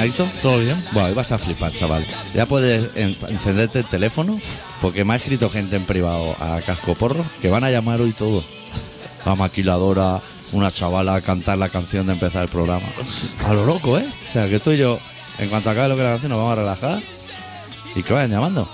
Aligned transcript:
¿Todo 0.00 0.06
bien, 0.06 0.28
Adicto? 0.28 0.28
¿Todo 0.42 0.58
bien? 0.58 0.84
Bueno, 0.92 1.08
hoy 1.08 1.14
vas 1.14 1.32
a 1.32 1.38
flipar, 1.38 1.72
chaval. 1.74 2.04
Ya 2.32 2.46
puedes 2.46 2.96
en- 2.96 3.16
encenderte 3.28 3.80
el 3.80 3.84
teléfono 3.84 4.36
porque 4.80 5.04
me 5.04 5.12
ha 5.12 5.16
escrito 5.16 5.50
gente 5.50 5.76
en 5.76 5.84
privado 5.84 6.34
a 6.40 6.60
casco 6.62 6.94
porro 6.94 7.24
que 7.42 7.48
van 7.50 7.64
a 7.64 7.70
llamar 7.70 8.00
hoy 8.00 8.12
todo. 8.12 8.42
La 9.26 9.34
maquiladora, 9.34 10.20
una 10.52 10.72
chavala 10.72 11.14
a 11.16 11.20
cantar 11.20 11.58
la 11.58 11.68
canción 11.68 12.06
de 12.06 12.14
empezar 12.14 12.42
el 12.44 12.48
programa. 12.48 12.86
A 13.46 13.52
lo 13.52 13.66
loco, 13.66 13.98
¿eh? 13.98 14.06
O 14.28 14.32
sea, 14.32 14.48
que 14.48 14.58
tú 14.58 14.70
y 14.72 14.78
yo, 14.78 14.98
en 15.38 15.48
cuanto 15.50 15.70
acabe 15.70 15.88
lo 15.88 15.96
que 15.96 16.02
la 16.02 16.10
canción, 16.12 16.30
nos 16.30 16.38
vamos 16.38 16.52
a 16.52 16.56
relajar 16.56 16.98
y 17.94 18.02
que 18.02 18.12
vayan 18.14 18.30
llamando. 18.30 18.68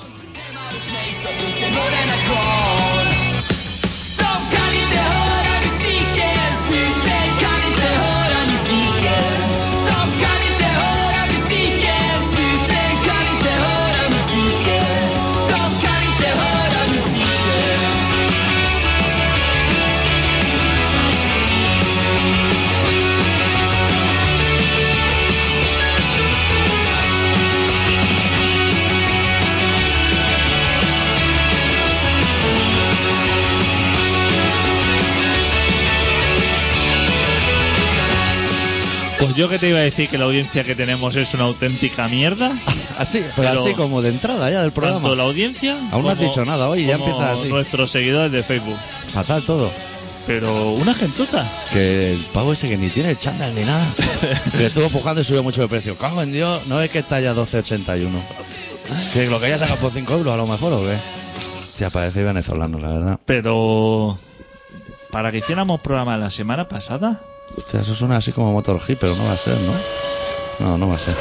Pues 39.19 39.35
yo 39.35 39.49
que 39.49 39.59
te 39.59 39.69
iba 39.71 39.79
a 39.79 39.83
decir 39.83 40.09
que 40.11 40.19
la 40.19 40.27
audiencia 40.27 40.63
que 40.63 40.75
tenemos 40.75 41.17
es 41.17 41.33
una 41.35 41.45
auténtica 41.45 42.07
mierda. 42.09 42.53
Así, 42.99 43.21
pero, 43.35 43.49
Pero- 43.49 43.61
así 43.61 43.75
como 43.75 44.03
de 44.03 44.11
entrada 44.11 44.51
ya 44.51 44.63
del 44.63 44.73
programa. 44.73 45.01
Tanto 45.01 45.17
la 45.17 45.25
audiencia. 45.25 45.77
Aún 45.93 46.05
no 46.05 46.11
has 46.11 46.19
dicho 46.19 46.45
nada 46.45 46.69
hoy, 46.69 46.87
ya 46.87 46.95
empieza 46.95 47.33
así. 47.33 47.49
Nuestros 47.49 47.91
seguidores 47.91 48.33
de 48.33 48.43
Facebook. 48.43 48.77
Fatal 49.13 49.43
todo. 49.43 49.71
Pero 50.27 50.73
una 50.73 50.93
gentuza. 50.95 51.45
Que 51.73 52.13
el 52.13 52.19
pavo 52.33 52.53
ese 52.53 52.69
que 52.69 52.77
ni 52.77 52.89
tiene 52.89 53.11
el 53.11 53.19
chándal 53.19 53.55
ni 53.55 53.65
nada. 53.65 53.87
que 54.57 54.67
estuvo 54.67 54.87
empujando 54.87 55.21
y 55.21 55.25
subió 55.25 55.43
mucho 55.43 55.61
de 55.63 55.69
precio. 55.69 55.97
Cago 55.97 56.23
en 56.23 56.33
Dios, 56.33 56.67
no 56.67 56.81
es 56.81 56.91
que 56.91 56.99
está 57.01 57.21
ya 57.21 57.35
12.81. 57.35 58.09
Que 59.13 59.27
lo 59.27 59.39
que 59.41 59.47
haya 59.47 59.59
sacado 59.59 59.79
por 59.79 59.93
5 59.93 60.13
euros 60.15 60.33
a 60.35 60.37
lo 60.37 60.47
mejor 60.47 60.73
o 60.73 60.81
qué. 60.81 60.97
Hostia, 61.71 61.91
parece 61.91 62.23
venezolano, 62.25 62.79
la 62.79 62.89
verdad. 62.89 63.21
Pero. 63.27 64.19
Para 65.11 65.31
que 65.31 65.39
hiciéramos 65.39 65.81
programa 65.81 66.17
la 66.17 66.31
semana 66.31 66.67
pasada. 66.69 67.21
Hostia, 67.57 67.81
eso 67.81 67.95
suena 67.95 68.17
así 68.17 68.33
como 68.33 68.53
Motor 68.53 68.79
G, 68.81 68.97
pero 68.99 69.15
no 69.17 69.25
va 69.25 69.33
a 69.33 69.37
ser, 69.37 69.57
¿no? 69.61 69.73
No, 70.59 70.79
no 70.79 70.89
va 70.89 70.95
a 70.95 70.99
ser. 70.99 71.15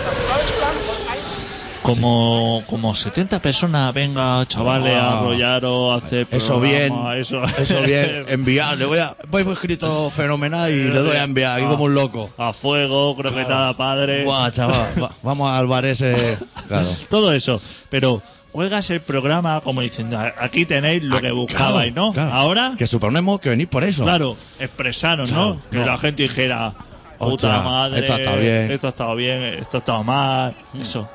Como, 1.82 2.64
como 2.66 2.96
70 2.96 3.40
personas, 3.40 3.94
venga, 3.94 4.44
chavales, 4.48 4.92
Ah. 4.98 5.10
a 5.12 5.20
arrollaros, 5.20 5.94
a 5.94 6.04
hacer 6.04 6.28
Eso 6.32 6.60
bien, 6.60 6.88
programa, 6.88 7.16
Eso, 7.18 7.44
eso 7.60 7.82
bien, 7.84 8.26
enviar. 8.30 8.76
Le 8.76 8.86
voy 8.86 8.98
a, 8.98 9.16
voy 9.30 9.44
escrito 9.52 10.10
fenomenal 10.10 10.72
y 10.72 10.86
le 10.86 11.00
doy 11.00 11.16
a 11.16 11.24
enviar 11.24 11.60
aquí 11.60 11.68
como 11.70 11.84
un 11.84 11.94
loco. 11.94 12.32
A 12.40 12.54
fuego, 12.54 13.16
croquetada 13.16 13.78
padre. 13.78 14.24
Guau, 14.24 14.50
chaval, 14.50 15.04
va- 15.04 15.12
vamos 15.22 15.52
al 15.52 15.68
bar 15.68 15.86
ese. 15.86 16.40
Claro. 16.68 16.88
Todo 17.08 17.32
eso. 17.34 17.62
Pero 17.90 18.20
cuelgas 18.56 18.90
el 18.90 19.02
programa 19.02 19.60
como 19.62 19.82
diciendo, 19.82 20.18
aquí 20.38 20.66
tenéis 20.66 21.04
lo 21.04 21.20
que 21.20 21.30
buscabais, 21.32 21.92
Claro, 21.94 22.08
¿no? 22.08 22.14
claro. 22.14 22.32
Ahora, 22.34 22.74
Que 22.78 22.88
suponemos 22.88 23.42
que 23.42 23.50
venís 23.50 23.68
por 23.68 23.84
eso. 23.84 24.04
claro, 24.04 24.38
expresaron, 24.60 25.28
Claro, 25.28 25.56
¿no? 25.56 25.62
Que 25.70 25.86
la 25.86 25.98
gente 25.98 26.24
dijera, 26.24 26.74
puta 27.20 27.26
Ostras, 27.34 27.64
madre, 27.66 28.00
esto 28.00 28.14
ha 28.14 28.16
estado 28.18 28.38
bien. 28.38 28.72
esto 28.72 28.88
ha 28.88 28.90
estado 28.92 29.16
bien, 29.18 29.44
esto 29.44 29.78
ha 29.78 29.80
estado 29.80 30.04
mal. 30.06 30.56
Eso. 30.82 31.10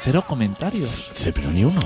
Cero 0.00 0.24
comentarios. 0.26 1.10
Pero 1.34 1.50
ni 1.50 1.64
uno. 1.64 1.80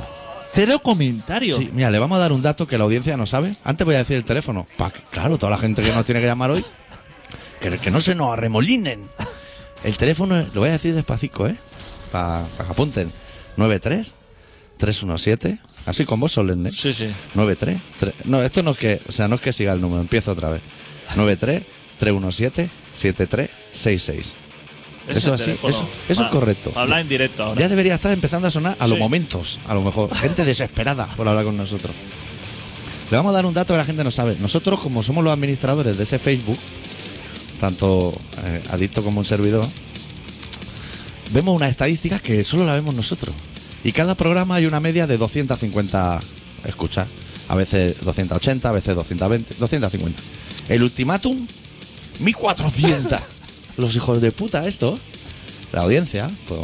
Cero 0.53 0.79
comentarios. 0.83 1.57
Sí, 1.57 1.71
mira, 1.73 1.91
le 1.91 1.99
vamos 1.99 2.17
a 2.19 2.21
dar 2.21 2.33
un 2.33 2.43
dato 2.43 2.67
que 2.67 2.77
la 2.77 2.85
audiencia 2.85 3.17
no 3.17 3.27
sabe. 3.27 3.55
Antes 3.65 3.85
voy 3.87 3.95
a 3.95 3.99
decir 3.99 4.17
el 4.17 4.25
teléfono. 4.25 4.67
Pa 4.77 4.91
que, 4.91 5.01
claro, 5.11 5.39
toda 5.39 5.51
la 5.51 5.59
gente 5.59 5.83
que 5.83 5.93
nos 5.93 6.05
tiene 6.05 6.21
que 6.21 6.27
llamar 6.27 6.51
hoy, 6.51 6.65
que, 7.61 7.71
que 7.79 7.91
no 7.91 8.01
se 8.03 8.15
nos 8.15 8.33
arremolinen. 8.33 9.09
El 9.83 9.97
teléfono, 9.97 10.37
lo 10.53 10.61
voy 10.61 10.69
a 10.69 10.73
decir 10.73 10.95
despacito, 10.95 11.47
¿eh? 11.47 11.57
Para 12.13 12.45
que 12.57 12.63
apunten. 12.71 13.11
93 13.57 14.15
317 14.79 15.59
Así 15.87 16.05
con 16.05 16.21
vos 16.21 16.33
solemne. 16.33 16.71
Sí, 16.71 16.93
sí. 16.93 17.07
93 17.35 17.79
tre- 17.99 18.13
No, 18.25 18.43
esto 18.43 18.63
no 18.63 18.73
es 18.73 18.77
que, 18.79 19.01
o 19.09 19.13
sea, 19.13 19.27
no 19.27 19.37
es 19.37 19.41
que 19.41 19.53
siga 19.55 19.73
el 19.73 19.81
número, 19.81 20.01
empiezo 20.03 20.33
otra 20.33 20.51
vez. 20.51 20.61
93 21.17 21.63
317 21.99 22.69
7366. 22.93 24.35
Ese 25.09 25.19
Eso 25.19 25.19
es 25.19 25.27
el 25.27 25.33
así, 25.33 25.45
teléfono. 25.47 25.71
eso, 25.75 25.89
eso 26.11 26.23
es 26.23 26.29
Pa- 26.29 26.31
correcto. 26.31 26.71
pa 26.73 26.83
hablar 26.83 27.01
en 27.01 27.09
directo 27.09 27.43
ahora. 27.45 27.59
Ya 27.59 27.69
debería 27.71 27.95
estar 27.95 28.13
empezando 28.13 28.49
a 28.49 28.51
sonar 28.51 28.77
a 28.79 28.87
los 28.87 28.97
Sí. 28.99 29.03
momentos, 29.03 29.61
a 29.67 29.73
lo 29.73 29.81
mejor. 29.83 30.15
Gente 30.15 30.45
desesperada 30.45 31.07
por 31.17 31.27
hablar 31.27 31.47
con 31.47 31.57
nosotros. 31.57 31.95
Le 33.11 33.17
vamos 33.17 33.31
a 33.31 33.37
dar 33.37 33.47
un 33.47 33.55
dato 33.55 33.73
que 33.73 33.79
la 33.79 33.87
gente 33.87 34.05
no 34.05 34.11
sabe. 34.11 34.37
Nosotros, 34.39 34.81
como 34.81 35.03
somos 35.03 35.25
los 35.25 35.33
administradores 35.33 35.97
de 35.97 36.03
ese 36.05 36.19
Facebook, 36.19 36.59
tanto 37.59 38.13
eh, 38.45 38.63
adicto 38.71 39.03
como 39.03 39.21
un 39.21 39.25
servidor, 39.25 39.67
vemos 41.33 41.57
unas 41.57 41.71
estadísticas 41.71 42.21
que 42.21 42.45
solo 42.45 42.67
la 42.67 42.75
vemos 42.75 42.95
nosotros. 42.95 43.35
Y 43.85 43.93
cada 43.93 44.15
programa 44.15 44.57
hay 44.57 44.67
una 44.67 44.81
media 44.81 45.07
de 45.07 45.19
250 45.19 46.21
escuchas. 46.65 47.07
A 47.49 47.55
veces 47.55 47.97
280, 48.05 48.69
a 48.69 48.73
veces 48.73 48.95
220, 48.95 49.55
250. 49.59 50.21
El 50.69 50.83
ultimátum, 50.83 51.47
1400. 52.21 53.19
Los 53.77 53.95
hijos 53.97 54.21
de 54.21 54.33
puta, 54.33 54.67
esto. 54.67 54.99
La 55.73 55.83
audiencia, 55.83 56.29
pues. 56.49 56.61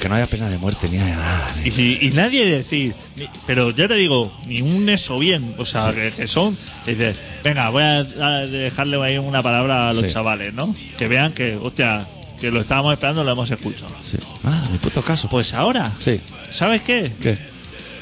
Que 0.00 0.08
no 0.08 0.14
haya 0.14 0.26
pena 0.26 0.48
de 0.48 0.56
muerte 0.56 0.88
ni 0.88 0.96
haya 0.98 1.14
nada. 1.14 1.54
Y, 1.64 2.06
y 2.06 2.10
nadie 2.12 2.46
decir, 2.46 2.94
ni- 3.16 3.28
pero 3.46 3.70
ya 3.70 3.86
te 3.86 3.94
digo, 3.94 4.32
ni 4.46 4.62
un 4.62 4.88
eso 4.88 5.18
bien, 5.18 5.54
o 5.58 5.66
sea, 5.66 5.92
que, 5.92 6.10
que 6.10 6.26
son, 6.26 6.56
dices, 6.86 7.18
venga, 7.44 7.68
voy 7.68 7.82
a, 7.82 7.98
a 7.98 8.30
dejarle 8.46 9.02
ahí 9.04 9.18
una 9.18 9.42
palabra 9.42 9.90
a 9.90 9.92
los 9.92 10.06
Sí. 10.06 10.10
chavales, 10.12 10.54
¿no? 10.54 10.74
Que 10.96 11.06
vean 11.06 11.32
que, 11.34 11.56
hostia, 11.62 12.06
que 12.42 12.50
lo 12.50 12.60
estábamos 12.60 12.92
esperando, 12.92 13.22
lo 13.22 13.30
hemos 13.30 13.48
escuchado. 13.52 13.94
Sí. 14.04 14.18
Ah, 14.42 14.66
mi 14.72 14.78
puto 14.78 15.00
caso. 15.00 15.28
Pues 15.28 15.54
ahora, 15.54 15.92
Sí. 15.96 16.20
¿sabes 16.50 16.82
qué? 16.82 17.12
¿Qué? 17.22 17.38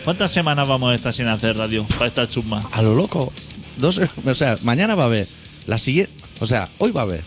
¿Cuántas 0.03 0.31
semanas 0.33 0.67
vamos 0.67 0.91
a 0.91 0.95
estar 0.95 1.13
sin 1.13 1.29
hacer 1.29 1.59
radio 1.59 1.85
para 1.85 2.07
esta 2.07 2.27
chusma? 2.27 2.63
A 2.73 2.81
lo 2.81 2.95
loco. 2.95 3.35
Dos, 3.77 4.01
o 4.25 4.35
sea, 4.35 4.57
mañana 4.63 4.95
va 4.95 5.03
a 5.03 5.07
haber. 5.07 5.29
La 5.67 5.77
siguiente. 5.77 6.11
O 6.41 6.47
sea, 6.47 6.71
hoy 6.79 6.91
va 6.91 7.03
a 7.03 7.05
haber. 7.05 7.23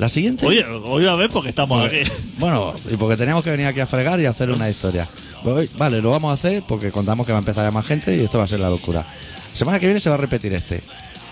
La 0.00 0.08
siguiente. 0.08 0.44
Oye, 0.44 0.64
hoy 0.64 1.06
a 1.06 1.14
ver 1.14 1.30
porque 1.30 1.50
estamos 1.50 1.86
aquí. 1.86 2.00
Bueno, 2.38 2.74
y 2.90 2.96
porque 2.96 3.16
teníamos 3.16 3.44
que 3.44 3.50
venir 3.52 3.66
aquí 3.68 3.78
a 3.78 3.86
fregar 3.86 4.18
y 4.18 4.26
hacer 4.26 4.50
una 4.50 4.68
historia. 4.68 5.06
Pues 5.44 5.56
hoy, 5.56 5.70
vale, 5.78 6.02
lo 6.02 6.10
vamos 6.10 6.32
a 6.32 6.34
hacer 6.34 6.64
porque 6.66 6.90
contamos 6.90 7.26
que 7.26 7.32
va 7.32 7.38
a 7.38 7.42
empezar 7.42 7.64
a 7.64 7.68
llamar 7.68 7.84
gente 7.84 8.16
y 8.16 8.24
esto 8.24 8.38
va 8.38 8.44
a 8.44 8.48
ser 8.48 8.58
la 8.58 8.70
locura. 8.70 9.06
Semana 9.52 9.78
que 9.78 9.86
viene 9.86 10.00
se 10.00 10.08
va 10.08 10.16
a 10.16 10.18
repetir 10.18 10.52
este. 10.52 10.82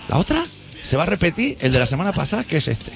La 0.07 0.15
otra 0.17 0.41
se 0.81 0.95
va 0.95 1.03
a 1.03 1.07
repetir 1.07 1.57
el 1.59 1.73
de 1.73 1.79
la 1.79 1.85
semana 1.85 2.13
pasada, 2.13 2.45
que 2.45 2.55
es 2.57 2.69
este. 2.69 2.93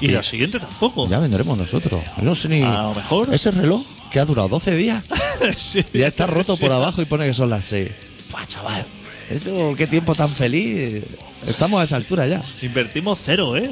Y 0.00 0.08
la 0.08 0.22
siguiente 0.22 0.58
tampoco. 0.60 1.08
Ya 1.08 1.18
vendremos 1.18 1.56
nosotros. 1.56 2.00
No 2.22 2.34
sé 2.34 2.48
ni. 2.48 2.62
A 2.62 2.82
lo 2.82 2.94
mejor. 2.94 3.32
Ese 3.34 3.50
reloj 3.50 3.82
que 4.10 4.20
ha 4.20 4.24
durado 4.24 4.48
12 4.48 4.76
días 4.76 5.02
Sí. 5.58 5.84
ya 5.92 6.06
está 6.06 6.26
roto 6.26 6.56
por 6.56 6.70
abajo 6.72 7.02
y 7.02 7.04
pone 7.04 7.26
que 7.26 7.34
son 7.34 7.50
las 7.50 7.64
6. 7.64 7.90
Fua, 8.28 8.46
chaval. 8.46 8.84
Esto, 9.30 9.74
qué 9.76 9.86
tiempo 9.86 10.14
tan 10.14 10.28
feliz. 10.30 11.02
Estamos 11.46 11.80
a 11.80 11.84
esa 11.84 11.96
altura 11.96 12.26
ya. 12.26 12.42
Invertimos 12.62 13.18
cero, 13.24 13.56
¿eh? 13.56 13.68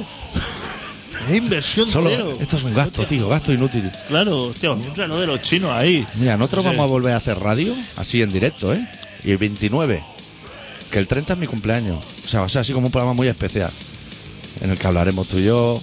Es 1.29 1.35
inversión 1.35 1.87
Solo, 1.87 2.09
cero. 2.09 2.37
esto 2.39 2.57
es 2.57 2.63
un 2.65 2.73
gasto, 2.75 3.05
tío, 3.05 3.27
gasto 3.29 3.53
inútil. 3.53 3.89
Claro, 4.09 4.43
hostia, 4.43 4.71
un 4.71 4.95
reloj 4.95 5.19
de 5.21 5.27
los 5.27 5.41
chinos 5.41 5.71
ahí. 5.71 6.05
Mira, 6.15 6.35
nosotros 6.37 6.63
Sí. 6.65 6.69
vamos 6.71 6.83
a 6.83 6.87
volver 6.87 7.13
a 7.13 7.17
hacer 7.17 7.39
radio, 7.39 7.73
así 7.95 8.21
en 8.21 8.31
directo, 8.31 8.73
¿eh? 8.73 8.85
Y 9.23 9.31
el 9.31 9.37
29, 9.37 10.03
que 10.91 10.99
el 10.99 11.07
30 11.07 11.33
es 11.33 11.39
mi 11.39 11.47
cumpleaños. 11.47 11.97
O 12.23 12.27
sea, 12.27 12.41
va 12.41 12.45
a 12.45 12.49
ser 12.49 12.61
así 12.61 12.73
como 12.73 12.87
un 12.87 12.91
programa 12.91 13.13
muy 13.13 13.27
especial. 13.27 13.71
En 14.61 14.69
el 14.71 14.77
que 14.77 14.87
hablaremos 14.87 15.27
tú 15.27 15.39
y 15.39 15.45
yo. 15.45 15.81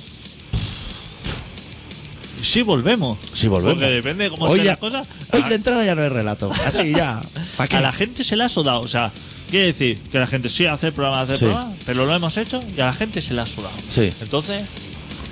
Sí, 2.43 2.63
volvemos. 2.63 3.19
Sí, 3.33 3.49
volvemos. 3.49 3.75
Porque 3.79 3.93
depende 3.93 4.25
de 4.25 4.31
cómo 4.31 4.47
Hoy 4.47 4.59
ya- 4.59 4.65
las 4.65 4.79
cosas. 4.79 5.07
Hoy 5.33 5.43
de 5.43 5.55
entrada 5.55 5.85
ya 5.85 5.95
no 5.95 6.03
hay 6.03 6.09
relato. 6.09 6.51
Así 6.67 6.93
ya. 6.93 7.21
A 7.59 7.81
la 7.81 7.93
gente 7.93 8.25
se 8.25 8.37
le 8.37 8.45
ha 8.45 8.49
sudado, 8.49 8.81
o 8.81 8.89
sea, 8.89 9.11
Quiere 9.53 9.67
decir 9.67 9.99
que 10.11 10.19
la 10.19 10.27
gente 10.27 10.49
sí 10.49 10.65
hace 10.65 10.93
programa, 10.93 11.21
hace 11.21 11.35
Sí. 11.37 11.45
programa, 11.45 11.75
pero 11.85 12.07
lo 12.07 12.15
hemos 12.15 12.39
hecho 12.39 12.59
y 12.75 12.81
a 12.81 12.87
la 12.87 12.95
gente 12.95 13.21
se 13.21 13.35
la 13.35 13.43
ha 13.43 13.47
sudado. 13.47 13.75
Sí. 13.91 14.11
Entonces, 14.23 14.63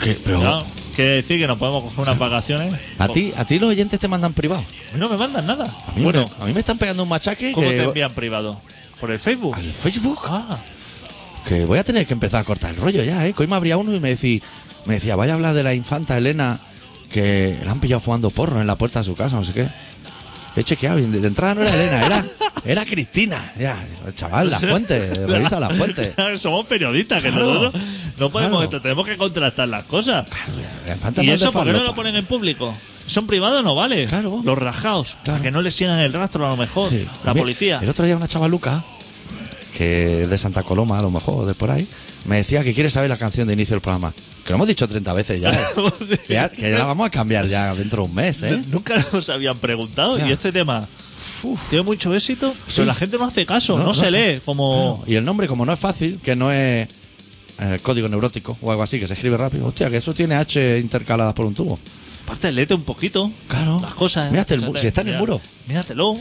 ¿Qué? 0.04 0.14
Pero, 0.22 0.62
quiere 0.94 1.12
decir 1.12 1.40
que 1.40 1.46
nos 1.46 1.56
podemos 1.56 1.84
coger 1.84 2.00
unas 2.00 2.18
vacaciones. 2.18 2.74
¿a 2.98 3.08
ti, 3.08 3.32
¿A 3.34 3.46
ti 3.46 3.58
los 3.58 3.70
oyentes 3.70 3.98
te 3.98 4.08
mandan 4.08 4.34
privado? 4.34 4.60
A 4.90 4.92
mí 4.92 5.00
no 5.00 5.08
me 5.08 5.16
mandan 5.16 5.46
nada. 5.46 5.64
A 5.64 5.92
mí, 5.96 6.02
bueno, 6.04 6.26
me, 6.38 6.44
a 6.44 6.46
mí 6.48 6.52
me 6.52 6.60
están 6.60 6.76
pegando 6.76 7.02
un 7.02 7.08
machaque 7.08 7.52
¿cómo 7.52 7.66
que, 7.66 7.76
te 7.78 7.84
envían 7.84 8.12
privado? 8.12 8.60
¿Por 9.00 9.10
el 9.10 9.18
Facebook? 9.18 9.54
al 9.54 9.72
Facebook 9.72 10.18
Ah, 10.26 10.58
que 11.48 11.64
voy 11.64 11.78
a 11.78 11.84
tener 11.84 12.06
que 12.06 12.12
empezar 12.12 12.42
a 12.42 12.44
cortar 12.44 12.72
el 12.72 12.76
rollo 12.76 13.02
ya, 13.02 13.26
¿eh? 13.26 13.32
Que 13.32 13.44
hoy 13.44 13.48
me 13.48 13.56
abría 13.56 13.78
uno 13.78 13.94
y 13.94 14.00
me 14.00 14.10
decía, 14.10 14.40
me 14.84 14.94
decía, 14.96 15.16
vaya 15.16 15.32
a 15.32 15.36
hablar 15.36 15.54
de 15.54 15.62
la 15.62 15.72
infanta 15.72 16.18
Elena 16.18 16.60
que 17.10 17.58
la 17.64 17.72
han 17.72 17.80
pillado 17.80 18.00
fumando 18.00 18.30
porro 18.30 18.60
en 18.60 18.66
la 18.66 18.76
puerta 18.76 19.00
de 19.00 19.04
su 19.04 19.14
casa, 19.14 19.36
no 19.36 19.44
sé 19.44 19.52
qué. 19.52 19.68
He 20.56 20.64
chequeado 20.64 20.98
y 20.98 21.02
de, 21.02 21.26
entrada 21.28 21.54
no 21.54 21.62
era 21.62 21.72
Elena, 21.74 22.06
era, 22.06 22.24
era 22.64 22.84
Cristina. 22.84 23.52
Ya, 23.58 23.86
chaval, 24.14 24.50
la 24.50 24.58
fuente, 24.58 25.14
revisa 25.26 25.60
la 25.60 25.70
fuente. 25.70 26.12
Somos 26.38 26.66
periodistas, 26.66 27.22
que 27.22 27.30
Claro. 27.30 27.46
nosotros 27.54 27.82
no 28.18 28.30
podemos 28.30 28.58
Claro. 28.58 28.64
esto, 28.64 28.80
tenemos 28.82 29.06
que 29.06 29.16
contrastar 29.16 29.68
las 29.68 29.84
cosas. 29.84 30.26
¿Y 31.20 31.26
de 31.26 31.34
eso 31.34 31.52
por 31.52 31.64
qué 31.64 31.70
no 31.70 31.74
farlopa. 31.78 31.84
lo 31.84 31.94
ponen 31.94 32.16
en 32.16 32.26
público? 32.26 32.74
Son 33.06 33.26
privados, 33.28 33.62
no 33.62 33.74
vale. 33.76 34.06
Claro. 34.06 34.40
Los 34.44 34.58
rajados. 34.58 35.08
Claro. 35.22 35.24
Para 35.24 35.40
que 35.42 35.50
no 35.52 35.62
le 35.62 35.70
sigan 35.70 35.98
el 36.00 36.12
rastro, 36.12 36.44
a 36.46 36.50
lo 36.50 36.56
mejor. 36.56 36.90
Sí. 36.90 37.06
La 37.24 37.32
policía. 37.34 37.78
El 37.82 37.88
otro 37.88 38.04
día 38.04 38.16
una 38.16 38.28
chavaluca, 38.28 38.82
que 39.80 40.24
es 40.24 40.28
de 40.28 40.36
Santa 40.36 40.62
Coloma, 40.62 40.98
a 40.98 41.02
lo 41.02 41.10
mejor, 41.10 41.46
de 41.46 41.54
por 41.54 41.70
ahí, 41.70 41.88
me 42.26 42.36
decía 42.36 42.62
que 42.62 42.74
quiere 42.74 42.90
saber 42.90 43.08
la 43.08 43.16
canción 43.16 43.48
de 43.48 43.54
inicio 43.54 43.76
del 43.76 43.80
programa. 43.80 44.12
Que 44.44 44.50
lo 44.50 44.56
hemos 44.56 44.68
dicho 44.68 44.86
30 44.86 45.10
veces 45.14 45.40
ya. 45.40 45.54
¿eh? 45.54 45.58
que, 46.26 46.34
ya 46.34 46.50
que 46.50 46.70
ya 46.70 46.76
la 46.76 46.84
vamos 46.84 47.06
a 47.06 47.10
cambiar 47.10 47.48
ya 47.48 47.74
dentro 47.74 48.02
de 48.02 48.08
un 48.10 48.14
mes, 48.14 48.42
¿eh? 48.42 48.62
Nunca 48.70 49.02
nos 49.10 49.26
habían 49.30 49.56
preguntado. 49.56 50.18
Ya. 50.18 50.28
Y 50.28 50.32
este 50.32 50.52
tema 50.52 50.86
tiene 51.70 51.82
mucho 51.82 52.14
éxito, 52.14 52.50
Sí. 52.66 52.74
pero 52.76 52.88
la 52.88 52.94
gente 52.94 53.16
no 53.16 53.24
hace 53.24 53.46
caso, 53.46 53.78
no, 53.78 53.94
se 53.94 54.10
sé. 54.10 54.34
lee. 54.34 54.40
Como. 54.44 54.96
Claro. 54.98 55.10
Y 55.10 55.16
el 55.16 55.24
nombre, 55.24 55.48
como 55.48 55.64
no 55.64 55.72
es 55.72 55.78
fácil, 55.78 56.20
que 56.22 56.36
no 56.36 56.52
es 56.52 56.86
eh, 57.58 57.78
código 57.82 58.06
neurótico 58.06 58.58
o 58.60 58.70
algo 58.70 58.82
así, 58.82 59.00
que 59.00 59.06
se 59.08 59.14
escribe 59.14 59.38
rápido. 59.38 59.64
Hostia, 59.64 59.88
que 59.88 59.96
eso 59.96 60.12
tiene 60.12 60.34
H 60.34 60.78
intercaladas 60.78 61.32
por 61.32 61.46
un 61.46 61.54
tubo. 61.54 61.78
Aparte, 62.30 62.52
léete 62.52 62.74
un 62.74 62.84
poquito. 62.84 63.28
Claro. 63.48 63.80
Las 63.82 63.94
cosas. 63.94 64.30
Mírate 64.30 64.54
el 64.54 64.60
mu- 64.60 64.76
si 64.76 64.86
está 64.86 65.00
en 65.00 65.08
el 65.08 65.14
mira- 65.14 65.18
muro. 65.20 65.40
Míratelo. 65.66 66.16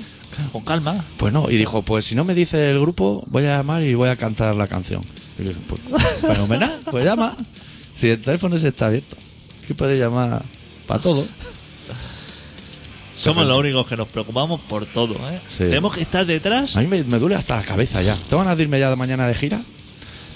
Con 0.52 0.64
calma. 0.64 0.96
Pues 1.18 1.32
no, 1.32 1.50
y 1.52 1.56
dijo, 1.58 1.84
pues 1.84 2.06
si 2.06 2.16
no 2.16 2.24
me 2.26 2.34
dice 2.34 2.72
el 2.72 2.80
grupo, 2.80 3.24
voy 3.28 3.46
a 3.46 3.58
llamar 3.58 3.84
y 3.84 3.94
voy 3.94 4.10
a 4.10 4.16
cantar 4.16 4.56
la 4.56 4.68
canción. 4.68 5.04
Y 5.38 5.44
le 5.44 5.50
dije, 5.50 5.62
pues 5.68 5.82
fenomenal, 6.22 6.72
pues 6.92 7.06
llama. 7.06 7.36
Si 7.94 8.10
el 8.10 8.20
teléfono 8.22 8.56
ese 8.56 8.70
está 8.70 8.88
abierto, 8.88 9.16
que 9.68 9.76
puede 9.76 9.98
llamar 10.00 10.44
para 10.88 11.00
todo. 11.00 11.24
Somos 13.18 13.46
los 13.46 13.60
únicos 13.60 13.86
que 13.88 13.98
nos 13.98 14.08
preocupamos 14.08 14.62
por 14.62 14.86
todo. 14.88 15.14
¿eh? 15.30 15.40
Sí. 15.50 15.58
Tenemos 15.66 15.94
que 15.94 16.02
estar 16.02 16.26
detrás. 16.26 16.76
A 16.76 16.82
mí 16.82 16.88
me, 16.88 17.04
me 17.04 17.20
duele 17.20 17.36
hasta 17.36 17.58
la 17.58 17.64
cabeza 17.64 18.02
ya. 18.02 18.16
Tengo 18.16 18.42
ganas 18.42 18.58
de 18.58 18.64
irme 18.64 18.80
ya 18.80 18.90
de 18.90 18.96
mañana 18.96 19.28
de 19.28 19.36
gira. 19.36 19.62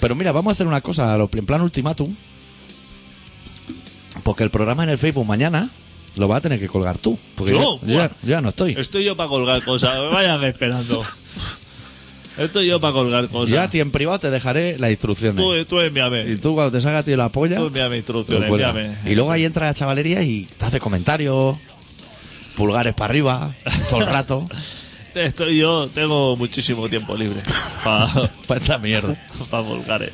Pero 0.00 0.14
mira, 0.14 0.30
vamos 0.32 0.50
a 0.50 0.52
hacer 0.52 0.66
una 0.66 0.82
cosa, 0.82 1.14
a 1.14 1.16
en 1.16 1.46
plan 1.46 1.62
ultimátum. 1.62 2.14
Porque 4.24 4.42
el 4.42 4.50
programa 4.50 4.82
en 4.82 4.90
el 4.90 4.98
Facebook 4.98 5.26
mañana 5.26 5.70
lo 6.16 6.26
vas 6.26 6.38
a 6.38 6.40
tener 6.40 6.58
que 6.58 6.66
colgar 6.66 6.98
tú. 6.98 7.16
Porque 7.36 7.52
¿Yo? 7.52 7.78
ya, 7.86 8.08
yo 8.08 8.12
ya 8.22 8.40
no 8.40 8.48
estoy. 8.48 8.72
Estoy 8.76 9.04
yo 9.04 9.16
para 9.16 9.28
colgar 9.28 9.62
cosas. 9.62 9.94
Vayan 10.12 10.42
esperando. 10.42 11.04
Estoy 12.38 12.66
yo 12.66 12.80
para 12.80 12.92
colgar 12.92 13.28
cosas. 13.28 13.50
Yo 13.50 13.60
a 13.60 13.68
ti 13.68 13.78
en 13.78 13.92
privado 13.92 14.18
te 14.18 14.30
dejaré 14.30 14.78
las 14.78 14.90
instrucciones. 14.90 15.44
Tú, 15.44 15.64
tú 15.66 15.80
envíame. 15.80 16.28
Y 16.28 16.36
tú 16.36 16.54
cuando 16.54 16.72
te 16.72 16.80
salga 16.82 17.00
a 17.00 17.02
ti 17.04 17.14
la 17.14 17.28
polla. 17.28 17.58
Tú 17.58 17.66
envíame 17.66 17.98
instrucciones. 17.98 18.48
cuelgas. 18.48 18.74
envíame. 18.74 19.10
Y 19.10 19.14
luego 19.14 19.30
ahí 19.30 19.44
entra 19.44 19.66
la 19.66 19.74
chavalería 19.74 20.22
y 20.22 20.44
te 20.44 20.64
hace 20.64 20.80
comentarios, 20.80 21.56
pulgares 22.56 22.94
para 22.94 23.10
arriba, 23.10 23.54
todo 23.90 24.00
el 24.00 24.06
rato. 24.06 24.48
Estoy 25.14 25.58
yo, 25.58 25.88
tengo 25.94 26.36
muchísimo 26.36 26.88
tiempo 26.88 27.16
libre 27.16 27.40
para 27.84 28.08
Para 28.48 28.60
esta 28.60 28.78
mierda. 28.78 29.16
volcares. 29.50 30.10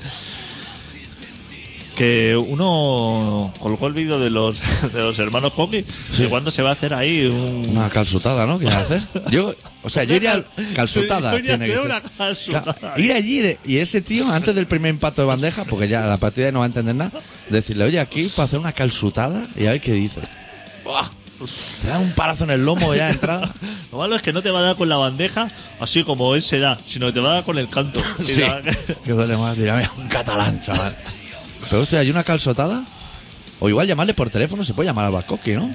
Que 2.01 2.35
uno 2.35 3.53
colgó 3.59 3.87
el 3.87 3.93
vídeo 3.93 4.19
de 4.19 4.31
los 4.31 4.59
de 4.95 5.01
los 5.03 5.19
hermanos 5.19 5.53
Coqui. 5.53 5.85
Sí. 6.11 6.23
¿De 6.23 6.29
cuándo 6.31 6.51
se 6.51 6.63
va 6.63 6.71
a 6.71 6.73
hacer 6.73 6.95
ahí 6.95 7.27
un 7.27 7.77
Una 7.77 7.91
calzutada, 7.91 8.47
¿no? 8.47 8.59
¿Quieres 8.59 8.79
hacer? 8.79 9.03
Yo, 9.31 9.55
o 9.83 9.89
sea, 9.91 10.05
yo 10.05 10.15
iría 10.15 10.33
al- 10.33 10.47
calzutada. 10.75 11.33
Yo 11.33 11.39
iría 11.41 11.57
a 11.57 11.59
tiene 11.59 11.67
que 11.67 11.79
hacer 11.79 11.91
ser. 11.91 12.01
una 12.03 12.11
calzutada. 12.17 12.73
Claro, 12.73 13.01
Ir 13.03 13.13
allí 13.13 13.39
de- 13.41 13.59
y 13.67 13.77
ese 13.77 14.01
tío, 14.01 14.27
antes 14.33 14.55
del 14.55 14.67
primer 14.67 14.95
impacto 14.95 15.21
de 15.21 15.27
bandeja, 15.29 15.65
porque 15.67 15.89
ya 15.89 16.11
a 16.11 16.17
partir 16.17 16.43
de 16.45 16.47
ahí 16.49 16.53
no 16.55 16.61
va 16.61 16.65
a 16.65 16.69
entender 16.69 16.95
nada, 16.95 17.13
decirle, 17.51 17.85
oye, 17.85 18.01
aquí 18.01 18.25
para 18.35 18.47
hacer 18.47 18.59
una 18.61 18.73
calzutada 18.73 19.43
y 19.55 19.67
a 19.67 19.73
ver 19.73 19.83
qué 19.83 19.93
dice. 19.93 20.23
Buah, 20.85 21.07
Te 21.83 21.89
dan 21.89 22.01
un 22.01 22.13
palazo 22.13 22.45
en 22.45 22.51
el 22.53 22.65
lomo 22.65 22.95
ya 22.95 23.09
de 23.09 23.13
entrada. 23.13 23.53
Lo 23.93 23.99
malo 23.99 24.17
es 24.17 24.23
que 24.23 24.33
no 24.33 24.41
te 24.41 24.51
va 24.51 24.61
a 24.61 24.63
dar 24.63 24.77
con 24.77 24.89
la 24.89 24.97
bandeja 24.97 25.51
así 25.81 26.03
como 26.03 26.35
él 26.35 26.41
se 26.41 26.61
da, 26.61 26.79
sino 26.89 27.09
que 27.09 27.13
te 27.13 27.21
va 27.21 27.33
a 27.33 27.35
dar 27.35 27.45
con 27.45 27.59
el 27.59 27.69
canto. 27.69 28.01
Sí. 28.25 28.41
va 28.41 28.57
a- 28.57 28.63
Que 29.05 29.13
duele 29.13 29.37
más. 29.37 29.55
Dirá, 29.55 29.77
mira, 29.77 29.91
un 29.99 30.09
catalán, 30.09 30.63
chaval. 30.63 30.97
Pero 31.69 31.83
hostia, 31.83 31.99
¿hay 32.01 32.11
una 32.11 32.25
calzotada? 32.25 32.83
O 33.61 33.69
igual 33.69 33.87
llamarle 33.87 34.15
por 34.15 34.31
teléfono, 34.31 34.65
se 34.65 34.73
puede 34.75 34.89
llamar 34.89 35.07
al 35.07 35.13
Bascoqui, 35.13 35.53
¿no? 35.53 35.71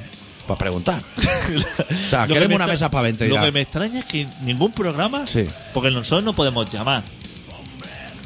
Para 0.48 0.58
preguntar. 0.58 1.02
O 1.46 2.10
sea, 2.10 2.22
Lo 2.22 2.28
que 2.30 2.34
queremos 2.34 2.50
me 2.50 2.56
una 2.56 2.64
extra- 2.66 2.74
mesa 2.74 2.92
para 2.92 3.04
20 3.04 3.28
Lo 3.28 3.40
que 3.42 3.52
me 3.52 3.62
extraña 3.62 4.00
es 4.00 4.06
que 4.06 4.28
ningún 4.42 4.72
programa, 4.72 5.28
Sí. 5.28 5.46
porque 5.74 5.92
nosotros 5.92 6.24
no 6.24 6.34
podemos 6.34 6.68
llamar. 6.72 7.04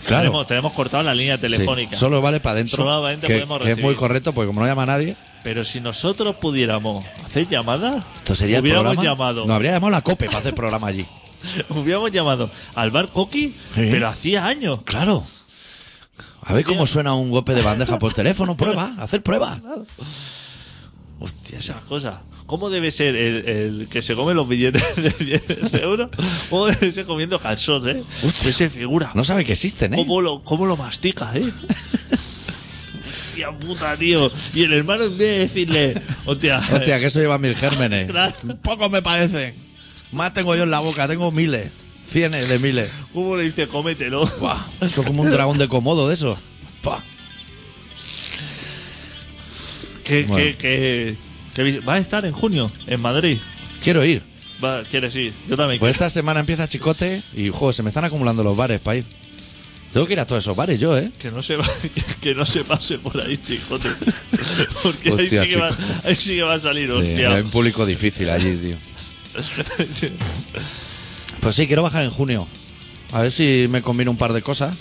Claro. 0.05 0.23
Tenemos, 0.23 0.47
tenemos 0.47 0.73
cortado 0.73 1.03
la 1.03 1.13
línea 1.13 1.35
Sí, 1.35 1.41
telefónica. 1.41 1.97
Solo 1.97 2.21
vale 2.21 2.39
para 2.39 2.53
adentro. 2.53 2.77
Solamente 2.77 3.27
que, 3.27 3.33
podemos 3.45 3.67
es 3.67 3.77
muy 3.79 3.95
correcto, 3.95 4.33
porque 4.33 4.47
como 4.47 4.61
no 4.61 4.67
llama 4.67 4.85
nadie, 4.85 5.15
Pero 5.43 5.63
si 5.65 5.81
nosotros 5.81 6.35
pudiéramos 6.37 7.05
hacer 7.25 7.47
llamadas, 7.47 8.03
esto 8.17 8.35
sería 8.35 8.57
el 8.57 8.63
hubiéramos 8.63 8.93
programa. 8.95 9.03
llamado, 9.03 9.45
No, 9.45 9.53
habría 9.53 9.71
llamado 9.71 9.91
la 9.91 10.01
COPE 10.01 10.25
para 10.27 10.39
hacer 10.39 10.55
programa 10.55 10.87
allí. 10.87 11.05
hubiéramos 11.69 12.11
llamado 12.11 12.49
al 12.75 12.91
bar 12.91 13.07
Coqui, 13.09 13.53
pero 13.75 14.07
hacía 14.07 14.45
años. 14.45 14.79
Claro. 14.85 15.23
A 16.49 16.53
ver 16.53 16.65
cómo 16.65 16.87
suena 16.87 17.13
un 17.13 17.29
golpe 17.29 17.53
de 17.53 17.61
bandeja 17.61 17.99
por 17.99 18.11
teléfono. 18.11 18.57
Prueba, 18.57 18.91
hacer 18.99 19.21
prueba. 19.21 19.61
Hostia, 21.19 21.59
Esas 21.59 21.83
cosas. 21.83 22.15
¿Cómo 22.47 22.71
debe 22.71 22.89
ser 22.89 23.15
el, 23.15 23.47
el 23.47 23.87
que 23.89 24.01
se 24.01 24.15
come 24.15 24.33
los 24.33 24.47
billetes 24.47 24.95
de 25.19 25.39
10 25.69 25.73
euros? 25.83 26.09
¿Cómo 26.49 26.65
debe 26.65 26.91
ser 26.91 27.05
comiendo 27.05 27.37
calzones, 27.39 27.97
eh? 27.97 28.03
Ese 28.47 28.67
figura. 28.71 29.11
no 29.13 29.23
sabe 29.23 29.45
que 29.45 29.53
existen, 29.53 29.93
¿eh? 29.93 29.97
¿Cómo 29.97 30.21
lo, 30.21 30.43
cómo 30.43 30.65
lo 30.65 30.75
mastica, 30.75 31.31
eh? 31.35 31.43
Hostia 33.29 33.51
puta, 33.51 33.95
tío. 33.95 34.31
Y 34.55 34.63
el 34.63 34.73
hermano 34.73 35.03
en 35.03 35.17
vez 35.19 35.27
de 35.29 35.37
decirle, 35.39 36.01
hostia, 36.25 36.57
Hostia, 36.57 36.99
que 36.99 37.05
eso 37.05 37.19
lleva 37.19 37.37
mil 37.37 37.53
gérmenes. 37.53 38.11
Poco 38.63 38.89
me 38.89 39.03
parecen. 39.03 39.53
Más 40.11 40.33
tengo 40.33 40.55
yo 40.55 40.63
en 40.63 40.71
la 40.71 40.79
boca, 40.79 41.07
tengo 41.07 41.29
miles. 41.31 41.69
Cienes 42.07 42.49
de 42.49 42.57
miles. 42.57 42.89
¿cómo 43.13 43.37
le 43.37 43.43
dice 43.43 43.67
cómetelo? 43.67 44.25
Buah, 44.39 44.57
eso 44.81 45.01
es 45.01 45.05
como 45.07 45.21
un 45.21 45.29
dragón 45.29 45.59
de 45.59 45.67
comodo 45.67 46.07
de 46.07 46.15
eso. 46.15 46.35
Que, 50.03 50.23
Bueno. 50.23 50.43
que, 50.45 50.55
que, 50.57 51.15
que 51.53 51.63
vi- 51.63 51.77
va 51.79 51.95
a 51.95 51.97
estar 51.99 52.25
en 52.25 52.31
junio 52.31 52.69
en 52.87 52.99
Madrid. 53.01 53.37
Quiero 53.83 54.03
ir. 54.03 54.21
Va, 54.63 54.83
¿Quieres 54.83 55.15
ir? 55.15 55.33
Yo 55.47 55.55
también 55.55 55.79
Pues 55.79 55.91
quiero. 55.93 56.05
esta 56.05 56.09
semana 56.09 56.39
empieza 56.41 56.67
Chicote 56.67 57.21
y, 57.35 57.49
joder, 57.49 57.73
se 57.75 57.83
me 57.83 57.89
están 57.89 58.05
acumulando 58.05 58.43
los 58.43 58.57
bares 58.57 58.81
para 58.81 58.97
ir. 58.97 59.05
Tengo 59.93 60.05
que 60.05 60.13
ir 60.13 60.19
a 60.19 60.25
todos 60.27 60.43
esos 60.43 60.55
bares 60.55 60.79
yo, 60.79 60.97
¿eh? 60.97 61.11
Que 61.17 61.31
no 61.31 61.41
se 61.41 61.55
va, 61.55 61.67
que 62.21 62.35
no 62.35 62.45
se 62.45 62.63
pase 62.63 62.99
por 62.99 63.19
ahí, 63.21 63.37
chicote. 63.37 63.89
Porque 64.83 65.09
ahí, 65.09 65.27
sí 65.27 65.37
que 65.47 65.57
va, 65.57 65.69
chico. 65.69 65.83
ahí 66.03 66.15
sí 66.15 66.35
que 66.35 66.43
va 66.43 66.53
a 66.55 66.59
salir, 66.59 66.89
Sí, 66.89 66.95
hostia. 66.95 67.35
hay 67.35 67.41
un 67.41 67.49
público 67.49 67.85
difícil 67.85 68.29
allí, 68.29 68.55
tío. 68.57 68.75
Pues 71.41 71.55
sí, 71.55 71.67
quiero 71.67 71.81
bajar 71.83 72.03
en 72.03 72.09
junio. 72.11 72.45
A 73.13 73.21
ver 73.21 73.31
si 73.31 73.67
me 73.69 73.81
combino 73.81 74.11
un 74.11 74.17
par 74.17 74.33
de 74.33 74.41
cosas 74.41 74.75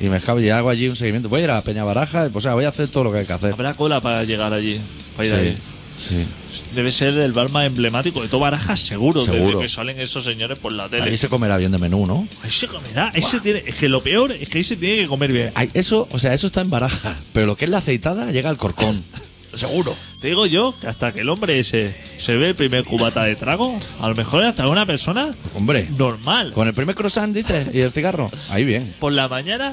y 0.00 0.04
me 0.06 0.16
escapo 0.16 0.40
y 0.40 0.48
hago 0.50 0.70
allí 0.70 0.88
un 0.88 0.96
seguimiento. 0.96 1.28
Voy 1.28 1.42
a 1.42 1.44
ir 1.44 1.50
a 1.50 1.60
Peña 1.62 1.84
Baraja, 1.84 2.28
o 2.32 2.40
sea, 2.40 2.54
voy 2.54 2.64
a 2.64 2.68
hacer 2.70 2.88
todo 2.88 3.04
lo 3.04 3.12
que 3.12 3.18
hay 3.18 3.26
que 3.26 3.32
hacer. 3.32 3.52
Habrá 3.52 3.74
cola 3.74 4.00
para 4.00 4.24
llegar 4.24 4.52
allí. 4.52 4.80
Para 5.16 5.28
ir 5.28 5.34
Sí, 5.34 5.40
ahí. 5.40 5.56
sí. 5.98 6.26
Debe 6.74 6.92
ser 6.92 7.18
el 7.18 7.32
bar 7.32 7.50
más 7.50 7.66
emblemático 7.66 8.22
de 8.22 8.28
todo 8.28 8.40
Barajas, 8.40 8.78
seguro, 8.78 9.24
Seguro. 9.24 9.44
desde 9.46 9.60
que 9.62 9.68
salen 9.68 9.98
esos 9.98 10.24
señores 10.24 10.56
por 10.58 10.72
la 10.72 10.88
tele. 10.88 11.02
Ahí 11.02 11.16
se 11.16 11.28
comerá 11.28 11.56
bien 11.56 11.72
de 11.72 11.78
menú, 11.78 12.06
¿no? 12.06 12.28
Ahí 12.44 12.50
se 12.50 12.68
comerá. 12.68 13.10
ahí 13.12 13.22
se 13.22 13.40
tiene, 13.40 13.64
es 13.66 13.74
que 13.74 13.88
lo 13.88 14.00
peor 14.02 14.30
es 14.30 14.48
que 14.48 14.58
ahí 14.58 14.64
se 14.64 14.76
tiene 14.76 15.02
que 15.02 15.08
comer 15.08 15.32
bien. 15.32 15.52
Eso, 15.74 16.06
o 16.12 16.18
sea, 16.20 16.32
eso 16.32 16.46
está 16.46 16.60
en 16.60 16.70
Baraja, 16.70 17.16
pero 17.32 17.46
lo 17.46 17.56
que 17.56 17.64
es 17.64 17.70
la 17.72 17.78
aceitada 17.78 18.30
llega 18.30 18.50
al 18.50 18.56
corcón. 18.56 19.02
Seguro. 19.54 19.96
Te 20.20 20.28
digo 20.28 20.44
yo 20.44 20.74
que 20.78 20.86
hasta 20.86 21.12
que 21.12 21.20
el 21.20 21.28
hombre 21.30 21.58
ese 21.58 21.94
se 22.18 22.34
ve 22.36 22.48
el 22.50 22.54
primer 22.54 22.84
cubata 22.84 23.24
de 23.24 23.36
trago, 23.36 23.78
a 24.00 24.08
lo 24.08 24.14
mejor 24.14 24.44
hasta 24.44 24.68
una 24.68 24.84
persona 24.84 25.30
Hombre, 25.54 25.88
normal. 25.96 26.52
con 26.52 26.68
el 26.68 26.74
primer 26.74 26.94
croissant, 26.94 27.34
dices, 27.34 27.68
y 27.74 27.80
el 27.80 27.90
cigarro. 27.90 28.30
Ahí 28.50 28.64
bien. 28.64 28.94
Por 29.00 29.12
la 29.12 29.28
mañana, 29.28 29.72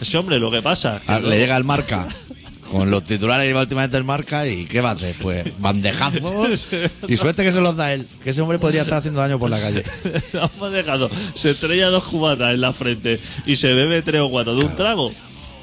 ese 0.00 0.16
hombre 0.16 0.38
lo 0.38 0.50
que 0.50 0.62
pasa. 0.62 0.98
que 1.04 1.12
Ah, 1.12 1.20
Le 1.20 1.38
llega 1.38 1.56
el 1.58 1.64
marca. 1.64 2.08
Con 2.70 2.90
los 2.90 3.04
titulares 3.04 3.44
lleva 3.44 3.60
últimamente 3.60 3.98
el 3.98 4.04
marca 4.04 4.46
y 4.48 4.64
¿qué 4.64 4.80
va 4.80 4.90
a 4.90 4.92
hacer? 4.94 5.14
Pues 5.20 5.44
bandejazos 5.58 6.70
y 7.06 7.16
suerte 7.18 7.44
que 7.44 7.52
se 7.52 7.60
los 7.60 7.76
da 7.76 7.92
él. 7.92 8.06
Que 8.24 8.30
ese 8.30 8.40
hombre 8.40 8.58
podría 8.58 8.80
estar 8.82 8.96
haciendo 8.96 9.20
daño 9.20 9.38
por 9.38 9.50
la 9.50 9.60
calle. 9.60 9.84
Se 11.34 11.50
estrella 11.50 11.88
dos 11.88 12.04
cubatas 12.04 12.54
en 12.54 12.62
la 12.62 12.72
frente 12.72 13.20
y 13.44 13.56
se 13.56 13.74
bebe 13.74 14.00
tres 14.00 14.22
o 14.22 14.30
cuatro 14.30 14.54
de 14.56 14.64
un 14.64 14.74
trago. 14.74 15.10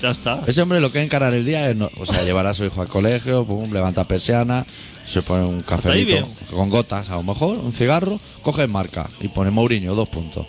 Ya 0.01 0.11
está. 0.11 0.39
Ese 0.47 0.61
hombre 0.61 0.79
lo 0.79 0.91
que 0.91 1.01
encarar 1.03 1.33
el 1.33 1.45
día 1.45 1.69
es, 1.69 1.75
no- 1.75 1.89
o 1.99 2.05
sea, 2.05 2.23
llevar 2.23 2.47
a 2.47 2.53
su 2.53 2.65
hijo 2.65 2.81
al 2.81 2.87
colegio, 2.87 3.43
pum, 3.45 3.71
levanta 3.73 4.03
persiana, 4.05 4.65
se 5.05 5.21
pone 5.21 5.43
un 5.45 5.55
ahí 5.57 5.63
cafelito 5.63 6.11
bien. 6.13 6.25
con 6.51 6.69
gotas, 6.69 7.09
a 7.09 7.15
lo 7.15 7.23
mejor, 7.23 7.57
un 7.57 7.71
cigarro, 7.73 8.19
coge 8.41 8.67
marca 8.67 9.07
y 9.21 9.27
pone 9.27 9.51
Mourinho, 9.51 9.95
dos 9.95 10.07
puntos. 10.09 10.45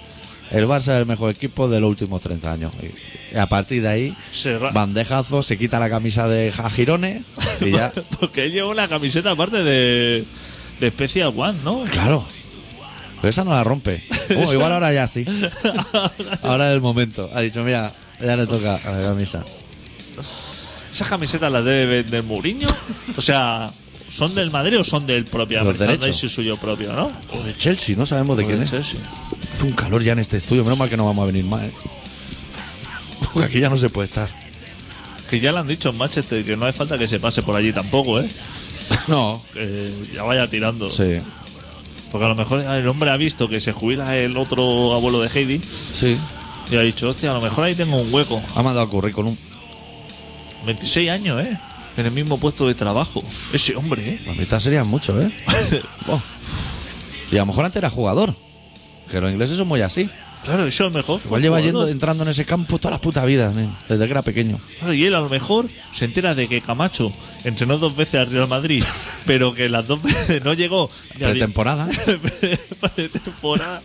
El 0.51 0.67
Barça 0.67 0.95
es 0.95 1.01
el 1.01 1.07
mejor 1.07 1.31
equipo 1.31 1.69
de 1.69 1.81
los 1.81 1.89
últimos 1.91 2.21
30 2.21 2.53
años. 2.53 2.73
Y 3.33 3.37
a 3.39 3.47
partir 3.47 3.83
de 3.83 3.89
ahí, 3.89 4.17
Se 4.33 4.59
ra- 4.59 4.71
bandejazo, 4.73 5.43
se 5.45 5.57
quita 5.57 5.79
la 5.79 5.89
camisa 5.89 6.27
de 6.29 6.51
Ja- 6.51 6.69
Girones 6.71 7.23
y 7.61 7.71
ya. 7.71 7.93
Porque 8.21 8.47
él 8.47 8.53
lleva 8.53 8.69
una 8.69 8.89
camiseta 8.89 9.31
aparte 9.31 9.63
de, 9.63 10.25
de 10.81 10.91
Special 10.91 11.33
One, 11.37 11.59
¿no? 11.65 11.85
claro. 11.85 12.25
Pero 13.21 13.31
esa 13.31 13.45
no 13.45 13.51
la 13.51 13.63
rompe. 13.65 14.03
Oh, 14.37 14.53
igual 14.53 14.73
ahora 14.73 14.93
ya 14.93 15.07
sí. 15.09 15.25
Ahora 16.43 16.69
es 16.71 16.75
el 16.75 16.81
momento. 16.81 17.29
Ha 17.35 17.41
dicho, 17.41 17.63
mira, 17.65 17.93
ya 18.23 18.37
le 18.37 18.47
toca 18.47 18.77
a 18.77 18.91
la 18.93 19.09
camisa. 19.09 19.45
¿Esas 20.93 21.09
camisetas 21.09 21.51
las 21.51 21.65
debe 21.65 22.03
vender 22.03 22.23
Mourinho? 22.25 22.69
O 23.17 23.23
sea, 23.23 23.71
¿son 24.11 24.35
del 24.35 24.51
Madrid 24.51 24.81
o 24.81 24.85
son 24.85 25.07
del 25.07 25.25
propio? 25.25 25.63
Los 25.63 25.79
derechos. 25.79 26.17
suyo 26.17 26.57
propio, 26.57 26.93
¿no? 26.93 27.11
O 27.33 27.43
de 27.43 27.55
Chelsea, 27.55 27.97
no 27.97 28.07
sabemos 28.07 28.37
de 28.37 28.45
quién 28.47 28.63
es. 28.63 28.71
Chelsea. 28.71 29.01
Hace 29.53 29.65
un 29.65 29.73
calor 29.73 30.03
ya 30.03 30.13
en 30.13 30.19
este 30.19 30.37
estudio. 30.37 30.65
Menos 30.65 30.79
mal 30.79 30.89
que 30.89 30.97
no 30.97 31.07
vamos 31.07 31.23
a 31.23 31.27
venir 31.27 31.45
más, 31.45 31.63
¿eh? 31.63 31.73
Porque 33.33 33.47
aquí 33.47 33.61
ya 33.61 33.69
no 33.69 33.79
se 33.79 33.89
puede 33.91 34.09
estar. 34.09 34.29
Que 35.29 35.39
ya 35.39 35.53
le 35.53 35.61
han 35.61 35.69
dicho 35.69 35.91
en 35.91 35.99
Manchester 35.99 36.45
que 36.45 36.57
no 36.57 36.67
hace 36.67 36.77
falta 36.77 36.99
que 36.99 37.07
se 37.07 37.21
pase 37.21 37.43
por 37.43 37.55
allí 37.55 37.73
tampoco, 37.73 38.21
¿eh? 38.21 38.29
No. 39.09 39.41
Que 39.55 39.93
ya 40.15 40.25
vaya 40.25 40.49
tirando. 40.49 40.91
Sí, 40.91 41.19
Porque 42.11 42.25
a 42.25 42.29
lo 42.29 42.35
mejor 42.35 42.61
el 42.61 42.89
hombre 42.89 43.11
ha 43.11 43.17
visto 43.17 43.49
que 43.49 43.61
se 43.61 43.73
jubila 43.73 44.17
el 44.17 44.37
otro 44.37 44.93
abuelo 44.95 45.21
de 45.21 45.29
Heidi 45.29 45.61
sí. 45.95 46.17
Y 46.71 46.77
ha 46.77 46.81
dicho, 46.81 47.09
hostia, 47.09 47.31
a 47.31 47.35
lo 47.35 47.41
mejor 47.41 47.65
ahí 47.65 47.75
tengo 47.75 47.97
un 47.97 48.13
hueco. 48.13 48.41
Ha 48.55 48.63
mandado 48.63 48.89
currículum. 48.89 49.37
26 50.67 51.11
años, 51.11 51.45
¿eh? 51.45 51.59
En 51.97 52.07
el 52.07 52.13
mismo 52.13 52.39
puesto 52.39 52.67
de 52.67 52.75
trabajo. 52.75 53.23
Ese 53.53 53.75
hombre, 53.77 54.09
¿eh? 54.09 54.21
La 54.27 54.35
mitad 54.35 54.61
serían 54.61 54.87
mucho, 54.87 55.21
¿eh? 55.21 55.31
Oh. 56.09 56.21
Y 57.33 57.37
a 57.37 57.41
lo 57.41 57.47
mejor 57.47 57.65
antes 57.65 57.79
era 57.79 57.91
jugador. 57.91 58.35
Que 59.11 59.21
los 59.21 59.31
ingleses 59.31 59.57
son 59.57 59.69
muy 59.69 59.83
así. 59.83 60.09
Claro, 60.45 60.67
eso 60.67 60.87
es 60.87 60.93
mejor. 60.93 61.21
Igual 61.25 61.43
lleva 61.43 61.61
yendo, 61.61 61.87
entrando 61.87 62.25
en 62.25 62.31
ese 62.31 62.45
campo 62.47 62.79
toda 62.79 62.93
la 62.93 62.99
puta 63.01 63.25
vida, 63.27 63.53
¿eh? 63.57 63.69
desde 63.89 64.05
que 64.07 64.11
era 64.11 64.23
pequeño. 64.23 64.59
Claro, 64.79 64.95
y 64.95 65.05
él 65.05 65.15
a 65.15 65.21
lo 65.21 65.29
mejor 65.29 65.67
se 65.93 66.07
entera 66.07 66.35
de 66.35 66.49
que 66.49 66.61
Camacho 66.63 67.13
entrenó 67.45 67.77
dos 67.79 67.95
veces 67.95 68.21
al 68.21 68.31
Real 68.31 68.49
Madrid, 68.49 68.83
pero 69.27 69.53
que 69.55 69.69
las 69.69 69.87
dos 69.87 70.03
veces 70.03 70.43
no 70.45 70.55
llegó 70.55 70.91
Pretemporada. 71.19 71.87
pretemporada. 72.81 73.83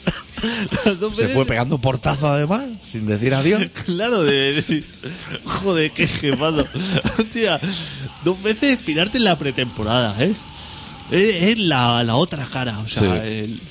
Se 1.16 1.28
fue 1.30 1.46
pegando 1.46 1.78
portazo 1.80 2.28
además, 2.28 2.64
sin 2.84 3.06
decir 3.06 3.34
adiós. 3.34 3.64
Claro, 3.86 4.24
de, 4.24 4.62
de- 4.62 4.84
Joder, 5.44 5.92
qué 5.92 6.08
jefazo. 6.08 6.66
Hostia, 7.20 7.60
dos 8.24 8.42
veces 8.44 8.82
pirarte 8.82 9.18
en 9.18 9.24
la 9.26 9.36
pretemporada, 9.38 10.16
¿eh? 10.24 10.34
Es, 11.12 11.44
es 11.44 11.60
la, 11.60 12.04
la 12.04 12.16
otra 12.16 12.46
cara, 12.46 12.80
o 12.80 12.88
sea, 12.88 13.02
Sí. 13.22 13.28
el- 13.28 13.62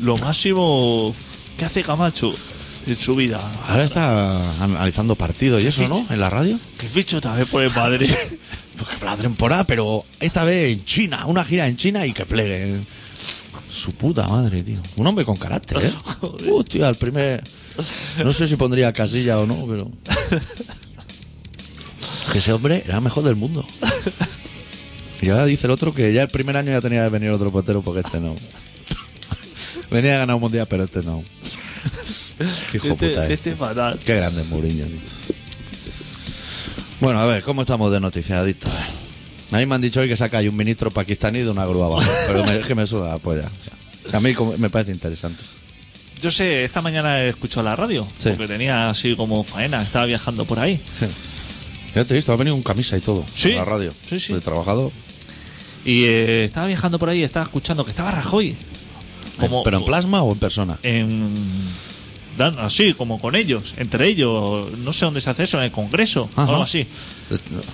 lo 0.00 0.16
máximo 0.18 1.14
que 1.56 1.64
hace 1.64 1.82
Camacho 1.82 2.34
en 2.86 2.96
su 2.96 3.14
vida. 3.14 3.40
Ahora 3.66 3.84
está 3.84 4.62
analizando 4.62 5.16
partidos 5.16 5.62
y 5.62 5.66
eso, 5.66 5.88
¿no? 5.88 6.06
En 6.10 6.20
la 6.20 6.30
radio. 6.30 6.58
Que 6.78 6.88
ficho 6.88 7.20
también 7.20 7.46
por 7.48 7.62
el 7.62 7.72
Madrid. 7.74 8.08
Pues 8.76 9.00
la 9.00 9.16
temporada, 9.16 9.64
pero 9.64 10.04
esta 10.20 10.44
vez 10.44 10.70
en 10.70 10.84
China, 10.84 11.24
una 11.24 11.42
gira 11.46 11.66
en 11.66 11.76
China 11.76 12.04
y 12.04 12.12
que 12.12 12.26
plegue. 12.26 12.78
Su 13.70 13.92
puta 13.92 14.28
madre, 14.28 14.62
tío. 14.62 14.78
Un 14.96 15.06
hombre 15.06 15.24
con 15.24 15.34
carácter, 15.36 15.82
¿eh? 15.82 15.92
Hostia, 16.52 16.90
el 16.90 16.96
primer. 16.96 17.42
No 18.22 18.34
sé 18.34 18.46
si 18.46 18.56
pondría 18.56 18.92
casilla 18.92 19.38
o 19.38 19.46
no, 19.46 19.66
pero. 19.66 19.90
Que 22.32 22.38
ese 22.38 22.52
hombre 22.52 22.82
era 22.84 22.96
el 22.96 23.02
mejor 23.02 23.24
del 23.24 23.36
mundo. 23.36 23.64
Y 25.22 25.30
ahora 25.30 25.46
dice 25.46 25.68
el 25.68 25.70
otro 25.70 25.94
que 25.94 26.12
ya 26.12 26.22
el 26.22 26.28
primer 26.28 26.56
año 26.56 26.72
ya 26.72 26.80
tenía 26.82 27.04
que 27.04 27.10
venir 27.10 27.30
otro 27.30 27.50
portero 27.50 27.80
porque 27.80 28.00
este 28.00 28.20
no. 28.20 28.34
Venía 29.90 30.16
a 30.16 30.18
ganar 30.18 30.36
un 30.36 30.42
mundial, 30.42 30.66
pero 30.68 30.84
este 30.84 31.02
no. 31.02 31.22
Qué 32.70 32.76
hijo 32.78 32.88
este, 32.92 33.08
puta 33.08 33.24
es. 33.26 33.30
este 33.32 33.56
fatal. 33.56 33.98
Qué 34.04 34.14
grande 34.14 34.42
es 34.42 34.48
Mourinho. 34.48 34.84
tío. 34.86 34.98
Bueno, 37.00 37.20
a 37.20 37.26
ver, 37.26 37.42
¿cómo 37.42 37.62
estamos 37.62 37.90
de 37.92 38.00
noticias 38.00 38.38
adictas? 38.38 38.72
A 39.52 39.58
mí 39.58 39.66
me 39.66 39.74
han 39.74 39.80
dicho 39.80 40.00
hoy 40.00 40.08
que 40.08 40.16
saca 40.16 40.38
ahí 40.38 40.48
un 40.48 40.56
ministro 40.56 40.90
pakistaní 40.90 41.40
de 41.40 41.50
una 41.50 41.64
grúa 41.66 41.86
abajo, 41.86 42.10
pero 42.26 42.44
me, 42.44 42.58
que 42.60 42.74
me 42.74 42.86
suda 42.86 43.08
la 43.08 43.18
polla. 43.18 43.48
A 44.12 44.20
mí 44.20 44.34
como- 44.34 44.56
me 44.58 44.70
parece 44.70 44.92
interesante. 44.92 45.42
Yo 46.22 46.30
sé, 46.30 46.64
esta 46.64 46.80
mañana 46.80 47.20
he 47.22 47.28
escuchado 47.28 47.62
la 47.62 47.76
radio, 47.76 48.06
Sí. 48.18 48.30
porque 48.30 48.46
tenía 48.48 48.88
así 48.88 49.14
como 49.14 49.44
faena, 49.44 49.82
estaba 49.82 50.06
viajando 50.06 50.46
por 50.46 50.58
ahí. 50.58 50.80
Ya 51.94 52.04
te 52.04 52.14
he 52.14 52.16
visto, 52.16 52.32
ha 52.32 52.36
venido 52.36 52.56
un 52.56 52.62
camisa 52.62 52.96
y 52.96 53.00
todo 53.00 53.24
Sí. 53.34 53.52
a 53.52 53.56
la 53.56 53.64
radio. 53.66 53.92
Sí, 54.08 54.18
sí. 54.18 54.32
De 54.32 54.40
trabajador. 54.40 54.90
Y 55.84 56.04
eh, 56.04 56.44
estaba 56.46 56.66
viajando 56.66 56.98
por 56.98 57.10
ahí 57.10 57.22
estaba 57.22 57.44
escuchando 57.44 57.84
que 57.84 57.90
estaba 57.90 58.10
Rajoy. 58.10 58.56
Como, 59.38 59.62
¿Pero 59.62 59.78
en 59.78 59.84
plasma 59.84 60.22
o 60.22 60.32
en 60.32 60.38
persona? 60.38 60.78
en- 60.82 61.34
dan- 62.38 62.58
así, 62.58 62.92
como 62.94 63.18
con 63.18 63.34
ellos, 63.34 63.74
entre 63.78 64.08
ellos, 64.08 64.66
no 64.78 64.92
sé 64.92 65.04
dónde 65.06 65.20
se 65.20 65.30
hace 65.30 65.44
eso, 65.44 65.58
en 65.58 65.64
el 65.64 65.70
Congreso, 65.72 66.28
Ajá. 66.36 66.50
algo 66.50 66.62
así. 66.62 66.86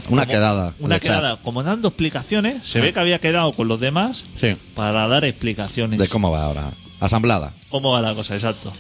Una 0.09 0.23
Como- 0.23 0.27
quedada. 0.27 0.75
Una 0.79 0.97
chat. 1.01 1.03
quedada, 1.19 1.37
como 1.43 1.63
dando 1.63 1.89
explicaciones, 1.89 2.57
se 2.67 2.81
ve 2.81 2.93
que 2.93 3.01
había 3.01 3.19
quedado 3.19 3.53
con 3.53 3.69
los 3.69 3.81
demás 3.81 4.25
Sí. 4.41 4.57
para 4.75 5.07
dar 5.09 5.25
explicaciones. 5.25 5.99
¿De 5.99 6.09
cómo 6.09 6.31
va 6.31 6.45
ahora? 6.45 6.73
Asamblada. 7.01 7.53
cómo 7.69 7.91
va 7.91 8.01
la 8.01 8.15
cosa, 8.15 8.35
exacto. 8.37 8.73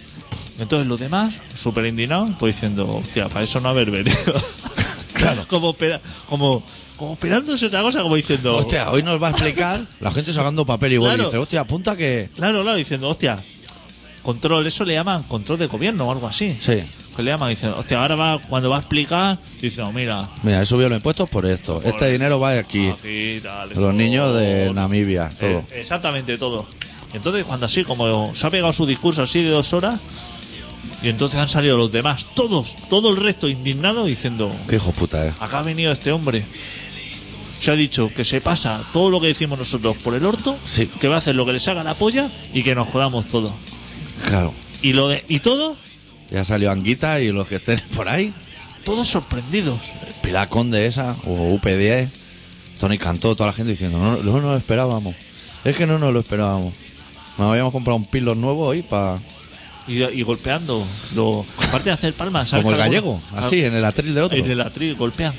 Entonces 0.61 0.87
los 0.87 1.01
demás, 1.01 1.35
súper 1.57 1.87
indignados, 1.87 2.31
pues 2.39 2.55
diciendo, 2.57 2.87
hostia, 2.89 3.29
para 3.29 3.43
eso 3.45 3.59
no 3.61 3.69
haber 3.71 3.91
venido. 3.91 4.17
claro. 5.15 5.45
como, 5.49 5.75
como, 6.29 6.63
como 7.03 7.15
esperándose 7.15 7.67
otra 7.67 7.83
cosa, 7.83 8.01
como 8.01 8.15
diciendo. 8.15 8.55
Hostia, 8.57 8.89
hoy 8.93 9.03
nos 9.03 9.21
va 9.21 9.27
a 9.27 9.31
explicar 9.33 9.81
la 10.01 10.13
gente 10.13 10.33
sacando 10.33 10.65
papel 10.65 10.93
y 10.93 10.97
boli. 10.99 11.15
Claro. 11.15 11.25
Dice, 11.25 11.39
hostia, 11.39 11.61
apunta 11.63 11.97
que. 11.97 12.29
Claro, 12.37 12.63
claro, 12.63 12.79
diciendo, 12.79 13.09
hostia, 13.09 13.37
control, 14.23 14.65
eso 14.69 14.85
le 14.85 14.95
llaman 14.95 15.25
control 15.25 15.59
de 15.59 15.67
gobierno 15.67 16.07
o 16.07 16.13
algo 16.13 16.29
así. 16.29 16.57
Sí. 16.61 16.81
Que 17.17 17.23
le 17.25 17.33
llaman 17.33 17.51
diciendo, 17.51 17.77
hostia, 17.77 18.01
ahora 18.01 18.15
va, 18.15 18.39
cuando 18.39 18.71
va 18.71 18.77
a 18.77 18.79
explicar, 18.79 19.37
diciendo, 19.61 19.91
mira, 19.91 20.29
Mira, 20.45 20.63
he 20.63 20.67
subido 20.67 20.91
los 20.91 20.99
impuestos 20.99 21.29
por 21.29 21.45
esto. 21.45 21.83
Este 21.85 22.09
dinero 22.13 22.39
va 22.39 22.57
aquí. 22.57 22.89
aquí, 22.91 23.41
tal, 23.43 23.71
Los 23.75 23.93
niños 23.95 24.37
de 24.37 24.67
todo. 24.67 24.75
Namibia, 24.75 25.29
todo. 25.31 25.51
Eh, 25.51 25.65
exactamente 25.73 26.39
todo. 26.39 26.65
Entonces, 27.13 27.45
cuando 27.45 27.67
así, 27.67 27.83
como 27.83 28.33
se 28.33 28.47
ha 28.47 28.51
pegado 28.51 28.73
su 28.73 28.87
discurso 28.87 29.25
así 29.25 29.43
de 29.43 29.51
dos 29.51 29.73
horas, 29.73 29.99
y 31.03 31.09
entonces 31.09 31.41
han 31.41 31.49
salido 31.49 31.77
los 31.77 31.91
demás, 31.91 32.27
todos, 32.35 32.77
todo 32.89 33.11
el 33.11 33.17
resto 33.17 33.49
indignado, 33.49 34.05
diciendo, 34.05 34.55
Qué 34.69 34.77
hijo 34.77 34.93
puta, 34.93 35.27
eh. 35.27 35.35
acá 35.41 35.59
ha 35.59 35.63
venido 35.63 35.91
este 35.91 36.13
hombre. 36.13 36.45
Se 37.63 37.71
ha 37.71 37.75
dicho 37.77 38.09
que 38.09 38.25
se 38.25 38.41
pasa 38.41 38.83
todo 38.93 39.09
lo 39.09 39.21
que 39.21 39.29
decimos 39.29 39.59
nosotros 39.59 39.97
por 39.99 40.15
el 40.15 40.25
orto, 40.27 40.59
Sí. 40.65 40.87
que 41.01 41.07
va 41.09 41.15
a 41.15 41.19
hacer 41.19 41.37
lo 41.37 41.47
que 41.47 41.53
le 41.53 41.61
saca 41.61 41.85
la 41.85 41.95
polla 41.95 42.29
y 42.53 42.63
que 42.65 42.75
nos 42.75 42.89
jodamos 42.89 43.29
todo. 43.29 43.53
Claro. 44.29 44.53
Y 44.83 44.93
lo 44.95 45.09
de, 45.09 45.25
y 45.29 45.39
todo, 45.41 45.77
Ya 46.31 46.43
salió 46.45 46.71
Anguita 46.73 47.21
y 47.21 47.31
los 47.31 47.47
que 47.47 47.57
estén 47.57 47.79
por 47.95 48.09
ahí. 48.09 48.33
todos 48.85 49.07
sorprendidos. 49.07 49.79
Pilar 50.23 50.49
Conde 50.49 50.87
esa, 50.87 51.15
o 51.27 51.55
UP10. 51.57 52.09
Tony 52.81 52.99
Cantó, 52.99 53.37
toda 53.37 53.49
la 53.51 53.53
gente 53.53 53.71
diciendo, 53.73 53.99
no, 53.99 54.17
no 54.17 54.33
nos 54.33 54.43
lo 54.43 54.57
esperábamos. 54.57 55.15
Es 55.65 55.77
que 55.77 55.87
no 55.87 55.99
nos 56.01 56.13
lo 56.13 56.19
esperábamos. 56.21 56.73
Nos 57.39 57.51
habíamos 57.53 57.73
comprado 57.73 57.97
un 57.97 58.07
pilo 58.07 58.35
nuevo 58.35 58.67
hoy 58.67 58.83
para. 58.83 59.19
Y, 59.87 60.03
y 60.03 60.23
golpeando. 60.23 60.85
Lo, 61.15 61.45
aparte 61.59 61.91
de 61.91 61.93
hacer 61.93 62.15
palmas, 62.15 62.49
¿sabes? 62.49 62.65
Como 62.65 62.75
el 62.75 62.83
que 62.83 62.89
gallego, 62.89 63.21
algunos- 63.27 63.45
así, 63.47 63.65
en 63.65 63.75
el 63.75 63.85
atril 63.85 64.15
de 64.15 64.21
otro. 64.23 64.37
En 64.39 64.51
el 64.51 64.61
atril 64.61 64.95
golpean. 64.97 65.33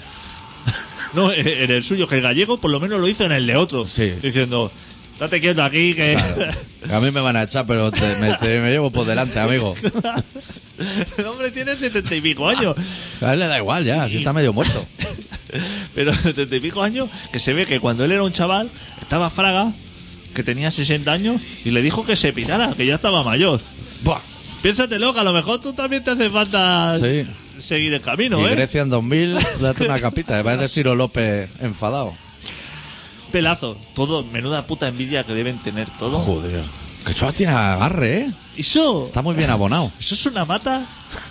No, 1.16 1.32
en 1.32 1.70
el 1.72 1.84
suyo, 1.84 2.08
que 2.08 2.16
el 2.16 2.22
gallego 2.22 2.58
por 2.58 2.72
lo 2.72 2.80
menos 2.80 3.00
lo 3.00 3.08
hizo 3.08 3.24
en 3.26 3.32
el 3.34 3.46
de 3.48 3.56
otro. 3.56 3.86
Sí. 3.86 4.12
Diciendo, 4.22 4.72
date 5.20 5.40
quieto 5.40 5.64
aquí, 5.64 5.94
que. 5.94 6.18
Claro. 6.36 6.98
A 6.98 7.00
mí 7.00 7.12
me 7.12 7.22
van 7.22 7.36
a 7.36 7.44
echar, 7.44 7.66
pero 7.68 7.92
te- 7.92 8.16
me, 8.20 8.34
te- 8.38 8.60
me 8.60 8.72
llevo 8.72 8.90
por 8.92 9.06
delante, 9.06 9.40
amigo. 9.40 9.76
el 11.18 11.26
hombre 11.26 11.52
tiene 11.52 11.76
setenta 11.76 12.16
y 12.16 12.22
pico 12.22 12.48
años. 12.50 12.76
A 13.22 13.34
él 13.34 13.40
le 13.40 13.48
da 13.48 13.58
igual 13.58 13.86
ya, 13.86 14.08
si 14.10 14.18
está 14.18 14.34
medio 14.34 14.54
muerto. 14.54 14.86
Pero 15.94 16.16
setenta 16.16 16.56
y 16.56 16.60
pico 16.60 16.82
años, 16.82 17.10
que 17.32 17.40
se 17.40 17.54
ve 17.54 17.68
que 17.68 17.80
cuando 17.80 18.04
él 18.06 18.12
era 18.12 18.24
un 18.24 18.34
chaval, 18.34 18.72
estaba 19.00 19.30
Fraga, 19.30 19.72
que 20.34 20.42
tenía 20.44 20.72
60 20.72 21.12
años, 21.12 21.40
y 21.64 21.70
le 21.70 21.84
dijo 21.84 22.04
que 22.06 22.16
se 22.16 22.34
pirara, 22.34 22.74
que 22.76 22.88
ya 22.88 22.96
estaba 22.96 23.22
mayor. 23.24 23.62
Buah. 24.04 24.20
Piénsatelo, 24.64 25.14
que 25.14 25.20
a 25.20 25.24
lo 25.24 25.32
mejor 25.34 25.62
tú 25.62 25.74
también 25.74 26.04
te 26.04 26.10
hace 26.12 26.30
falta 26.32 26.98
Sí. 27.00 27.24
Seguir 27.64 27.94
el 27.94 28.02
camino, 28.02 28.40
Y 28.42 28.46
¿eh? 28.46 28.56
Grecia 28.56 28.82
en 28.82 28.90
2000, 28.90 29.38
date 29.62 29.86
una 29.86 30.00
capita. 30.00 30.38
Me 30.38 30.44
parece 30.44 30.68
Ciro 30.68 30.96
López 30.96 31.50
enfadado. 31.60 32.14
Pelazo. 33.32 33.78
Todo, 33.96 34.24
menuda 34.24 34.68
puta 34.68 34.88
envidia 34.88 35.24
que 35.24 35.34
deben 35.34 35.58
tener 35.60 35.90
todos. 35.98 36.22
Joder. 36.24 36.64
Que 37.06 37.14
Choa 37.14 37.34
tiene 37.34 37.52
agarre, 37.52 38.18
¿eh? 38.20 38.32
Eso, 38.56 39.06
Está 39.08 39.22
muy 39.22 39.36
bien 39.36 39.50
abonado. 39.50 39.92
eso 40.00 40.16
es 40.16 40.26
una 40.26 40.46
mata 40.46 40.86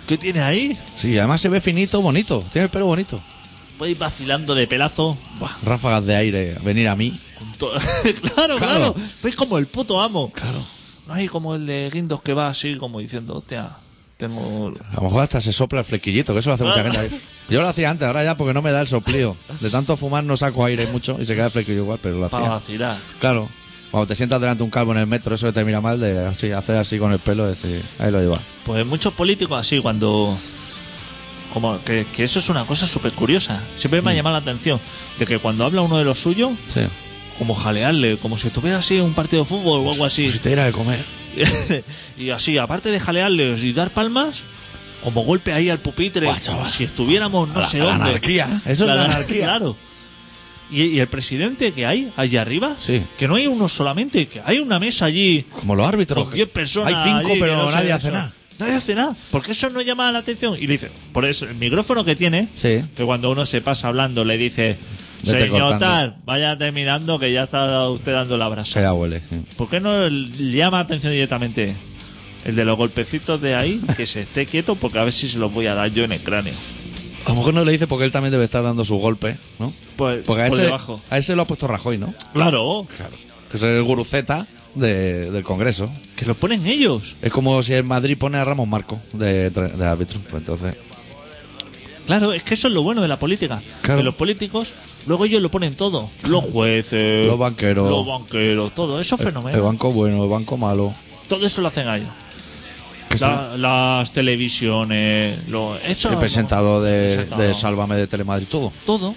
que 0.07 0.17
tiene 0.17 0.41
ahí. 0.41 0.77
Sí, 0.95 1.17
además 1.17 1.41
se 1.41 1.49
ve 1.49 1.61
finito, 1.61 2.01
bonito. 2.01 2.43
Tiene 2.51 2.65
el 2.65 2.69
pelo 2.69 2.85
bonito. 2.85 3.19
Puedes 3.77 3.93
ir 3.93 3.97
vacilando 3.99 4.53
de 4.53 4.67
pelazo. 4.67 5.17
Buah, 5.39 5.51
Ráfagas 5.63 6.05
de 6.05 6.15
aire, 6.15 6.57
venir 6.63 6.87
a 6.89 6.95
mí. 6.95 7.17
claro, 7.57 7.73
claro. 8.21 8.57
Claro. 8.57 8.95
Pues 9.21 9.35
como 9.35 9.57
el 9.57 9.67
puto 9.67 9.99
amo. 10.01 10.31
Claro. 10.31 10.61
No 11.07 11.13
hay 11.13 11.27
como 11.27 11.55
el 11.55 11.65
de 11.65 11.89
Guindos 11.91 12.21
que 12.21 12.33
va 12.33 12.47
así, 12.49 12.75
como 12.77 12.99
diciendo, 12.99 13.37
hostia, 13.37 13.69
tengo. 14.27 14.73
A 14.91 14.95
lo 14.95 15.01
mejor 15.03 15.23
hasta 15.23 15.39
se 15.41 15.53
sopla 15.53 15.79
el 15.79 15.85
flequillito, 15.85 16.33
que 16.33 16.39
eso 16.39 16.49
lo 16.49 16.55
hace 16.55 16.63
mucha 16.63 16.83
gente. 16.83 17.09
Yo 17.49 17.61
lo 17.61 17.67
hacía 17.67 17.89
antes, 17.89 18.07
ahora 18.07 18.23
ya 18.23 18.37
porque 18.37 18.53
no 18.53 18.61
me 18.61 18.71
da 18.71 18.81
el 18.81 18.87
soplío. 18.87 19.35
De 19.59 19.69
tanto 19.69 19.95
fumar 19.97 20.23
no 20.23 20.37
saco 20.37 20.63
aire 20.65 20.87
mucho 20.87 21.17
y 21.19 21.25
se 21.25 21.35
queda 21.35 21.45
el 21.45 21.51
flequillo 21.51 21.79
igual, 21.83 21.99
pero 22.01 22.17
lo 22.17 22.29
para 22.29 22.43
hacía. 22.45 22.55
vacilar. 22.55 22.97
Claro. 23.19 23.49
Cuando 23.91 24.07
te 24.07 24.15
sientas 24.15 24.41
delante 24.41 24.59
de 24.59 24.63
un 24.63 24.69
calvo 24.71 24.91
en 24.93 24.97
el 24.97 25.05
metro, 25.07 25.35
eso 25.35 25.45
que 25.45 25.51
te 25.53 25.63
mira 25.63 25.79
mal, 25.79 25.99
de 25.99 26.25
así, 26.25 26.51
hacer 26.51 26.77
así 26.77 26.97
con 26.97 27.11
el 27.13 27.19
pelo, 27.19 27.45
decir, 27.45 27.79
ahí 27.99 28.11
lo 28.11 28.19
lleva. 28.21 28.39
Pues 28.65 28.83
muchos 28.87 29.13
políticos 29.13 29.59
así, 29.59 29.79
cuando. 29.81 30.35
Como 31.53 31.79
que, 31.83 32.03
que 32.15 32.23
eso 32.23 32.39
es 32.39 32.49
una 32.49 32.65
cosa 32.65 32.87
súper 32.87 33.11
curiosa. 33.11 33.61
Siempre 33.77 34.01
me 34.01 34.09
ha 34.11 34.13
llamado 34.15 34.33
la 34.33 34.39
atención 34.41 34.79
de 35.19 35.25
que 35.27 35.37
cuando 35.37 35.63
habla 35.65 35.81
uno 35.83 35.97
de 35.99 36.03
los 36.05 36.17
suyos, 36.17 36.51
Sí. 36.67 36.81
como 37.37 37.53
jalearle, 37.53 38.17
como 38.17 38.37
si 38.39 38.47
estuviera 38.47 38.79
así 38.79 38.95
en 38.95 39.03
un 39.03 39.13
partido 39.13 39.43
de 39.43 39.49
fútbol 39.49 39.85
o 39.85 39.91
algo 39.91 40.05
así. 40.05 40.23
Pues 40.23 40.33
si 40.33 40.39
te 40.39 40.49
diera 40.49 40.65
de 40.65 40.71
comer. 40.71 41.03
y 42.17 42.29
así, 42.29 42.57
aparte 42.57 42.89
de 42.89 42.99
jalearles 42.99 43.63
y 43.63 43.73
dar 43.73 43.89
palmas, 43.89 44.43
como 45.03 45.23
golpe 45.23 45.51
ahí 45.53 45.69
al 45.69 45.79
pupitre, 45.79 46.27
Buah, 46.27 46.39
como 46.45 46.65
si 46.67 46.83
estuviéramos 46.85 47.49
no 47.49 47.59
La- 47.61 47.67
sé 47.67 47.79
la 47.79 47.85
dónde. 47.85 48.03
anarquía. 48.09 48.61
Eso 48.65 48.83
es 48.89 48.95
la 48.95 49.03
anarquía. 49.05 49.45
Claro. 49.45 49.75
Y, 50.71 50.83
y 50.83 50.99
el 50.99 51.07
presidente 51.07 51.71
que 51.73 51.85
hay 51.85 52.11
allá 52.15 52.41
arriba, 52.41 52.75
Sí. 52.79 53.03
que 53.17 53.27
no 53.27 53.35
hay 53.35 53.47
uno 53.47 53.67
solamente, 53.67 54.27
que 54.27 54.41
hay 54.45 54.59
una 54.59 54.79
mesa 54.79 55.05
allí 55.05 55.45
Como 55.59 55.75
los 55.75 55.85
árbitros. 55.87 56.23
con 56.25 56.33
10 56.33 56.49
personas. 56.49 56.93
Hay 56.93 57.11
cinco, 57.11 57.31
allí, 57.31 57.39
pero 57.39 57.57
no 57.57 57.69
nadie 57.69 57.87
eso. 57.89 57.95
hace 57.97 58.11
nada. 58.11 58.33
Nadie 58.59 58.73
hace 58.75 58.95
nada. 58.95 59.15
Porque 59.31 59.51
eso 59.51 59.69
no 59.69 59.81
llama 59.81 60.11
la 60.11 60.19
atención. 60.19 60.55
Y 60.55 60.61
le 60.67 60.73
dice, 60.73 60.89
por 61.11 61.25
eso, 61.25 61.45
el 61.45 61.55
micrófono 61.55 62.05
que 62.05 62.15
tiene, 62.15 62.47
Sí. 62.55 62.83
que 62.95 63.03
cuando 63.03 63.29
uno 63.29 63.45
se 63.45 63.61
pasa 63.61 63.87
hablando 63.89 64.23
le 64.23 64.37
dice, 64.37 64.77
Vete 65.23 65.45
señor 65.47 65.79
tal, 65.79 66.17
vaya 66.25 66.57
terminando 66.57 67.17
que 67.19 67.31
ya 67.31 67.43
está 67.43 67.87
usted 67.89 68.13
dando 68.13 68.37
la 68.37 68.47
brasa. 68.49 68.73
Que 68.73 68.81
ya 68.81 68.93
huele. 68.93 69.21
sí. 69.29 69.43
¿Por 69.57 69.69
qué 69.69 69.79
no 69.79 70.07
llama 70.07 70.77
la 70.77 70.83
atención 70.83 71.13
directamente 71.13 71.73
el 72.45 72.55
de 72.55 72.65
los 72.65 72.77
golpecitos 72.77 73.41
de 73.41 73.55
ahí? 73.55 73.81
Que 73.95 74.05
se 74.05 74.21
esté 74.21 74.45
quieto 74.45 74.75
porque 74.75 74.99
a 74.99 75.03
ver 75.03 75.13
si 75.13 75.27
se 75.29 75.37
los 75.37 75.53
voy 75.53 75.67
a 75.67 75.75
dar 75.75 75.89
yo 75.91 76.03
en 76.03 76.11
el 76.11 76.19
cráneo. 76.21 76.53
A 77.25 77.29
lo 77.29 77.35
mejor 77.35 77.53
no 77.53 77.63
le 77.63 77.71
dice 77.71 77.87
porque 77.87 78.03
él 78.05 78.11
también 78.11 78.31
debe 78.33 78.43
estar 78.43 78.63
dando 78.63 78.83
su 78.83 78.95
golpe, 78.97 79.37
¿no? 79.59 79.71
Pues, 79.95 80.23
Porque 80.25 80.43
a 80.43 80.49
por 80.49 80.57
ese, 80.57 80.65
debajo. 80.65 81.01
a 81.09 81.17
ese 81.17 81.35
lo 81.37 81.43
ha 81.43 81.45
puesto 81.45 81.67
Rajoy, 81.67 81.97
¿no? 81.97 82.13
Claro, 82.33 82.85
Claro. 82.95 83.15
Que 83.49 83.57
es 83.57 83.63
el 83.63 83.81
guruceta 83.83 84.45
de- 84.75 85.31
del 85.31 85.43
Congreso. 85.43 85.89
que 86.17 86.25
lo 86.25 86.35
ponen 86.35 86.65
ellos. 86.67 87.15
Es 87.21 87.31
como 87.31 87.63
si 87.63 87.73
el 87.73 87.85
Madrid 87.85 88.17
pone 88.17 88.37
a 88.39 88.43
Ramos 88.45 88.67
Marco 88.67 88.99
de, 89.13 89.49
de 89.51 89.85
árbitro. 89.85 90.19
Pues 90.29 90.41
entonces, 90.41 90.75
Claro, 92.05 92.33
es 92.33 92.43
que 92.43 92.53
eso 92.55 92.67
es 92.67 92.73
lo 92.73 92.83
bueno 92.83 93.01
de 93.01 93.07
la 93.07 93.17
política. 93.17 93.61
Claro. 93.81 93.99
Que 93.99 94.03
los 94.03 94.15
políticos, 94.15 94.71
luego 95.07 95.25
ellos 95.25 95.41
lo 95.41 95.49
ponen 95.49 95.73
todo. 95.73 96.09
Los 96.27 96.43
jueces, 96.45 97.27
Los 97.27 97.39
banqueros. 97.39 97.87
los 97.87 98.05
banqueros, 98.05 98.73
todo. 98.75 98.99
Eso 98.99 99.15
es 99.15 99.21
el 99.21 99.27
fenomenal. 99.27 99.61
banco 99.61 99.91
bueno, 99.91 100.23
el 100.23 100.29
banco 100.29 100.57
malo. 100.57 100.93
Todo 101.29 101.45
eso 101.45 101.61
lo 101.61 101.69
hacen 101.69 101.87
ellos. 101.87 102.09
Que 103.09 103.17
La- 103.19 103.55
las 103.57 104.11
televisiones, 104.11 105.47
lo, 105.49 105.77
eso, 105.77 106.09
el 106.09 106.17
presentador 106.17 106.83
de, 106.83 107.25
de 107.25 107.53
Sálvame 107.53 107.95
de 107.95 108.07
Telemadrid, 108.07 108.47
todo. 108.47 108.71
Todo. 108.85 109.15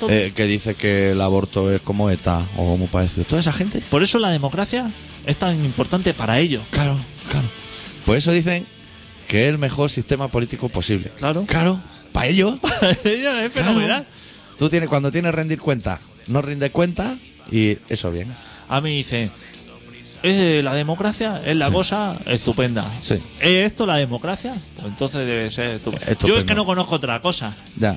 todo. 0.00 0.10
Eh, 0.10 0.32
que 0.34 0.44
dice 0.44 0.74
que 0.74 1.12
el 1.12 1.20
aborto 1.20 1.72
es 1.72 1.80
como 1.80 2.10
ETA 2.10 2.44
o 2.56 2.76
muy 2.76 2.88
parecido. 2.88 3.24
Toda 3.24 3.40
esa 3.40 3.52
gente. 3.52 3.80
Por 3.90 4.02
eso 4.02 4.18
la 4.18 4.30
democracia 4.30 4.90
es 5.26 5.36
tan 5.38 5.64
importante 5.64 6.12
para 6.14 6.38
ellos. 6.40 6.62
Claro, 6.70 6.96
claro. 7.30 7.46
Por 8.04 8.16
eso 8.16 8.32
dicen 8.32 8.66
que 9.28 9.42
es 9.44 9.48
el 9.48 9.58
mejor 9.58 9.90
sistema 9.90 10.26
político 10.28 10.68
posible. 10.68 11.10
Claro. 11.18 11.44
Claro. 11.46 11.78
Para 12.12 12.26
ellos. 12.26 12.58
es 13.04 13.52
fenomenal. 13.52 14.06
Tú 14.58 14.68
tienes, 14.68 14.88
cuando 14.88 15.12
tienes 15.12 15.32
rendir 15.34 15.60
cuenta, 15.60 16.00
no 16.26 16.42
rinde 16.42 16.70
cuenta 16.70 17.14
y 17.52 17.78
eso 17.88 18.10
bien. 18.10 18.28
A 18.68 18.80
mí 18.80 18.94
dice, 18.94 19.30
"Eh, 20.22 20.60
la 20.64 20.74
democracia 20.74 21.40
es 21.44 21.56
la 21.56 21.70
cosa 21.70 22.18
estupenda. 22.26 22.84
Sí. 23.02 23.14
¿Es 23.40 23.70
esto 23.70 23.86
la 23.86 23.96
democracia? 23.96 24.54
Pues 24.74 24.88
entonces 24.88 25.24
debe 25.26 25.48
ser 25.50 25.66
estupendo. 25.76 26.04
Estupendo. 26.06 26.34
Yo 26.34 26.38
es 26.38 26.44
que 26.44 26.54
no 26.54 26.64
conozco 26.64 26.96
otra 26.96 27.20
cosa. 27.22 27.54
Ya. 27.78 27.96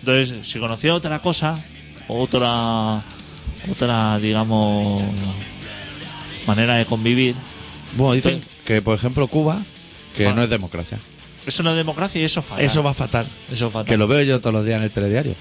Entonces, 0.00 0.46
si 0.46 0.58
conocía 0.60 0.94
otra 0.94 1.18
cosa, 1.18 1.56
otra, 2.06 3.02
otra, 3.70 4.18
digamos, 4.20 5.02
manera 6.46 6.76
de 6.76 6.84
convivir, 6.86 7.34
Bueno, 7.96 8.12
dicen 8.12 8.40
Sí. 8.42 8.48
que, 8.64 8.82
por 8.82 8.94
ejemplo, 8.94 9.26
Cuba, 9.26 9.62
que 10.16 10.32
no 10.32 10.42
es 10.42 10.50
democracia. 10.50 10.98
eso 11.46 11.62
no 11.62 11.70
es 11.70 11.76
democracia 11.76 12.20
y 12.20 12.24
eso 12.24 12.42
falla. 12.42 12.62
Eso 12.64 12.82
va 12.82 12.92
fatal. 12.94 13.26
Eso 13.52 13.70
fatal. 13.70 13.86
Que 13.86 13.96
lo 13.96 14.06
veo 14.08 14.22
yo 14.22 14.40
todos 14.40 14.54
los 14.54 14.64
días 14.64 14.78
en 14.78 14.84
el 14.84 14.90
telediario. 14.90 15.34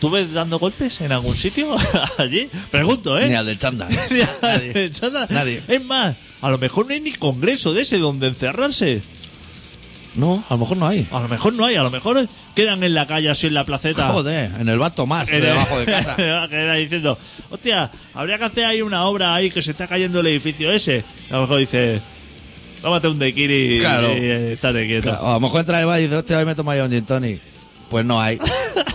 ¿Tú 0.00 0.10
ves 0.10 0.30
dando 0.32 0.58
golpes 0.58 1.00
en 1.00 1.12
algún 1.12 1.34
sitio 1.34 1.74
allí? 2.18 2.50
Pregunto, 2.70 3.18
¿eh? 3.18 3.28
Ni 3.28 3.34
al 3.34 3.46
de 3.46 3.56
Chanda. 3.56 3.88
Nadie. 4.42 4.90
Nadie. 5.30 5.62
Es 5.68 5.84
más, 5.84 6.16
a 6.42 6.50
lo 6.50 6.58
mejor 6.58 6.86
no 6.86 6.92
hay 6.94 7.00
ni 7.00 7.12
congreso 7.12 7.72
de 7.72 7.82
ese 7.82 7.98
donde 7.98 8.26
encerrarse. 8.26 9.00
No, 10.16 10.44
a 10.48 10.54
lo 10.54 10.58
mejor 10.58 10.76
no 10.76 10.86
hay. 10.86 11.06
A 11.10 11.20
lo 11.20 11.28
mejor 11.28 11.54
no 11.54 11.64
hay, 11.64 11.74
a 11.74 11.82
lo 11.82 11.90
mejor 11.90 12.28
quedan 12.54 12.84
en 12.84 12.94
la 12.94 13.04
calle 13.06 13.30
así 13.30 13.48
en 13.48 13.54
la 13.54 13.64
placeta. 13.64 14.10
Joder, 14.10 14.52
en 14.60 14.68
el 14.68 14.78
bar 14.78 14.94
Tomás, 14.94 15.28
En 15.30 15.36
el- 15.36 15.42
debajo 15.42 15.78
de 15.78 15.86
casa. 15.86 16.14
que 16.16 16.54
era 16.56 16.74
diciendo, 16.74 17.18
hostia, 17.50 17.90
habría 18.14 18.38
que 18.38 18.44
hacer 18.44 18.64
ahí 18.66 18.80
una 18.82 19.04
obra 19.06 19.34
ahí 19.34 19.50
que 19.50 19.60
se 19.62 19.72
está 19.72 19.88
cayendo 19.88 20.20
el 20.20 20.26
edificio 20.28 20.70
ese. 20.70 21.02
A 21.30 21.34
lo 21.34 21.40
mejor 21.42 21.58
dice, 21.58 22.00
tómate 22.84 23.08
un 23.08 23.18
tequiri 23.18 23.80
Claro. 23.80 24.12
y 24.12 24.20
eh, 24.20 24.52
estate 24.52 24.86
quieto. 24.86 25.08
Claro, 25.08 25.26
a 25.26 25.32
lo 25.34 25.40
mejor 25.40 25.60
entra 25.60 25.76
en 25.76 25.80
el 25.80 25.86
bar 25.86 25.98
y 26.00 26.02
dice, 26.02 26.16
hostia, 26.16 26.38
hoy 26.38 26.44
me 26.44 26.54
tomaría 26.54 26.84
un 26.84 26.90
gin 26.90 27.04
tonic. 27.06 27.40
Pues 27.90 28.04
no 28.04 28.20
hay. 28.20 28.38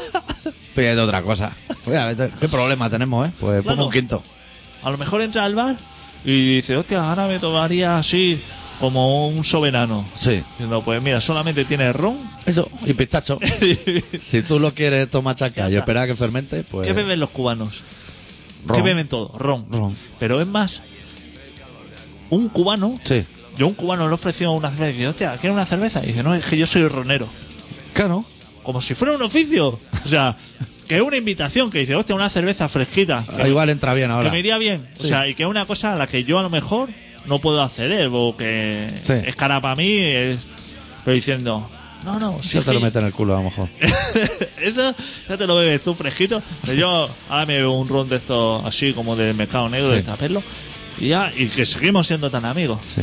Pídete 0.75 0.99
otra 1.01 1.21
cosa. 1.23 1.51
Oye, 1.85 2.29
¿qué 2.39 2.47
problema 2.47 2.87
tenemos, 2.89 3.27
eh? 3.27 3.31
Pues 3.39 3.61
Claro. 3.63 3.75
pongo 3.75 3.87
un 3.87 3.91
quinto. 3.91 4.23
A 4.83 4.91
lo 4.91 4.97
mejor 4.99 5.21
entra 5.21 5.43
al 5.43 5.55
bar 5.55 5.75
y 6.23 6.55
dice, 6.57 6.77
hostia, 6.77 7.09
ahora 7.09 7.27
me 7.27 7.39
tomaría 7.39 7.97
así 7.97 8.39
como 8.79 9.27
un 9.27 9.43
soberano. 9.43 10.05
Sí. 10.13 10.41
Diciendo, 10.51 10.81
pues 10.83 11.01
mira, 11.03 11.19
solamente 11.19 11.65
tiene 11.65 11.91
ron. 11.91 12.17
Eso, 12.45 12.69
y 12.85 12.93
pistacho. 12.93 13.39
si 14.19 14.41
tú 14.43 14.59
lo 14.59 14.73
quieres 14.75 15.09
tomar 15.09 15.35
chaca 15.35 15.67
y 15.69 15.75
esperar 15.75 16.03
a 16.03 16.07
que 16.07 16.15
fermente, 16.15 16.63
pues... 16.63 16.85
¿Qué 16.87 16.93
beben 16.93 17.19
los 17.19 17.29
cubanos? 17.31 17.73
¿Qué 18.67 18.73
Ron. 18.73 18.83
beben 18.83 19.07
todo? 19.07 19.31
Ron. 19.37 19.65
Ron. 19.71 19.95
Pero 20.19 20.39
es 20.39 20.47
más, 20.47 20.81
un 22.29 22.49
cubano, 22.49 22.95
Sí. 23.03 23.23
Yo 23.59 23.65
a 23.65 23.69
un 23.69 23.75
cubano 23.75 24.07
le 24.07 24.13
ofreció 24.15 24.51
una 24.53 24.69
cerveza 24.69 24.89
y 24.89 24.93
dice, 24.93 25.07
hostia, 25.09 25.31
¿quieres 25.37 25.53
una 25.53 25.65
cerveza? 25.67 26.01
Y 26.03 26.07
dice, 26.07 26.23
no, 26.23 26.33
es 26.33 26.43
que 26.45 26.57
yo 26.57 26.65
soy 26.65 26.87
ronero. 26.87 27.27
Claro. 27.93 28.25
Como 28.63 28.81
si 28.81 28.93
fuera 28.95 29.13
un 29.13 29.21
oficio. 29.21 29.77
O 30.05 30.07
sea, 30.07 30.35
que 30.87 30.95
es 30.97 31.01
una 31.01 31.17
invitación 31.17 31.69
que 31.69 31.79
dice, 31.79 31.93
hostia, 31.95 32.15
una 32.15 32.29
cerveza 32.29 32.67
fresquita. 32.69 33.23
Ah, 33.37 33.47
Igual 33.47 33.69
entra 33.69 33.93
bien 33.93 34.07
Que 34.09 34.13
ahora. 34.13 34.31
me 34.31 34.39
iría 34.39 34.57
bien. 34.57 34.87
O 34.97 35.01
Sí. 35.01 35.09
sea, 35.09 35.27
y 35.27 35.35
que 35.35 35.43
es 35.43 35.49
una 35.49 35.65
cosa 35.65 35.93
a 35.93 35.95
la 35.95 36.07
que 36.07 36.23
yo 36.23 36.39
a 36.39 36.41
lo 36.41 36.49
mejor 36.49 36.89
no 37.25 37.39
puedo 37.39 37.61
acceder, 37.61 38.09
o 38.11 38.35
que 38.37 38.87
Sí. 39.03 39.13
es 39.25 39.35
cara 39.35 39.59
para 39.61 39.75
mí, 39.75 39.91
es- 39.97 40.39
pero 41.05 41.13
diciendo, 41.15 41.69
no, 42.05 42.17
no, 42.19 42.37
sí 42.41 42.57
Eso 42.57 42.63
te 42.65 42.73
lo 42.73 42.79
que- 42.79 42.85
mete 42.85 42.99
en 42.99 43.05
el 43.07 43.13
culo, 43.13 43.33
a 43.35 43.37
lo 43.39 43.43
mejor. 43.43 43.67
Eso 44.61 44.95
ya 45.27 45.37
te 45.37 45.45
lo 45.47 45.55
bebes 45.55 45.83
tú 45.83 45.93
fresquito. 45.95 46.41
Pero 46.65 46.73
yo 46.77 47.09
ahora 47.29 47.45
me 47.45 47.57
bebo 47.57 47.79
un 47.79 47.87
ron 47.87 48.07
de 48.09 48.15
estos 48.17 48.63
así 48.65 48.93
como 48.93 49.15
del 49.15 49.35
mercado 49.35 49.67
negro 49.69 49.89
Sí. 49.89 49.95
de 49.97 50.03
taperlo. 50.03 50.41
Y 50.99 51.09
ya, 51.09 51.31
y 51.35 51.47
que 51.47 51.65
seguimos 51.65 52.07
siendo 52.07 52.29
tan 52.29 52.45
amigos. 52.45 52.79
Sí. 52.85 53.01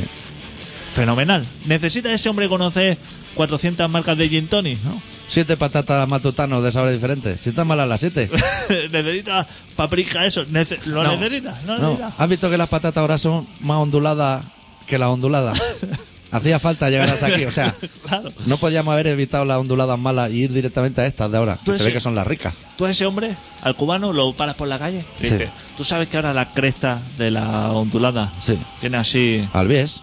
Fenomenal. 0.97 1.45
¿Necesita 1.67 2.11
ese 2.13 2.29
hombre 2.31 2.49
conocer 2.49 2.97
400 3.35 3.89
marcas 3.91 4.17
de 4.17 4.29
gin 4.31 4.47
tonic? 4.49 4.79
¿no? 4.83 5.01
Siete 5.29 5.57
patatas 5.57 6.09
matutanos 6.09 6.65
de 6.65 6.73
sabores 6.73 6.95
diferentes. 6.95 7.41
Si 7.41 7.51
están 7.51 7.67
malas 7.67 7.89
las 7.89 8.01
siete. 8.01 8.31
¿Necesita 8.93 9.47
paprika 9.77 10.25
eso? 10.25 10.47
Nece- 10.47 10.79
¿Lo 10.87 11.03
No. 11.05 11.17
necesita? 11.17 11.55
No, 11.67 11.77
No. 11.79 11.91
necesita. 11.91 12.13
¿Has 12.17 12.29
visto 12.29 12.49
que 12.51 12.57
las 12.57 12.69
patatas 12.69 12.99
ahora 13.03 13.19
son 13.19 13.47
más 13.61 13.77
onduladas 13.79 14.45
que 14.87 14.99
las 14.99 15.11
onduladas? 15.11 15.61
Hacía 16.33 16.59
falta 16.59 16.89
llegar 16.91 17.09
hasta 17.11 17.27
aquí. 17.27 17.45
O 17.45 17.51
sea, 17.53 17.75
Claro. 18.09 18.31
no 18.47 18.57
podíamos 18.57 18.93
haber 18.93 19.09
evitado 19.09 19.45
las 19.45 19.59
onduladas 19.59 19.99
malas 19.99 20.31
y 20.31 20.45
ir 20.45 20.53
directamente 20.53 21.01
a 21.01 21.07
estas 21.07 21.31
de 21.31 21.39
ahora. 21.39 21.59
Que 21.65 21.73
se 21.75 21.83
ve 21.85 21.93
que 21.93 22.01
son 22.01 22.15
las 22.15 22.27
ricas. 22.27 22.55
Tú 22.77 22.85
a 22.87 22.91
ese 22.91 23.05
hombre, 23.07 23.35
al 23.63 23.77
cubano, 23.77 24.13
lo 24.13 24.33
paras 24.33 24.57
por 24.57 24.67
la 24.69 24.79
calle 24.79 25.05
Sí. 25.21 25.25
dices, 25.29 25.49
tú 25.77 25.85
sabes 25.85 26.09
que 26.09 26.17
ahora 26.17 26.33
la 26.33 26.53
cresta 26.53 27.01
de 27.19 27.31
la 27.31 27.71
ondulada 27.73 28.33
Sí. 28.41 28.57
tiene 28.81 28.97
así... 28.97 29.47
Al 29.53 29.69
bies. 29.69 30.03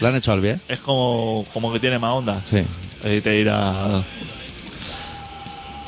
¿Le 0.00 0.08
han 0.08 0.14
hecho 0.16 0.32
al 0.32 0.40
bies? 0.40 0.58
es 0.68 0.78
como, 0.80 1.44
como 1.52 1.72
que 1.72 1.80
tiene 1.80 1.98
más 1.98 2.12
onda. 2.14 2.40
Sí. 2.48 2.58
Y 3.04 3.20
te 3.20 3.30
dirá. 3.32 4.02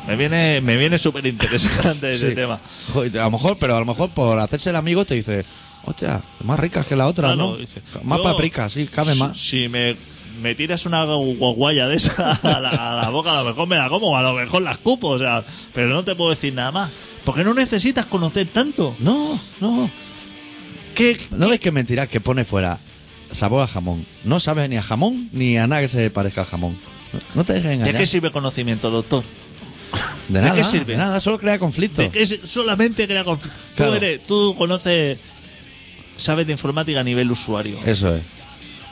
Me 0.06 0.16
viene, 0.16 0.60
me 0.60 0.76
viene 0.76 0.98
súper 0.98 1.24
interesante 1.26 2.10
ese 2.10 2.30
Sí. 2.30 2.34
tema. 2.34 2.58
Joder, 2.92 3.20
a 3.20 3.24
lo 3.24 3.30
mejor, 3.32 3.56
pero 3.58 3.76
a 3.76 3.80
lo 3.80 3.86
mejor 3.86 4.10
por 4.10 4.38
hacerse 4.38 4.70
el 4.70 4.76
amigo 4.76 5.04
te 5.04 5.14
dice, 5.14 5.44
hostia, 5.84 6.20
más 6.44 6.58
ricas 6.58 6.86
que 6.86 6.96
la 6.96 7.06
otra, 7.06 7.28
Claro, 7.28 7.50
¿no? 7.52 7.56
dice, 7.56 7.80
más 8.02 8.18
yo- 8.18 8.24
paprika, 8.24 8.68
sí, 8.68 8.86
cabe 8.86 9.14
más. 9.14 9.38
Si 9.38 9.68
me, 9.68 9.94
me 10.42 10.56
tiras 10.56 10.86
una 10.86 11.04
guaguaya 11.04 11.86
de 11.86 11.96
esa 11.96 12.32
a 12.42 12.58
la, 12.60 12.70
a 12.70 12.96
la 13.02 13.08
boca, 13.10 13.30
a 13.32 13.42
lo 13.42 13.48
mejor 13.50 13.68
me 13.68 13.76
la 13.76 13.88
como, 13.88 14.16
a 14.16 14.22
lo 14.22 14.32
mejor 14.32 14.62
la 14.62 14.72
escupo, 14.72 15.08
o 15.10 15.18
sea, 15.18 15.44
pero 15.72 15.88
no 15.88 16.04
te 16.04 16.16
puedo 16.16 16.30
decir 16.30 16.52
nada 16.54 16.72
más. 16.72 16.90
Porque 17.24 17.44
no 17.44 17.54
necesitas 17.54 18.06
conocer 18.06 18.48
tanto. 18.48 18.96
No, 18.98 19.38
no. 19.60 19.88
¿Qué, 20.96 21.16
¿No 21.30 21.48
ves 21.48 21.60
que 21.60 21.70
mentira 21.70 22.08
que 22.08 22.20
pone 22.20 22.44
fuera 22.44 22.76
sabor 23.32 23.62
a 23.62 23.66
jamón? 23.66 24.04
No 24.24 24.40
sabes 24.40 24.68
ni 24.68 24.76
a 24.76 24.82
jamón 24.82 25.28
ni 25.32 25.56
a 25.58 25.66
nada 25.66 25.82
que 25.82 25.88
se 25.88 26.10
parezca 26.10 26.42
al 26.42 26.46
jamón. 26.46 26.78
No- 27.34 27.44
te 27.44 27.52
dejes 27.54 27.68
¿De 27.68 27.74
engañar. 27.74 27.96
qué 27.96 28.06
sirve 28.06 28.30
conocimiento, 28.30 28.90
doctor? 28.90 29.22
De 30.28 30.38
de 30.40 30.46
nada, 30.46 30.54
qué 30.54 30.64
sirve? 30.64 30.92
de 30.92 30.98
nada, 30.98 31.20
solo 31.20 31.38
crea 31.38 31.58
conflicto. 31.58 32.00
¿De 32.00 32.10
qué 32.10 32.40
solamente 32.44 33.06
crea 33.06 33.24
con... 33.24 33.38
Claro. 33.74 33.92
Tú, 33.92 33.96
eres, 33.98 34.26
tú 34.26 34.54
conoces, 34.56 35.18
sabes 36.16 36.46
de 36.46 36.52
informática 36.52 37.00
a 37.00 37.02
nivel 37.04 37.30
usuario. 37.30 37.78
Eso 37.84 38.14
es. 38.14 38.22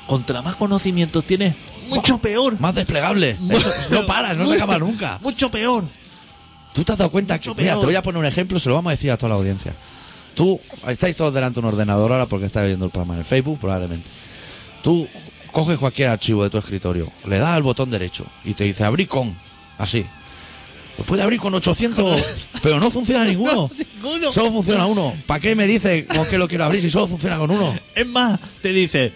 Contra 0.07 0.42
más 0.42 0.57
conocimiento 0.57 1.22
tienes, 1.22 1.55
mucho 1.88 2.18
peor. 2.18 2.59
Más 2.61 2.74
desplegable. 2.74 3.37
Eso 3.50 3.70
no 3.92 4.05
paras, 4.07 4.37
no 4.37 4.46
se 4.46 4.55
acaba 4.57 4.79
nunca. 4.79 5.18
Mucho 5.22 5.50
peor. 5.50 5.85
¿Tú 6.74 6.85
te 6.85 6.92
has 6.92 6.98
dado 6.98 7.11
cuenta 7.11 7.38
que, 7.38 7.48
Mucho 7.48 7.61
mira, 7.61 7.72
peor. 7.72 7.81
te 7.81 7.87
voy 7.87 7.94
a 7.94 8.03
poner 8.03 8.18
un 8.20 8.26
ejemplo, 8.26 8.59
se 8.59 8.68
lo 8.68 8.74
vamos 8.74 8.90
a 8.90 8.94
decir 8.94 9.11
a 9.11 9.16
toda 9.16 9.31
la 9.31 9.35
audiencia. 9.37 9.72
Tú 10.35 10.61
estáis 10.88 11.16
todos 11.16 11.33
delante 11.35 11.61
de 11.61 11.66
un 11.66 11.72
ordenador 11.72 12.12
ahora 12.12 12.26
porque 12.26 12.46
estáis 12.46 12.68
viendo 12.68 12.85
el 12.87 12.90
programa 12.90 13.14
en 13.14 13.20
el 13.20 13.24
Facebook, 13.24 13.59
probablemente. 13.61 14.09
Tú 14.82 15.06
coges 15.52 15.78
cualquier 15.78 16.08
archivo 16.08 16.44
de 16.44 16.50
tu 16.50 16.58
escritorio, 16.58 17.10
le 17.26 17.38
das 17.38 17.50
al 17.50 17.62
botón 17.62 17.90
derecho 17.90 18.24
y 18.44 18.54
te 18.54 18.64
dice 18.64 18.84
abrir 18.84 19.08
con, 19.08 19.36
así. 19.78 20.04
Pues 20.96 21.06
puede 21.08 21.22
abrir 21.22 21.40
con 21.40 21.54
800, 21.54 22.48
pero 22.62 22.78
no 22.78 22.90
funciona 22.90 23.24
ninguno. 23.24 23.70
Ninguno. 23.96 24.30
Solo 24.32 24.52
funciona 24.52 24.84
uno. 24.86 25.14
¿Para 25.26 25.40
qué 25.40 25.54
me 25.54 25.66
dice 25.66 26.04
con 26.06 26.26
qué 26.26 26.36
lo 26.36 26.46
quiero 26.46 26.64
abrir 26.64 26.82
si 26.82 26.90
solo 26.90 27.08
funciona 27.08 27.38
con 27.38 27.50
uno? 27.50 27.74
Es 27.94 28.06
más, 28.06 28.38
te 28.60 28.72
dice, 28.72 29.12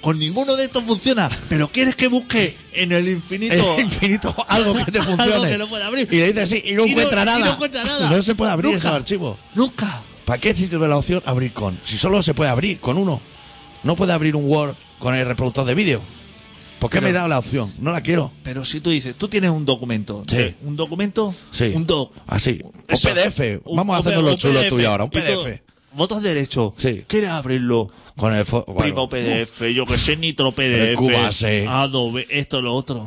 con 0.00 0.18
ninguno 0.18 0.56
de 0.56 0.64
estos 0.64 0.82
funciona, 0.84 1.28
pero 1.48 1.68
quieres 1.68 1.94
que 1.96 2.08
busque 2.08 2.56
en 2.72 2.90
el 2.92 3.08
infinito. 3.08 3.76
El 3.76 3.84
infinito 3.84 4.34
algo 4.48 4.74
que 4.84 4.90
te 4.90 4.98
Algo 4.98 5.16
funcione. 5.16 5.50
que 5.50 5.58
no 5.58 5.68
pueda 5.68 5.86
abrir. 5.86 6.08
Y 6.12 6.16
le 6.16 6.26
dices 6.32 6.48
sí 6.48 6.62
y 6.64 6.72
no 6.72 6.86
Y 6.86 6.94
no- 6.94 7.02
encuentra 7.02 7.22
y 7.22 7.24
no 7.26 7.38
nada. 7.38 7.52
encuentra 7.52 7.84
nada. 7.84 8.10
No 8.10 8.22
se 8.22 8.34
puede 8.34 8.50
abrir 8.52 8.72
Nunca. 8.72 8.88
ese 8.88 8.96
archivo. 8.96 9.38
Nunca. 9.54 10.02
¿Para 10.24 10.40
qué 10.40 10.54
sirve 10.54 10.88
la 10.88 10.96
opción 10.96 11.22
abrir 11.24 11.52
con? 11.52 11.78
Si 11.84 11.96
solo 11.96 12.20
se 12.22 12.34
puede 12.34 12.50
abrir 12.50 12.80
con 12.80 12.98
uno. 12.98 13.20
No 13.84 13.94
puede 13.94 14.12
abrir 14.12 14.34
un 14.34 14.44
Word 14.44 14.74
con 14.98 15.14
el 15.14 15.26
reproductor 15.26 15.64
de 15.66 15.74
vídeo. 15.74 16.00
¿Por 16.78 16.90
qué 16.90 16.98
Pero- 16.98 17.08
me 17.08 17.12
da 17.12 17.26
la 17.26 17.38
opción? 17.38 17.72
No 17.80 17.90
la 17.90 18.00
quiero. 18.02 18.32
Pero 18.44 18.64
si 18.64 18.80
tú 18.80 18.90
dices, 18.90 19.14
tú 19.18 19.26
tienes 19.28 19.50
un 19.50 19.64
documento. 19.64 20.22
Sí. 20.28 20.36
de- 20.36 20.54
Un 20.64 20.76
documento. 20.76 21.34
Sí. 21.50 21.72
Un 21.74 21.86
doc. 21.86 22.12
Así. 22.28 22.60
Un 22.62 22.72
Eso. 22.86 23.08
PDF. 23.08 23.60
Un- 23.64 23.76
Vamos 23.76 23.96
a 23.96 24.00
un 24.00 24.06
hacernos 24.06 24.24
lo 24.24 24.30
un 24.32 24.36
chulo 24.36 24.60
PDF. 24.60 24.68
tuyo 24.68 24.90
ahora. 24.90 25.04
Un 25.04 25.10
PDF. 25.10 25.62
Botón 25.92 26.22
derecho. 26.22 26.74
Sí. 26.76 27.02
¿Quieres 27.08 27.30
abrirlo? 27.30 27.90
Con 28.16 28.32
el 28.34 28.44
bueno, 28.44 28.76
Primo 28.76 29.08
PDF, 29.08 29.72
yo 29.74 29.86
que 29.86 29.96
sé, 29.96 30.16
Nitro 30.16 30.52
PDF, 30.52 30.94
Cubase. 30.96 31.66
Adobe, 31.66 32.26
esto, 32.30 32.60
lo 32.62 32.74
otro. 32.74 33.06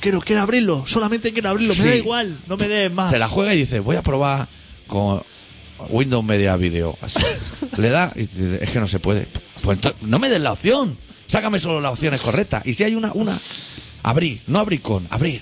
Quiero, 0.00 0.20
quiero 0.20 0.42
abrirlo, 0.42 0.84
solamente 0.86 1.32
quiero 1.32 1.48
abrirlo, 1.48 1.74
me 1.74 1.84
da 1.84 1.96
igual, 1.96 2.38
no 2.46 2.56
me 2.58 2.68
des 2.68 2.92
más. 2.92 3.10
Se 3.10 3.18
la 3.18 3.28
juega 3.28 3.54
y 3.54 3.58
dice, 3.58 3.80
voy 3.80 3.96
a 3.96 4.02
probar 4.02 4.46
con 4.86 5.22
Windows 5.88 6.22
Media 6.24 6.56
Video. 6.56 6.96
Así. 7.00 7.18
Le 7.78 7.88
da 7.88 8.12
y 8.14 8.20
dice, 8.20 8.58
es 8.62 8.70
que 8.70 8.80
no 8.80 8.86
se 8.86 9.00
puede. 9.00 9.26
Pues 9.64 9.78
no 10.02 10.18
me 10.18 10.28
des 10.28 10.40
la 10.40 10.52
opción. 10.52 10.96
Sácame 11.26 11.58
solo 11.58 11.80
las 11.80 11.92
opciones 11.92 12.20
correctas. 12.20 12.64
Y 12.66 12.74
si 12.74 12.84
hay 12.84 12.94
una, 12.94 13.10
una, 13.14 13.36
abrir. 14.02 14.40
No 14.46 14.58
abrir 14.60 14.80
con, 14.82 15.06
abrir. 15.10 15.40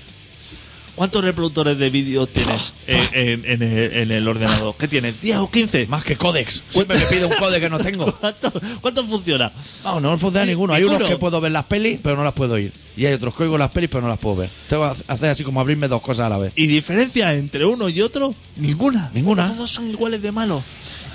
¿Cuántos 0.95 1.25
reproductores 1.25 1.79
de 1.79 1.89
vídeo 1.89 2.27
tienes 2.27 2.75
en, 2.87 3.09
en- 3.15 3.45
en 3.51 3.63
el, 3.63 3.97
en 3.97 4.11
el 4.13 4.29
ordenador? 4.29 4.75
¿Qué 4.79 4.87
tienes? 4.87 5.15
¿10 5.23 5.39
o 5.39 5.51
15? 5.51 5.87
Más 5.87 6.05
que 6.05 6.17
códex. 6.17 6.63
Siempre 6.69 6.99
me 6.99 7.07
pide 7.07 7.25
un 7.25 7.33
códex 7.39 7.61
que 7.61 7.71
no 7.71 7.79
tengo. 7.81 8.13
¿Cuánto, 8.21 8.53
cuánto 8.83 9.07
funciona? 9.07 9.51
No, 9.85 10.01
no 10.01 10.17
funciona 10.19 10.45
ninguno. 10.47 10.75
Hay 10.75 10.83
unos 10.83 10.99
Ninguno. 10.99 11.09
que 11.15 11.19
puedo 11.19 11.41
ver 11.41 11.51
las 11.53 11.65
pelis, 11.65 11.99
pero 12.03 12.17
no 12.17 12.25
las 12.25 12.35
puedo 12.35 12.55
oír. 12.55 12.73
Y 12.95 13.07
hay 13.07 13.15
otros 13.15 13.35
que 13.35 13.45
oigo 13.45 13.57
las 13.57 13.71
pelis, 13.71 13.89
pero 13.91 14.03
no 14.03 14.09
las 14.09 14.19
puedo 14.19 14.37
ver. 14.37 14.51
Tengo 14.69 14.83
que 14.93 15.03
hacer 15.09 15.31
así 15.31 15.45
como 15.45 15.61
abrirme 15.61 15.89
dos 15.89 16.03
cosas 16.03 16.27
a 16.27 16.29
la 16.29 16.37
vez. 16.39 16.53
¿Y 16.57 16.67
diferencia 16.67 17.33
entre 17.35 17.65
uno 17.65 17.89
y 17.89 18.03
otro? 18.03 18.35
Ninguna. 18.59 19.11
Ninguna. 19.15 19.53
Todos 19.55 19.71
son 19.71 19.91
iguales 19.91 20.21
de 20.21 20.31
malos. 20.31 20.63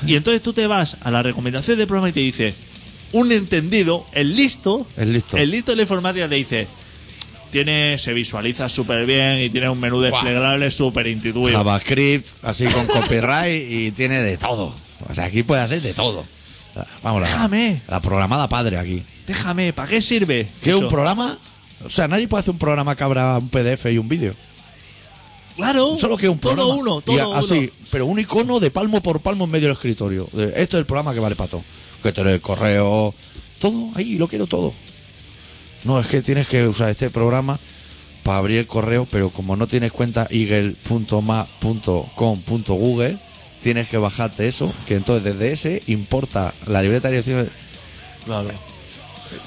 Y 0.08 0.16
entonces 0.16 0.42
tú 0.42 0.54
te 0.54 0.66
vas 0.66 0.98
a 1.02 1.12
la 1.12 1.22
recomendación 1.22 1.78
del 1.78 1.88
programa 1.88 2.10
y 2.10 2.14
te 2.14 2.20
dice, 2.20 2.54
un 3.14 3.32
entendido, 3.32 4.06
el 4.14 4.36
listo, 4.36 4.86
El 4.98 5.14
listo. 5.14 5.38
el 5.38 5.50
listo 5.52 5.72
de 5.72 5.76
la 5.78 5.82
informática 5.84 6.28
te 6.28 6.36
dice, 6.36 6.68
tiene, 7.52 7.98
se 7.98 8.14
visualiza 8.14 8.68
súper 8.70 9.06
bien 9.06 9.40
y 9.42 9.50
tiene 9.50 9.70
un 9.70 9.80
menú 9.80 10.02
desplegable 10.02 10.70
súper 10.72 11.08
intuitivo. 11.08 11.48
JavaScript, 11.50 12.28
así 12.44 12.66
con 12.66 12.86
copyright 12.88 13.72
y 13.72 13.92
tiene 13.92 14.22
de 14.22 14.38
todo. 14.38 14.74
O 15.10 15.14
sea, 15.14 15.26
aquí 15.26 15.44
puede 15.44 15.62
hacer 15.62 15.82
de 15.82 15.94
todo. 15.94 16.26
Vamos, 17.02 17.22
la, 17.22 17.28
Déjame. 17.28 17.82
la 17.88 18.00
programada 18.02 18.48
padre 18.50 18.78
aquí. 18.78 19.02
Déjame, 19.26 19.74
¿para 19.74 19.88
qué 19.90 20.02
sirve? 20.02 20.48
¿Qué 20.62 20.70
es 20.72 20.76
un 20.76 20.84
Eso. 20.84 20.90
programa? 20.90 21.38
O 21.86 21.90
sea, 21.90 22.08
nadie 22.08 22.28
puede 22.28 22.42
hacer 22.42 22.52
un 22.52 22.60
programa 22.60 22.96
que 22.96 23.04
abra 23.04 23.38
un 23.38 23.50
PDF 23.50 23.86
y 23.92 23.98
un 23.98 24.08
vídeo. 24.08 24.34
Claro. 25.56 25.98
Solo 25.98 26.18
que 26.18 26.28
es 26.28 26.32
un 26.32 26.38
todo 26.40 26.54
programa. 26.54 26.76
uno, 26.80 27.00
Y 27.00 27.16
todo 27.18 27.34
así, 27.34 27.58
uno. 27.60 27.88
pero 27.90 28.06
un 28.06 28.20
icono 28.20 28.60
de 28.60 28.70
palmo 28.70 29.02
por 29.02 29.22
palmo 29.22 29.46
en 29.46 29.52
medio 29.52 29.68
del 29.70 29.76
escritorio. 29.76 30.28
De, 30.34 30.46
Esto 30.62 30.78
es 30.78 30.82
el 30.82 30.86
programa 30.86 31.14
que 31.14 31.20
vale 31.20 31.36
para 31.36 31.50
todo. 31.50 31.64
Que 32.04 32.12
tener 32.12 32.34
el 32.34 32.42
correo, 32.42 33.14
todo 33.60 33.92
ahí, 33.96 34.18
lo 34.18 34.28
quiero 34.28 34.48
todo. 34.48 34.74
No, 35.84 36.00
es 36.00 36.08
que 36.08 36.22
tienes 36.22 36.48
que 36.48 36.68
usar 36.68 36.90
este 36.90 37.10
programa 37.10 37.60
para 38.24 38.40
abrir 38.40 38.58
el 38.58 38.68
correo, 38.68 39.08
pero 39.10 39.30
como 39.30 39.56
no 39.56 39.68
tienes 39.68 39.92
cuenta 39.92 40.28
eagle.ma.com.google, 40.30 43.18
tienes 43.64 43.88
que 43.88 43.98
bajarte 43.98 44.48
eso, 44.48 44.74
que 44.88 44.96
entonces 44.96 45.24
desde 45.24 45.52
ese 45.52 45.82
importa 45.88 46.54
la 46.66 46.82
libreta 46.82 47.10
de 47.10 47.14
dirección. 47.14 47.50
Claro. 48.26 48.50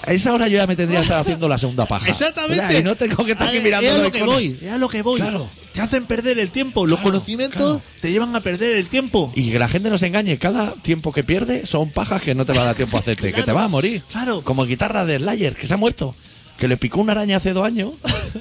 A 0.06 0.12
esa 0.12 0.32
hora 0.32 0.48
yo 0.48 0.58
ya 0.58 0.66
me 0.66 0.76
tendría 0.76 1.00
que 1.00 1.04
estar 1.04 1.20
haciendo 1.20 1.48
la 1.48 1.58
segunda 1.58 1.86
paja. 1.86 2.08
Exactamente. 2.10 2.64
O 2.64 2.68
sea, 2.68 2.78
y 2.78 2.82
no 2.82 2.96
tengo 2.96 3.24
que 3.24 3.32
estar 3.32 3.48
aquí 3.48 3.60
mirando 3.60 3.88
Es 3.88 3.94
a 3.94 3.98
los 3.98 4.06
lo 4.06 4.12
que 4.12 4.22
voy, 4.22 4.58
es 4.62 4.70
a 4.70 4.78
lo 4.78 4.88
que 4.88 5.02
voy. 5.02 5.20
Claro. 5.20 5.48
Te 5.72 5.80
hacen 5.80 6.04
perder 6.06 6.38
el 6.38 6.50
tiempo. 6.50 6.86
Los 6.86 6.98
Claro, 6.98 7.12
conocimientos 7.12 7.58
claro. 7.60 7.82
te 8.00 8.10
llevan 8.10 8.34
a 8.34 8.40
perder 8.40 8.76
el 8.76 8.88
tiempo. 8.88 9.32
Y 9.36 9.50
que 9.52 9.58
la 9.58 9.68
gente 9.68 9.88
no 9.90 9.98
se 9.98 10.06
engañe, 10.08 10.36
cada 10.38 10.72
tiempo 10.74 11.12
que 11.12 11.22
pierde 11.24 11.64
son 11.66 11.90
pajas 11.90 12.22
que 12.22 12.34
no 12.34 12.44
te 12.44 12.52
va 12.52 12.62
a 12.62 12.64
dar 12.66 12.74
tiempo 12.76 12.96
a 12.96 13.00
hacerte, 13.00 13.32
que 13.32 13.42
te 13.42 13.52
vas 13.52 13.64
a 13.64 13.68
morir. 13.68 14.02
claro. 14.10 14.42
Como 14.42 14.64
guitarra 14.66 15.04
de 15.04 15.18
Slayer, 15.18 15.54
que 15.54 15.66
se 15.66 15.74
ha 15.74 15.76
muerto. 15.76 16.14
Que 16.58 16.68
le 16.68 16.76
picó 16.76 17.00
una 17.00 17.12
araña 17.12 17.38
hace 17.38 17.54
dos 17.54 17.64
años 17.64 17.92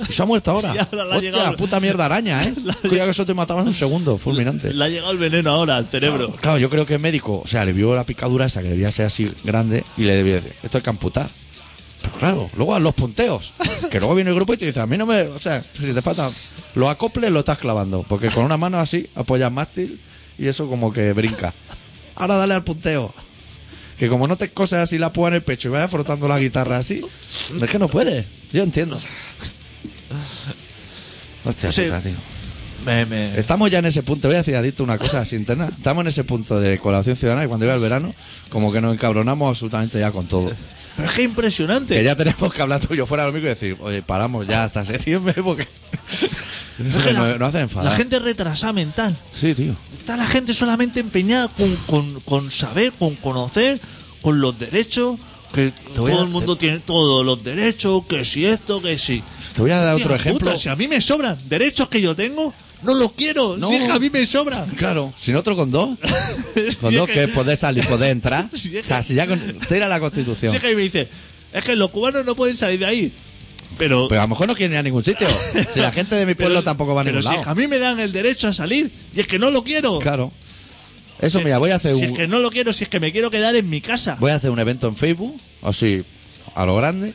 y 0.10 0.12
se 0.12 0.22
ha 0.22 0.26
muerto 0.26 0.52
ahora. 0.52 0.72
Ahora 0.92 1.06
le 1.06 1.12
ha 1.14 1.16
Hostia, 1.16 1.32
llegado- 1.32 1.56
puta 1.56 1.80
mierda 1.80 2.06
araña, 2.06 2.44
¿eh? 2.44 2.54
Cuidado 2.90 3.06
que 3.08 3.12
eso 3.12 3.26
te 3.26 3.34
mataba 3.34 3.62
en 3.62 3.68
un 3.68 3.74
segundo, 3.74 4.18
fulminante. 4.18 4.74
Le 4.74 4.84
ha 4.84 4.90
llegado 4.90 5.12
el 5.12 5.18
veneno 5.20 5.52
ahora 5.52 5.78
al 5.78 5.86
cerebro. 5.88 6.36
Claro, 6.42 6.58
yo 6.58 6.70
creo 6.70 6.86
que 6.86 6.96
el 6.96 7.00
médico, 7.00 7.42
o 7.42 7.48
sea, 7.48 7.64
le 7.64 7.72
vio 7.72 7.96
la 7.96 8.04
picadura 8.04 8.46
esa 8.48 8.62
que 8.62 8.68
debía 8.68 8.92
ser 8.92 9.06
así 9.06 9.32
grande 9.46 9.86
y 9.98 10.02
le 10.04 10.16
debía 10.18 10.34
decir, 10.36 10.52
esto 10.64 10.80
hay 10.80 10.84
que 10.84 10.90
amputar. 10.90 11.30
Pero 12.02 12.14
claro, 12.18 12.50
luego 12.56 12.76
a 12.76 12.80
los 12.80 12.94
punteos. 12.96 13.54
Que 13.90 14.00
luego 14.00 14.16
viene 14.16 14.30
el 14.30 14.36
grupo 14.36 14.54
y 14.54 14.58
te 14.58 14.66
dice, 14.66 14.80
a 14.80 14.86
mí 14.86 14.98
no 14.98 15.06
me. 15.06 15.22
O 15.24 15.40
sea, 15.40 15.64
si 15.74 15.94
te 15.94 16.02
falta. 16.02 16.30
Los 16.76 16.90
acoples 16.90 17.32
lo 17.32 17.40
estás 17.40 17.58
clavando. 17.58 18.04
Porque 18.08 18.30
con 18.30 18.44
una 18.46 18.58
mano 18.58 18.78
así 18.80 19.08
apoyas 19.16 19.52
mástil 19.52 20.00
y 20.38 20.48
eso 20.48 20.68
como 20.70 20.94
que 20.94 21.12
brinca. 21.14 21.54
Ahora 22.16 22.36
dale 22.36 22.54
al 22.54 22.64
punteo. 22.64 23.14
Que 23.98 24.08
como 24.08 24.28
no 24.28 24.38
te 24.38 24.52
coses 24.52 24.80
así 24.80 24.98
la 24.98 25.12
púa 25.12 25.28
en 25.28 25.34
el 25.36 25.42
pecho 25.42 25.68
y 25.68 25.72
vayas 25.72 25.92
frotando 25.92 26.28
la 26.30 26.40
guitarra 26.40 26.78
así, 26.78 27.04
es 27.62 27.70
que 27.70 27.80
no 27.80 27.90
puedes. 27.90 28.26
Yo 28.54 28.64
entiendo. 28.64 28.98
Hostia, 31.46 31.72
Sí. 31.72 31.82
puta, 31.84 32.00
tío. 32.02 32.14
Me, 32.86 33.06
me- 33.06 33.38
Estamos 33.38 33.70
ya 33.70 33.80
en 33.80 33.86
ese 33.88 34.04
punto, 34.04 34.28
voy 34.30 34.36
a 34.36 34.40
decir 34.40 34.56
adicto 34.56 34.84
una 34.84 34.98
cosa 34.98 35.22
así 35.22 35.36
interna. 35.36 35.66
Estamos 35.68 36.02
en 36.04 36.08
ese 36.08 36.24
punto 36.24 36.60
de 36.62 36.78
colaboración 36.80 37.16
ciudadana 37.18 37.44
y 37.44 37.48
cuando 37.48 37.66
llega 37.66 37.76
el 37.76 37.82
verano, 37.82 38.14
como 38.50 38.72
que 38.72 38.80
nos 38.80 38.94
encabronamos 38.94 39.50
absolutamente 39.50 40.00
ya 40.00 40.12
con 40.12 40.28
todo. 40.28 40.50
Pero 41.00 41.10
es 41.10 41.16
que 41.16 41.22
es 41.24 41.30
impresionante. 41.30 41.96
Que 41.96 42.04
ya 42.04 42.16
tenemos 42.16 42.54
que 42.54 42.62
hablar 42.62 42.80
tú 42.86 42.94
y 42.94 42.98
yo 42.98 43.06
fuera 43.06 43.24
del 43.26 43.34
micro 43.34 43.48
y 43.48 43.54
decir, 43.54 43.78
oye, 43.80 44.02
paramos 44.02 44.46
ya 44.48 44.66
hasta 44.66 44.84
septiembre 44.86 45.34
porque 45.44 45.64
Es 45.64 46.96
que 47.06 47.14
no, 47.14 47.28
la, 47.28 47.38
no 47.38 47.46
hacen 47.46 47.62
enfadar. 47.62 47.92
la 47.92 47.98
gente 47.98 48.20
retrasada 48.20 48.74
mental. 48.74 49.16
Sí, 49.32 49.54
tío. 49.54 49.74
Está 49.98 50.18
la 50.18 50.26
gente 50.26 50.54
solamente 50.54 51.00
empeñada 51.00 51.48
con, 51.50 51.76
con, 51.88 52.20
con 52.22 52.52
saber, 52.52 52.92
con 52.94 53.16
conocer, 53.16 53.80
con 54.22 54.40
los 54.42 54.58
derechos. 54.60 55.18
Que 55.54 55.68
a- 55.68 55.94
todo 55.96 56.24
el 56.24 56.30
mundo 56.30 56.56
tiene 56.58 56.80
todos 56.80 57.26
los 57.26 57.44
derechos, 57.44 58.04
que 58.08 58.24
si 58.26 58.46
esto, 58.46 58.82
que 58.82 58.98
si. 58.98 59.24
Te 59.54 59.62
voy 59.62 59.72
a 59.72 59.80
dar 59.80 59.96
Hostia 59.96 60.06
otro 60.06 60.16
ejemplo. 60.16 60.48
puta, 60.48 60.58
si 60.60 60.70
a 60.70 60.76
mí 60.76 60.88
me 60.88 61.02
sobran 61.02 61.38
derechos 61.50 61.90
que 61.90 62.02
yo 62.02 62.16
tengo, 62.16 62.54
no 62.84 62.96
los 62.96 63.12
quiero. 63.14 63.58
No. 63.58 63.70
Si 63.70 63.76
es 63.76 63.84
que 63.86 63.92
a 63.92 64.00
mí 64.00 64.10
me 64.10 64.26
sobran. 64.26 64.68
Claro, 64.72 65.14
sin 65.18 65.36
otro 65.36 65.56
con 65.56 65.72
dos. 65.72 65.98
Si 66.54 66.76
Con 66.82 66.94
es 66.94 67.00
dos 67.00 67.10
que 67.10 67.28
poder 67.28 67.58
salir, 67.58 67.86
poder 67.86 68.12
entrar. 68.12 68.50
Si 68.56 68.76
es 68.78 68.86
O 68.86 68.88
sea, 68.88 69.04
si 69.04 69.16
ya 69.16 69.28
con, 69.28 69.40
tira 69.68 69.88
la 69.88 70.00
constitución. 70.00 70.52
Si 70.52 70.58
es 70.58 70.62
que 70.64 70.76
me 70.76 70.82
dice, 70.82 71.08
es 71.54 71.64
que 71.66 71.76
los 71.76 71.92
cubanos 71.92 72.26
no 72.26 72.36
pueden 72.36 72.56
salir 72.58 72.80
de 72.80 72.86
ahí. 72.86 73.14
Pero. 73.78 74.08
Pero 74.08 74.22
a 74.22 74.24
lo 74.24 74.30
mejor 74.30 74.48
no 74.48 74.56
quieren 74.56 74.74
ir 74.74 74.80
a 74.80 74.84
ningún 74.84 75.04
sitio. 75.04 75.28
Si 75.74 75.80
la 75.80 75.92
gente 75.92 76.16
de 76.16 76.26
mi 76.26 76.34
pueblo 76.36 76.56
pero- 76.56 76.64
tampoco 76.64 76.94
va 76.96 77.02
a 77.02 77.04
pero 77.04 77.18
ningún 77.20 77.24
si 77.24 77.36
lado. 77.36 77.40
es 77.42 77.44
que 77.46 77.50
a 77.52 77.56
mí 77.56 77.68
me 77.68 77.80
dan 77.80 78.00
el 78.00 78.12
derecho 78.12 78.48
a 78.48 78.54
salir 78.54 78.90
y 79.16 79.20
es 79.20 79.28
que 79.28 79.40
no 79.40 79.52
lo 79.52 79.64
quiero. 79.64 80.00
Claro. 80.00 80.32
Eso, 81.22 81.42
mira, 81.42 81.58
voy 81.58 81.72
a 81.72 81.76
hacer 81.76 81.96
Si 81.98 82.06
un. 82.06 82.12
es 82.12 82.16
que 82.18 82.28
no 82.28 82.40
lo 82.40 82.50
quiero, 82.50 82.72
si 82.72 82.86
es 82.86 82.90
que 82.90 83.00
me 83.02 83.12
quiero 83.12 83.30
quedar 83.30 83.54
en 83.56 83.70
mi 83.70 83.82
casa. 83.82 84.16
Voy 84.22 84.32
a 84.32 84.36
hacer 84.36 84.52
un 84.52 84.60
evento 84.60 84.88
en 84.88 84.96
Facebook, 84.96 85.38
así, 85.62 86.02
a 86.56 86.66
lo 86.66 86.78
grande, 86.78 87.14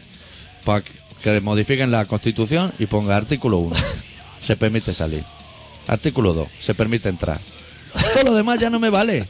para 0.65 0.85
que 1.23 1.41
modifiquen 1.41 1.91
la 1.91 2.05
constitución 2.05 2.71
y 2.79 2.85
ponga 2.85 3.17
artículo 3.17 3.57
1. 3.59 3.75
Se 4.43 4.57
permite 4.57 4.93
salir. 4.93 5.25
Artículo 5.87 6.33
2. 6.33 6.49
Se 6.61 6.75
permite 6.75 7.09
entrar. 7.09 7.41
Todo 8.15 8.25
lo 8.25 8.35
demás 8.35 8.59
ya 8.59 8.71
no 8.71 8.81
me 8.81 8.91
vale. 8.91 9.29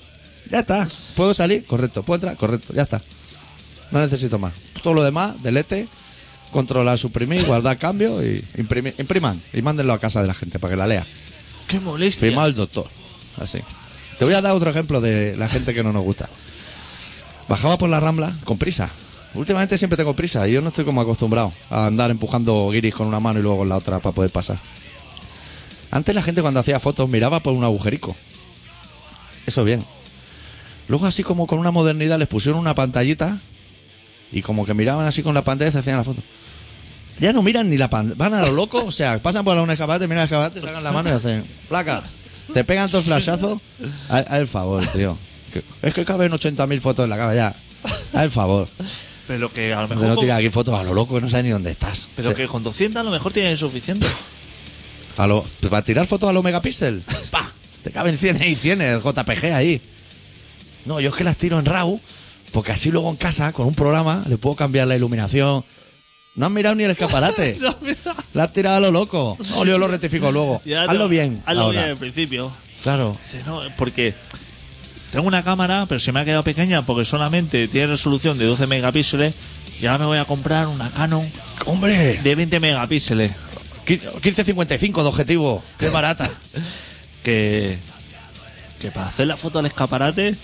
Ya 0.51 0.61
está. 0.61 0.89
¿Puedo 1.17 1.35
salir? 1.35 1.65
Correcto. 1.65 2.03
¿Puedo 2.03 2.17
entrar? 2.17 2.37
Correcto. 2.37 2.73
Ya 2.73 2.83
está. 2.83 3.03
No 3.91 4.01
necesito 4.01 4.39
más. 4.39 4.53
Todo 4.83 4.95
lo 4.95 5.03
demás, 5.03 5.43
delete, 5.43 5.87
controlar, 6.53 6.99
suprimir, 6.99 7.45
guardar 7.45 7.79
cambio 7.79 8.25
y 8.25 8.45
imprimir, 8.57 8.95
impriman 8.99 9.41
y 9.53 9.63
mándenlo 9.63 9.93
a 9.93 9.99
casa 9.99 10.21
de 10.21 10.29
la 10.29 10.35
gente 10.35 10.59
para 10.59 10.73
que 10.73 10.77
la 10.77 10.87
lea. 10.87 11.07
Qué 11.69 11.81
molestia. 11.81 12.29
Firmado 12.29 12.49
el 12.49 12.55
doctor. 12.55 12.87
Así. 13.41 13.59
Te 14.19 14.25
voy 14.25 14.35
a 14.35 14.41
dar 14.41 14.53
otro 14.53 14.71
ejemplo 14.71 15.01
de 15.01 15.37
la 15.37 15.49
gente 15.49 15.75
que 15.75 15.83
no 15.83 15.93
nos 15.93 16.05
gusta. 16.05 16.29
Bajaba 17.49 17.79
por 17.79 17.91
la 17.91 18.01
rambla 18.01 18.33
con 18.45 18.59
prisa. 18.59 18.89
Últimamente 19.35 19.77
siempre 19.79 19.97
tengo 19.97 20.15
prisa 20.15 20.47
y 20.47 20.53
yo 20.53 20.61
no 20.61 20.69
estoy 20.69 20.85
como 20.85 21.01
acostumbrado 21.01 21.53
a 21.71 21.87
andar 21.87 22.11
empujando 22.11 22.69
guiris 22.71 22.95
con 22.95 23.09
una 23.09 23.19
mano 23.19 23.41
y 23.41 23.43
luego 23.43 23.59
con 23.59 23.69
la 23.69 23.77
otra 23.77 23.99
para 23.99 24.15
poder 24.15 24.31
pasar. 24.31 24.59
Antes 25.95 26.13
la 26.13 26.23
gente 26.23 26.43
cuando 26.43 26.59
hacía 26.59 26.81
fotos 26.81 27.09
miraba 27.09 27.39
por 27.39 27.53
un 27.53 27.63
agujerico. 27.63 28.17
Eso 29.47 29.63
bien. 29.63 29.81
Luego 30.89 31.07
así 31.07 31.23
como 31.23 31.47
con 31.47 31.61
una 31.61 31.71
modernidad 31.71 32.19
les 32.19 32.27
pusieron 32.27 32.61
una 32.61 32.75
pantallita 32.75 33.39
y 34.33 34.43
como 34.43 34.67
que 34.67 34.75
miraban 34.75 35.07
así 35.07 35.23
con 35.23 35.35
la 35.35 35.45
pantalla 35.45 35.69
y 35.69 35.73
se 35.73 35.79
hacían 35.79 35.97
la 35.97 36.03
foto. 36.03 36.21
Ya 37.21 37.33
no 37.33 37.45
miran 37.45 37.71
ni 37.71 37.79
la 37.79 37.91
pantalla. 37.91 38.17
Van 38.19 38.35
a 38.35 38.43
lo 38.43 38.51
loco. 38.51 38.85
O 38.85 38.91
sea, 38.91 39.23
pasan 39.23 39.45
por 39.45 39.57
un 39.57 39.71
escaparate, 39.71 40.09
miran 40.09 40.23
el 40.23 40.25
escaparate, 40.25 40.61
sacan 40.61 40.83
la 40.83 40.91
mano 40.91 41.11
y 41.11 41.13
hacen 41.13 41.45
placa. 41.69 42.03
Te 42.53 42.65
pegan 42.65 42.89
todo 42.89 42.99
el 42.99 43.05
flashazo. 43.05 43.61
Haz 44.09 44.25
haz 44.29 44.39
el 44.41 44.49
favor, 44.49 44.85
tío. 44.89 45.17
es 45.81 45.95
que 45.95 46.05
caben 46.05 46.33
80.000 46.33 46.81
fotos 46.81 47.05
en 47.05 47.11
la 47.11 47.17
cama, 47.17 47.37
ya. 47.37 47.55
Haz 48.13 48.25
el 48.25 48.31
favor. 48.33 48.67
Pero 49.29 49.49
que 49.49 49.73
a 49.73 49.83
lo 49.83 49.89
mejor. 49.89 50.09
no 50.09 50.17
tirar 50.17 50.41
aquí 50.41 50.51
fotos 50.51 50.75
a 50.77 50.83
lo 50.83 50.93
loco, 50.93 51.21
no 51.21 51.29
sabes 51.29 51.45
ni 51.45 51.53
dónde 51.53 51.71
estás. 51.71 52.09
pero 52.17 52.31
O 52.31 52.33
sea, 52.33 52.45
que 52.45 52.51
con 52.51 52.65
200 52.65 53.01
a 53.01 53.05
lo 53.05 53.13
mejor 53.13 53.33
tiene 53.33 53.57
suficiente. 53.57 54.09
A 55.17 55.27
lo, 55.27 55.45
¿Para 55.71 55.83
tirar 55.83 56.07
fotos 56.07 56.29
a 56.29 56.33
los 56.33 56.45
megapíxeles? 56.45 57.05
¡Pa! 57.31 57.53
Te 57.83 57.91
caben 57.91 58.17
100 58.17 58.43
y 58.43 58.55
100 58.55 58.81
el 58.81 59.01
JPG 59.03 59.53
ahí. 59.53 59.81
No, 60.87 61.01
yo 61.01 61.11
es 61.11 61.15
que 61.15 61.25
las 61.25 61.37
tiro 61.37 61.59
en 61.59 61.65
RAW, 61.65 62.01
porque 62.53 62.73
así 62.73 62.91
luego 62.91 63.11
en 63.11 63.17
casa, 63.17 63.53
con 63.53 63.67
un 63.67 63.75
programa, 63.75 64.23
le 64.29 64.39
puedo 64.39 64.57
cambiar 64.57 64.89
la 64.89 64.97
iluminación. 64.97 65.65
No 66.35 66.47
has 66.47 66.53
mirado 66.53 66.75
ni 66.75 66.85
el 66.85 66.91
escaparate. 66.91 67.59
No. 67.61 67.77
La 68.33 68.45
has 68.45 68.53
tirado 68.53 68.77
a 68.77 68.81
lo 68.81 68.91
loco. 68.91 69.37
No, 69.51 69.65
yo 69.65 69.79
lo 69.79 69.87
rectifico 69.87 70.33
luego. 70.33 70.61
Ya 70.65 70.83
Hazlo 70.83 71.05
no, 71.05 71.09
bien. 71.09 71.43
Hazlo 71.47 71.63
ahora. 71.63 71.81
bien 71.81 71.91
al 71.93 71.97
principio. 71.99 72.53
Claro. 72.83 73.17
No, 73.47 73.61
porque 73.77 74.15
tengo 75.13 75.29
una 75.29 75.45
cámara, 75.45 75.87
pero 75.89 76.01
se 76.01 76.11
me 76.11 76.21
ha 76.21 76.25
quedado 76.25 76.43
pequeña 76.43 76.83
porque 76.83 77.05
solamente 77.05 77.69
tiene 77.69 77.87
resolución 77.87 78.37
de 78.37 78.47
12 78.47 78.67
megapíxeles. 78.67 79.35
Y 79.81 79.87
ahora 79.87 79.99
me 79.99 80.07
voy 80.07 80.19
a 80.19 80.25
comprar 80.25 80.67
una 80.67 80.91
Canon 80.91 81.31
Hombre, 81.67 82.19
de 82.23 82.35
20 82.35 82.61
megapíxeles. 82.61 83.33
1555 83.87 85.03
de 85.03 85.09
objetivo. 85.09 85.63
Qué 85.79 85.89
barata. 85.89 86.31
Que, 87.23 87.79
que 88.81 88.91
para 88.91 89.09
hacer 89.09 89.27
la 89.27 89.37
foto 89.37 89.59
al 89.59 89.67
escaparate, 89.67 90.35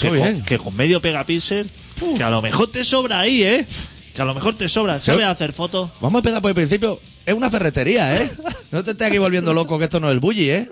que, 0.00 0.10
bien. 0.10 0.34
Con, 0.34 0.42
que 0.44 0.58
con 0.58 0.76
medio 0.76 1.00
megapíxel, 1.00 1.70
que 2.16 2.22
a 2.22 2.30
lo 2.30 2.42
mejor 2.42 2.68
te 2.68 2.84
sobra 2.84 3.20
ahí, 3.20 3.42
¿eh? 3.42 3.66
Que 4.14 4.22
a 4.22 4.24
lo 4.24 4.34
mejor 4.34 4.56
te 4.56 4.68
sobra. 4.68 4.98
¿Sabes 4.98 5.24
hacer 5.26 5.52
fotos? 5.52 5.90
Vamos 6.00 6.16
a 6.16 6.18
empezar 6.18 6.42
por 6.42 6.50
el 6.50 6.54
principio. 6.54 7.00
Es 7.26 7.34
una 7.34 7.50
ferretería, 7.50 8.20
¿eh? 8.20 8.30
No 8.72 8.82
te 8.84 8.92
estés 8.92 9.08
aquí 9.08 9.18
volviendo 9.18 9.52
loco 9.52 9.78
que 9.78 9.84
esto 9.84 10.00
no 10.00 10.08
es 10.08 10.14
el 10.14 10.20
bully, 10.20 10.50
¿eh? 10.50 10.70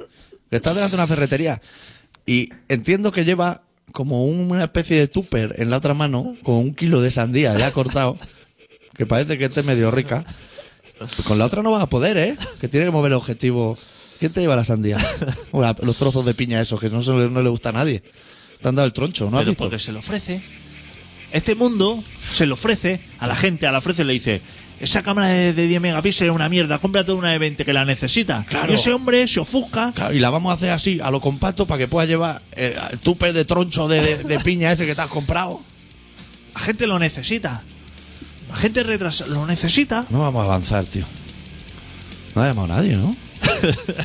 Que 0.50 0.56
estás 0.56 0.74
delante 0.74 0.96
de 0.96 1.02
una 1.02 1.06
ferretería. 1.06 1.60
Y 2.26 2.50
entiendo 2.68 3.12
que 3.12 3.24
lleva 3.24 3.62
como 3.92 4.24
una 4.24 4.64
especie 4.64 4.98
de 4.98 5.08
tupper 5.08 5.56
en 5.58 5.70
la 5.70 5.78
otra 5.78 5.94
mano 5.94 6.36
con 6.42 6.56
un 6.56 6.74
kilo 6.74 7.00
de 7.00 7.10
sandía 7.10 7.56
ya 7.56 7.70
cortado. 7.72 8.18
Que 8.94 9.06
parece 9.06 9.38
que 9.38 9.44
esté 9.44 9.62
medio 9.62 9.90
rica. 9.90 10.24
Con 11.24 11.38
la 11.38 11.46
otra 11.46 11.62
no 11.62 11.70
vas 11.70 11.82
a 11.82 11.88
poder, 11.88 12.16
¿eh? 12.16 12.36
Que 12.60 12.68
tiene 12.68 12.86
que 12.86 12.92
mover 12.92 13.12
el 13.12 13.16
objetivo. 13.18 13.78
¿Quién 14.18 14.32
te 14.32 14.40
lleva 14.40 14.56
la 14.56 14.64
sandía? 14.64 14.96
Los 15.82 15.96
trozos 15.96 16.24
de 16.26 16.34
piña 16.34 16.60
esos 16.60 16.80
que 16.80 16.88
no, 16.88 17.02
se 17.02 17.12
le- 17.12 17.30
no 17.30 17.42
le 17.42 17.48
gusta 17.50 17.68
a 17.68 17.72
nadie. 17.72 18.02
Te 18.60 18.68
han 18.68 18.74
dado 18.74 18.86
el 18.86 18.92
troncho, 18.92 19.30
¿no 19.30 19.38
has 19.38 19.42
pero 19.42 19.50
visto? 19.52 19.64
porque 19.64 19.78
se 19.78 19.92
lo 19.92 20.00
ofrece. 20.00 20.40
Este 21.32 21.54
mundo 21.54 22.02
se 22.34 22.46
lo 22.46 22.54
ofrece 22.54 23.00
a 23.20 23.26
la 23.26 23.36
gente, 23.36 23.66
a 23.66 23.72
la 23.72 23.78
ofrece 23.78 24.02
y 24.02 24.06
le 24.06 24.12
dice, 24.14 24.40
esa 24.80 25.02
cámara 25.02 25.28
de, 25.28 25.52
de 25.52 25.66
10 25.68 25.80
megapíxeles 25.80 26.30
es 26.30 26.34
una 26.34 26.48
mierda, 26.48 26.78
cómprate 26.78 27.12
una 27.12 27.30
de 27.30 27.38
20 27.38 27.64
que 27.64 27.72
la 27.72 27.84
necesita. 27.84 28.44
Claro. 28.48 28.72
Y 28.72 28.74
ese 28.76 28.92
hombre 28.92 29.28
se 29.28 29.38
ofusca. 29.38 29.92
Claro, 29.94 30.14
y 30.14 30.18
la 30.18 30.30
vamos 30.30 30.50
a 30.50 30.54
hacer 30.54 30.70
así, 30.70 30.98
a 31.00 31.10
lo 31.12 31.20
compacto, 31.20 31.66
para 31.66 31.78
que 31.78 31.86
puedas 31.86 32.08
llevar 32.08 32.42
eh, 32.52 32.76
el 32.90 32.98
tupper 32.98 33.32
de 33.32 33.44
troncho 33.44 33.86
de, 33.86 34.00
de- 34.00 34.24
de 34.24 34.40
piña 34.40 34.72
ese 34.72 34.86
que 34.86 34.94
te 34.96 35.02
has 35.02 35.08
comprado. 35.10 35.60
La 36.54 36.60
gente 36.60 36.86
lo 36.88 36.98
necesita. 36.98 37.62
La 38.48 38.56
gente 38.56 38.82
retrasa, 38.82 39.26
lo 39.26 39.46
necesita. 39.46 40.04
No 40.10 40.20
vamos 40.20 40.42
a 40.42 40.44
avanzar, 40.44 40.84
tío. 40.84 41.04
No 42.34 42.42
ha 42.42 42.46
llamado 42.46 42.68
nadie, 42.68 42.96
¿no? 42.96 43.14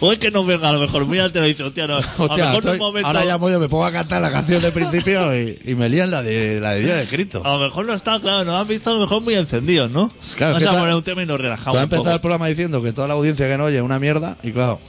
O 0.00 0.10
es 0.10 0.18
que 0.18 0.30
nos 0.30 0.44
venga 0.46 0.70
a 0.70 0.72
lo 0.72 0.80
mejor 0.80 1.04
muy 1.06 1.18
alto 1.20 1.44
y 1.44 1.48
dice, 1.48 1.62
hostia, 1.62 1.86
no, 1.86 1.98
a 1.98 2.00
lo 2.00 2.06
Hostia, 2.24 2.46
mejor 2.46 2.54
en 2.54 2.58
estoy- 2.70 2.72
un 2.72 2.78
momento, 2.78 3.06
ahora 3.06 3.24
llamo 3.24 3.50
yo, 3.50 3.60
me 3.60 3.68
pongo 3.68 3.84
a 3.84 3.92
cantar 3.92 4.20
la 4.20 4.30
canción 4.32 4.60
del 4.62 4.72
principio 4.72 5.36
y, 5.38 5.58
y 5.66 5.74
me 5.76 5.88
lían 5.88 6.10
la 6.10 6.22
de, 6.22 6.58
la 6.58 6.72
de 6.72 6.80
Dios 6.80 6.96
de 6.96 7.04
Cristo. 7.06 7.42
a 7.44 7.52
lo 7.52 7.58
mejor 7.60 7.84
no 7.86 7.92
está, 7.94 8.18
claro, 8.18 8.44
nos 8.44 8.60
han 8.60 8.66
visto 8.66 8.90
a 8.90 8.94
lo 8.94 9.00
mejor 9.00 9.22
muy 9.22 9.34
encendidos, 9.34 9.90
¿no? 9.90 10.10
Claro, 10.36 10.54
Vamos 10.54 10.68
a 10.68 10.78
poner 10.80 10.94
un 10.96 11.02
tema 11.02 11.22
y 11.22 11.26
nos 11.26 11.38
relajamos 11.40 11.74
Tú 11.74 11.78
has 11.78 11.84
poco. 11.86 11.94
empezado 11.96 12.14
el 12.16 12.20
programa 12.20 12.46
diciendo 12.48 12.82
que 12.82 12.92
toda 12.92 13.06
la 13.08 13.14
audiencia 13.14 13.46
que 13.46 13.56
no 13.58 13.64
oye 13.64 13.76
es 13.76 13.82
una 13.82 14.00
mierda 14.00 14.36
y 14.42 14.50
claro, 14.52 14.80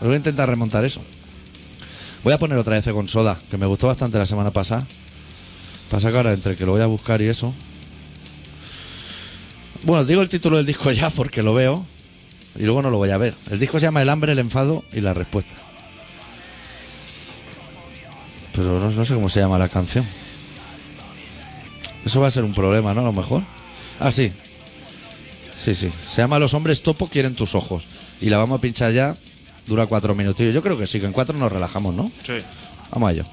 voy 0.00 0.14
a 0.14 0.16
intentar 0.16 0.48
remontar 0.48 0.84
eso. 0.84 1.02
Voy 2.24 2.32
a 2.32 2.38
poner 2.38 2.56
otra 2.56 2.76
vez 2.80 2.88
con 2.92 3.08
soda, 3.08 3.36
que 3.50 3.58
me 3.58 3.66
gustó 3.66 3.88
bastante 3.88 4.16
la 4.18 4.26
semana 4.26 4.50
pasada. 4.52 4.86
Pasa 5.90 6.10
que 6.10 6.16
ahora 6.16 6.32
entre 6.32 6.56
que 6.56 6.64
lo 6.64 6.72
voy 6.72 6.80
a 6.80 6.86
buscar 6.86 7.20
y 7.20 7.26
eso. 7.26 7.52
Bueno, 9.84 10.04
digo 10.04 10.22
el 10.22 10.28
título 10.28 10.56
del 10.56 10.66
disco 10.66 10.90
ya 10.92 11.10
porque 11.10 11.42
lo 11.42 11.54
veo 11.54 11.84
y 12.58 12.64
luego 12.64 12.82
no 12.82 12.90
lo 12.90 12.98
voy 12.98 13.10
a 13.10 13.18
ver. 13.18 13.34
El 13.50 13.58
disco 13.58 13.78
se 13.80 13.86
llama 13.86 14.02
El 14.02 14.08
hambre, 14.08 14.32
el 14.32 14.38
enfado 14.38 14.84
y 14.92 15.00
la 15.00 15.14
respuesta. 15.14 15.56
Pero 18.54 18.78
no, 18.78 18.90
no 18.90 19.04
sé 19.04 19.14
cómo 19.14 19.28
se 19.28 19.40
llama 19.40 19.58
la 19.58 19.68
canción. 19.68 20.04
Eso 22.04 22.20
va 22.20 22.28
a 22.28 22.30
ser 22.30 22.44
un 22.44 22.52
problema, 22.52 22.92
¿no? 22.94 23.00
A 23.00 23.04
lo 23.04 23.12
mejor. 23.12 23.42
Ah, 23.98 24.10
sí. 24.10 24.32
Sí, 25.58 25.74
sí. 25.74 25.90
Se 26.08 26.20
llama 26.20 26.38
Los 26.38 26.52
hombres 26.54 26.82
topo 26.82 27.06
quieren 27.06 27.34
tus 27.34 27.54
ojos. 27.54 27.84
Y 28.20 28.28
la 28.28 28.38
vamos 28.38 28.58
a 28.58 28.60
pinchar 28.60 28.92
ya. 28.92 29.16
Dura 29.66 29.86
cuatro 29.86 30.14
minutillos. 30.14 30.54
Yo 30.54 30.62
creo 30.62 30.76
que 30.76 30.86
sí, 30.86 31.00
que 31.00 31.06
en 31.06 31.12
cuatro 31.12 31.38
nos 31.38 31.50
relajamos, 31.50 31.94
¿no? 31.94 32.10
Sí. 32.26 32.34
Vamos 32.90 33.08
a 33.08 33.12
ello. 33.12 33.24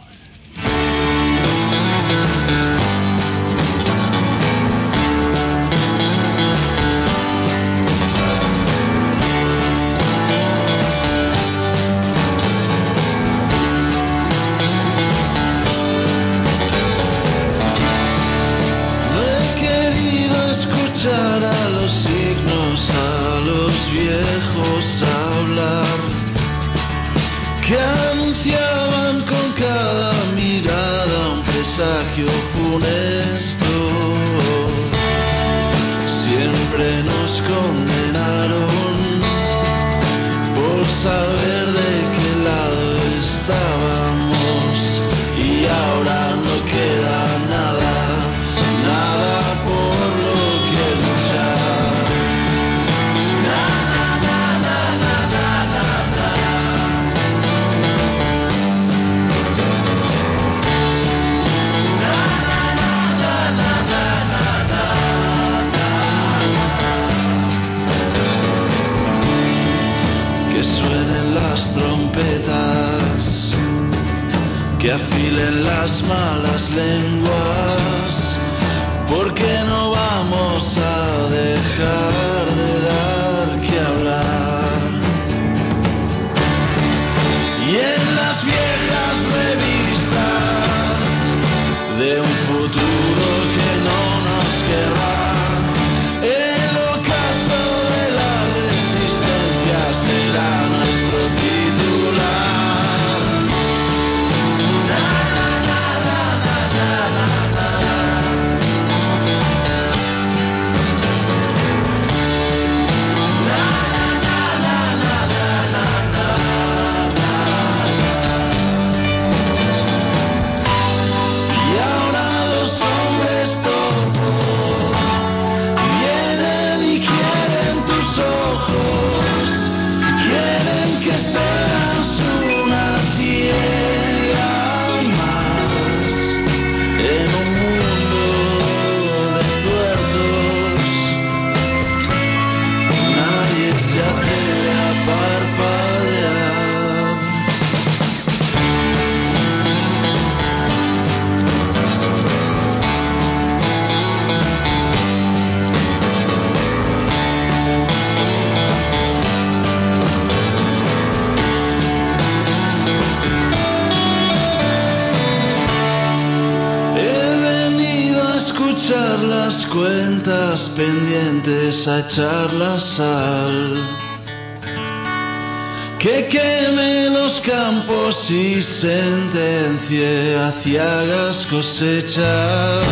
Campos 178.29 178.31
y 178.31 178.61
sentencie 178.61 180.35
hacia 180.37 181.03
las 181.03 181.45
cosechas. 181.45 182.88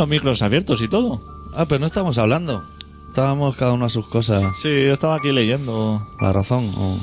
Los 0.00 0.08
micros 0.08 0.40
abiertos 0.42 0.80
y 0.82 0.88
todo. 0.88 1.20
Ah, 1.54 1.66
pero 1.66 1.80
no 1.80 1.86
estamos 1.86 2.16
hablando. 2.18 2.64
Estábamos 3.08 3.54
cada 3.56 3.72
uno 3.74 3.84
a 3.84 3.90
sus 3.90 4.06
cosas. 4.08 4.42
Sí, 4.62 4.68
yo 4.68 4.92
estaba 4.94 5.16
aquí 5.16 5.30
leyendo. 5.32 6.02
La 6.20 6.32
razón. 6.32 6.72
o- 6.76 6.98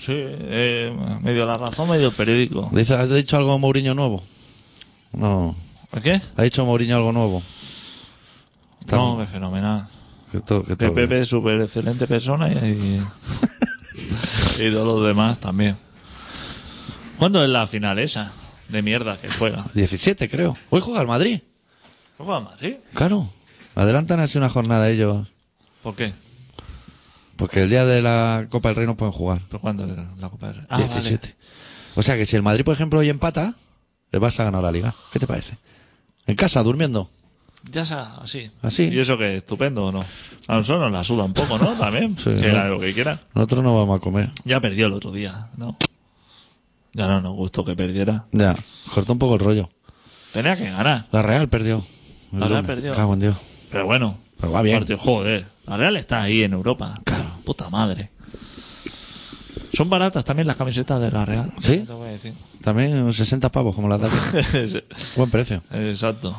Sí, 0.00 0.14
eh, 0.16 0.96
medio 1.22 1.44
la 1.44 1.54
razón, 1.54 1.90
medio 1.90 2.08
el 2.08 2.14
periódico. 2.14 2.70
Dice, 2.72 2.94
¿Has 2.94 3.10
dicho 3.10 3.36
algo 3.36 3.52
a 3.52 3.58
Mourinho 3.58 3.94
nuevo? 3.94 4.22
No. 5.12 5.54
¿A 5.92 6.00
qué? 6.00 6.20
¿Ha 6.36 6.42
dicho 6.42 6.64
Mourinho 6.64 6.96
algo 6.96 7.12
nuevo? 7.12 7.42
No, 8.90 9.18
que 9.18 9.26
fenomenal. 9.26 9.86
Que 10.32 10.40
todo- 10.40 10.64
que 10.64 10.76
Pepe 10.76 11.20
es 11.20 11.28
súper 11.28 11.60
excelente 11.60 12.06
persona 12.06 12.48
y, 12.50 13.00
y 14.58 14.70
todos 14.72 14.86
los 15.00 15.06
demás 15.06 15.38
también. 15.40 15.76
¿Cuándo 17.18 17.42
es 17.42 17.50
la 17.50 17.66
final 17.66 17.98
esa? 17.98 18.32
De 18.68 18.80
mierda 18.82 19.16
que 19.18 19.28
juega. 19.30 19.64
17, 19.74 20.28
creo. 20.30 20.56
Hoy 20.70 20.80
juega 20.80 21.00
el 21.02 21.06
Madrid. 21.08 21.40
¿No 22.18 22.24
juega 22.24 22.40
Madrid? 22.40 22.76
Claro. 22.94 23.28
Adelantan 23.74 24.20
así 24.20 24.38
una 24.38 24.48
jornada 24.48 24.88
ellos. 24.90 25.28
¿Por 25.82 25.94
qué? 25.94 26.12
Porque 27.36 27.62
el 27.62 27.70
día 27.70 27.86
de 27.86 28.02
la 28.02 28.46
Copa 28.50 28.70
del 28.70 28.76
Rey 28.76 28.86
no 28.86 28.96
pueden 28.96 29.12
jugar. 29.12 29.40
¿Pero 29.48 29.60
cuándo 29.60 29.84
era 29.84 30.10
la 30.18 30.28
Copa 30.28 30.48
del 30.48 30.56
Rey? 30.56 30.64
Ah, 30.68 30.78
17. 30.78 31.36
O 31.94 32.02
sea 32.02 32.16
que 32.16 32.26
si 32.26 32.34
el 32.34 32.42
Madrid, 32.42 32.64
por 32.64 32.74
ejemplo, 32.74 32.98
hoy 32.98 33.08
empata, 33.08 33.54
le 34.10 34.18
vas 34.18 34.38
a 34.40 34.44
ganar 34.44 34.62
la 34.62 34.72
liga. 34.72 34.94
¿Qué 35.12 35.20
te 35.20 35.26
parece? 35.26 35.58
En 36.26 36.34
casa, 36.34 36.62
durmiendo. 36.62 37.08
Ya 37.70 37.86
sea 37.86 38.16
así. 38.16 38.50
Así. 38.62 38.84
¿Y 38.88 38.98
eso 38.98 39.16
que 39.16 39.36
estupendo 39.36 39.84
o 39.84 39.92
no? 39.92 40.04
A 40.48 40.56
nosotros 40.56 40.82
nos 40.82 40.92
la 40.92 41.04
suda 41.04 41.24
un 41.24 41.32
poco, 41.32 41.58
¿no? 41.58 41.66
También. 41.78 42.18
Sí, 42.18 42.30
que 42.34 42.52
lo 42.52 42.80
que 42.80 42.92
quiera. 42.92 43.20
Nosotros 43.34 43.62
no 43.62 43.76
vamos 43.76 44.00
a 44.00 44.02
comer. 44.02 44.30
Ya 44.44 44.60
perdió 44.60 44.86
el 44.86 44.92
otro 44.92 45.12
día, 45.12 45.50
¿no? 45.56 45.76
Ya 46.94 47.06
no 47.06 47.20
nos 47.20 47.34
gustó 47.34 47.64
que 47.64 47.76
perdiera. 47.76 48.24
Ya, 48.32 48.56
cortó 48.92 49.12
un 49.12 49.18
poco 49.20 49.34
el 49.34 49.40
rollo. 49.40 49.70
Tenía 50.32 50.56
que 50.56 50.70
ganar. 50.70 51.06
La 51.12 51.22
Real 51.22 51.48
perdió. 51.48 51.82
El 52.32 52.40
La 52.40 52.48
Real 52.48 52.62
lunes. 52.62 52.76
perdió. 52.76 52.94
Cago 52.94 53.14
en 53.14 53.20
Dios. 53.20 53.36
Pero 53.70 53.86
bueno. 53.86 54.16
Pero 54.40 54.52
va 54.52 54.62
bien. 54.62 54.78
Partido- 54.78 54.98
joder. 54.98 55.46
La 55.66 55.76
Real 55.76 55.96
está 55.96 56.22
ahí 56.22 56.42
en 56.42 56.52
Europa. 56.52 56.94
Claro. 57.04 57.30
Puta 57.44 57.68
madre. 57.70 58.10
Son 59.74 59.88
baratas 59.90 60.24
también 60.24 60.46
las 60.46 60.56
camisetas 60.56 61.00
de 61.00 61.10
la 61.10 61.24
Real. 61.24 61.52
¿Sí? 61.60 61.78
Te 61.80 61.92
voy 61.92 62.08
a 62.08 62.12
decir. 62.12 62.32
También 62.62 62.94
unos 62.98 63.16
60 63.16 63.50
pavos, 63.50 63.74
como 63.74 63.88
las 63.88 64.00
de 64.00 64.06
aquí. 64.08 64.84
Buen 65.16 65.30
precio. 65.30 65.62
Exacto. 65.70 66.36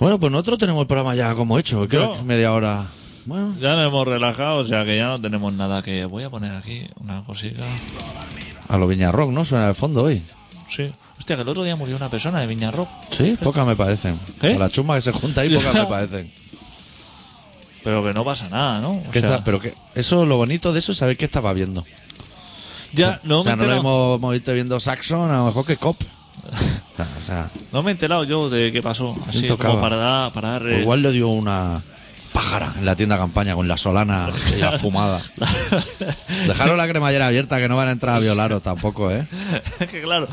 Bueno, 0.00 0.18
pues 0.18 0.32
nosotros 0.32 0.58
tenemos 0.58 0.80
el 0.82 0.86
programa 0.86 1.14
ya 1.14 1.34
como 1.34 1.58
hecho. 1.58 1.86
Creo 1.88 2.12
Yo- 2.12 2.16
que 2.18 2.22
media 2.24 2.52
hora. 2.52 2.86
Bueno, 3.26 3.54
Ya 3.58 3.74
nos 3.74 3.86
hemos 3.86 4.06
relajado, 4.06 4.58
o 4.58 4.64
sea 4.64 4.84
que 4.84 4.98
ya 4.98 5.08
no 5.08 5.18
tenemos 5.18 5.50
nada 5.54 5.80
que... 5.80 6.04
Voy 6.04 6.24
a 6.24 6.30
poner 6.30 6.52
aquí 6.52 6.86
una 7.00 7.22
cosita. 7.24 7.62
a 8.68 8.76
lo 8.76 8.86
Viñarrock, 8.86 9.30
¿no? 9.30 9.44
Suena 9.46 9.68
de 9.68 9.74
fondo 9.74 10.02
hoy. 10.02 10.22
Sí. 10.68 10.92
Hostia, 11.24 11.36
que 11.36 11.42
el 11.42 11.48
otro 11.48 11.62
día 11.64 11.74
murió 11.74 11.96
una 11.96 12.10
persona 12.10 12.40
de 12.40 12.46
Viñarrock. 12.46 12.86
Sí, 13.10 13.34
pocas 13.42 13.66
me 13.66 13.74
parecen. 13.74 14.12
¿Eh? 14.42 14.50
Con 14.50 14.58
la 14.58 14.68
chumba 14.68 14.94
que 14.96 15.00
se 15.00 15.10
junta 15.10 15.40
ahí, 15.40 15.48
pocas 15.54 15.72
me 15.72 15.86
parecen. 15.88 16.30
Pero 17.82 18.04
que 18.04 18.12
no 18.12 18.22
pasa 18.26 18.46
nada, 18.50 18.80
¿no? 18.82 18.90
O 18.92 19.10
¿Qué 19.10 19.20
sea, 19.20 19.30
está- 19.30 19.44
pero 19.44 19.58
que 19.58 19.72
eso, 19.94 20.26
lo 20.26 20.36
bonito 20.36 20.74
de 20.74 20.80
eso 20.80 20.92
es 20.92 20.98
saber 20.98 21.16
qué 21.16 21.24
estaba 21.24 21.54
viendo. 21.54 21.82
ya 22.92 23.20
no 23.24 23.40
o 23.40 23.42
sea, 23.42 23.56
me 23.56 23.64
he 23.64 23.66
no 23.66 23.72
lo 23.72 23.76
enterado. 23.78 23.80
hemos 24.14 24.20
movido 24.20 24.52
viendo 24.52 24.78
Saxon, 24.78 25.30
a 25.30 25.38
lo 25.38 25.46
mejor 25.46 25.64
que 25.64 25.78
Cop. 25.78 25.96
O 26.98 27.26
sea, 27.26 27.48
No 27.72 27.82
me 27.82 27.90
he 27.90 27.92
enterado 27.92 28.24
yo 28.24 28.50
de 28.50 28.70
qué 28.70 28.82
pasó. 28.82 29.16
Así 29.26 29.38
¿Quién 29.38 29.48
tocaba? 29.48 29.70
como 29.70 29.80
para 29.80 29.96
dar... 29.96 30.32
Para 30.32 30.50
dar 30.50 30.62
o 30.62 30.78
igual 30.78 31.00
le 31.00 31.10
dio 31.10 31.28
una 31.28 31.80
pájara 32.34 32.74
en 32.78 32.84
la 32.84 32.94
tienda 32.94 33.16
campaña 33.16 33.54
con 33.54 33.66
la 33.66 33.78
solana 33.78 34.28
ya 34.58 34.72
fumada. 34.78 35.22
Dejaron 36.46 36.76
la 36.76 36.86
cremallera 36.86 37.28
abierta 37.28 37.58
que 37.58 37.66
no 37.68 37.76
van 37.76 37.88
a 37.88 37.92
entrar 37.92 38.16
a 38.16 38.18
violaros 38.18 38.60
tampoco, 38.62 39.10
¿eh? 39.10 39.26
que 39.90 40.02
claro, 40.02 40.28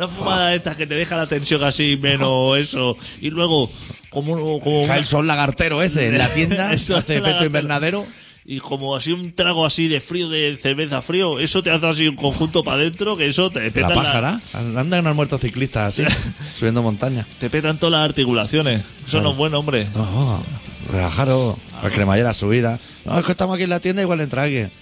una 0.00 0.08
fumada 0.08 0.48
de 0.48 0.56
estas 0.56 0.76
que 0.76 0.86
te 0.86 0.94
deja 0.94 1.14
la 1.14 1.26
tensión 1.26 1.62
así 1.62 1.98
menos 2.00 2.56
eso. 2.56 2.96
Y 3.20 3.28
luego, 3.28 3.70
como, 4.08 4.58
como 4.60 4.86
Cae 4.86 4.98
el 5.00 5.04
sol 5.04 5.26
lagartero 5.26 5.82
ese 5.82 6.08
en 6.08 6.16
la 6.16 6.26
tienda, 6.32 6.72
Eso 6.72 6.96
hace 6.96 7.14
efecto 7.18 7.26
lagartero. 7.26 7.46
invernadero. 7.46 8.06
Y 8.46 8.60
como 8.60 8.96
así 8.96 9.12
un 9.12 9.34
trago 9.34 9.66
así 9.66 9.88
de 9.88 10.00
frío, 10.00 10.30
de 10.30 10.58
cerveza 10.60 11.02
frío, 11.02 11.38
eso 11.38 11.62
te 11.62 11.70
hace 11.70 11.86
así 11.86 12.08
un 12.08 12.16
conjunto 12.16 12.64
para 12.64 12.78
adentro 12.78 13.14
que 13.14 13.26
eso 13.26 13.50
te 13.50 13.70
peta 13.70 13.90
La 13.90 13.94
pájara. 13.94 14.40
Andan 14.54 15.00
unos 15.00 15.14
muertos 15.14 15.42
ciclistas 15.42 16.00
así, 16.00 16.10
subiendo 16.56 16.82
montaña. 16.82 17.26
te 17.38 17.50
petan 17.50 17.78
todas 17.78 17.92
las 17.92 18.08
articulaciones. 18.08 18.82
Eso 19.06 19.20
no 19.20 19.32
es 19.32 19.36
bueno, 19.36 19.58
hombre. 19.58 19.86
No, 19.94 20.42
relajaros. 20.90 21.58
La 21.82 21.90
cremallera 21.90 22.32
subida. 22.32 22.78
No, 23.04 23.18
es 23.18 23.24
que 23.26 23.32
estamos 23.32 23.54
aquí 23.54 23.64
en 23.64 23.70
la 23.70 23.80
tienda, 23.80 24.00
igual 24.00 24.22
entra 24.22 24.44
alguien. 24.44 24.72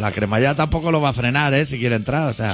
La 0.00 0.10
cremallera 0.10 0.56
tampoco 0.56 0.90
lo 0.90 1.00
va 1.00 1.10
a 1.10 1.12
frenar, 1.12 1.54
¿eh? 1.54 1.64
Si 1.64 1.78
quiere 1.78 1.94
entrar, 1.94 2.28
o 2.28 2.34
sea. 2.34 2.52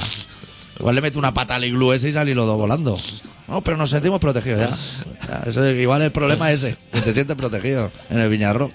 Igual 0.81 0.95
le 0.95 1.01
mete 1.01 1.17
una 1.17 1.31
pata 1.33 1.55
al 1.55 1.63
iglú 1.63 1.93
ese 1.93 2.09
y 2.09 2.13
sale 2.13 2.33
los 2.35 2.45
dos 2.47 2.57
volando. 2.57 2.97
No, 3.47 3.61
pero 3.61 3.77
nos 3.77 3.91
sentimos 3.91 4.19
protegidos 4.19 4.59
ya. 5.29 5.43
Eso 5.45 5.69
igual 5.69 6.01
el 6.01 6.11
problema 6.11 6.51
es 6.51 6.63
ese, 6.63 6.75
que 6.91 7.01
te 7.01 7.13
sientes 7.13 7.35
protegido 7.37 7.91
en 8.09 8.19
el 8.19 8.29
viñarro. 8.29 8.69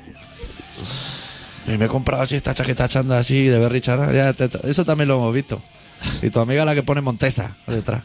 Y 1.67 1.77
me 1.77 1.87
he 1.87 1.89
comprado 1.89 2.23
así 2.23 2.37
esta 2.37 2.55
chaqueta 2.55 2.85
echando 2.85 3.15
así 3.17 3.45
de 3.47 3.59
Berry 3.59 3.81
Chara. 3.81 4.13
Ya 4.13 4.33
te- 4.33 4.49
eso 4.71 4.85
también 4.85 5.09
lo 5.09 5.15
hemos 5.17 5.35
visto. 5.35 5.61
Y 6.23 6.31
tu 6.31 6.39
amiga 6.39 6.65
la 6.65 6.75
que 6.77 6.83
pone 6.85 7.01
Montesa 7.01 7.57
detrás. 7.67 8.03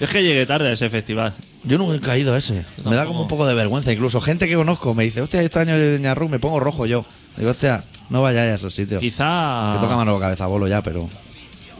Es 0.00 0.08
que 0.10 0.22
llegué 0.22 0.44
tarde 0.44 0.68
a 0.68 0.72
ese 0.72 0.90
festival. 0.90 1.32
Yo 1.62 1.78
nunca 1.78 1.94
he 1.96 2.00
caído 2.00 2.34
a 2.34 2.38
ese. 2.38 2.64
Me 2.84 2.96
da 2.96 3.06
como 3.06 3.22
un 3.22 3.28
poco 3.28 3.46
de 3.46 3.54
vergüenza. 3.54 3.92
Incluso 3.92 4.20
gente 4.20 4.48
que 4.48 4.56
conozco 4.56 4.94
me 4.94 5.04
dice, 5.04 5.20
hostia, 5.20 5.42
este 5.42 5.60
año 5.60 5.76
de 5.78 5.96
Viñarru 5.96 6.28
me 6.28 6.38
pongo 6.40 6.58
rojo 6.58 6.86
yo. 6.86 7.04
Digo, 7.36 7.50
hostia, 7.52 7.84
no 8.10 8.20
vayáis 8.20 8.50
a 8.52 8.54
esos 8.56 8.74
sitios. 8.74 9.00
Quizá 9.00 9.74
Que 9.76 9.80
toca 9.80 9.94
mano 9.96 10.18
cabeza 10.18 10.46
bolo 10.46 10.66
ya, 10.66 10.82
pero. 10.82 11.08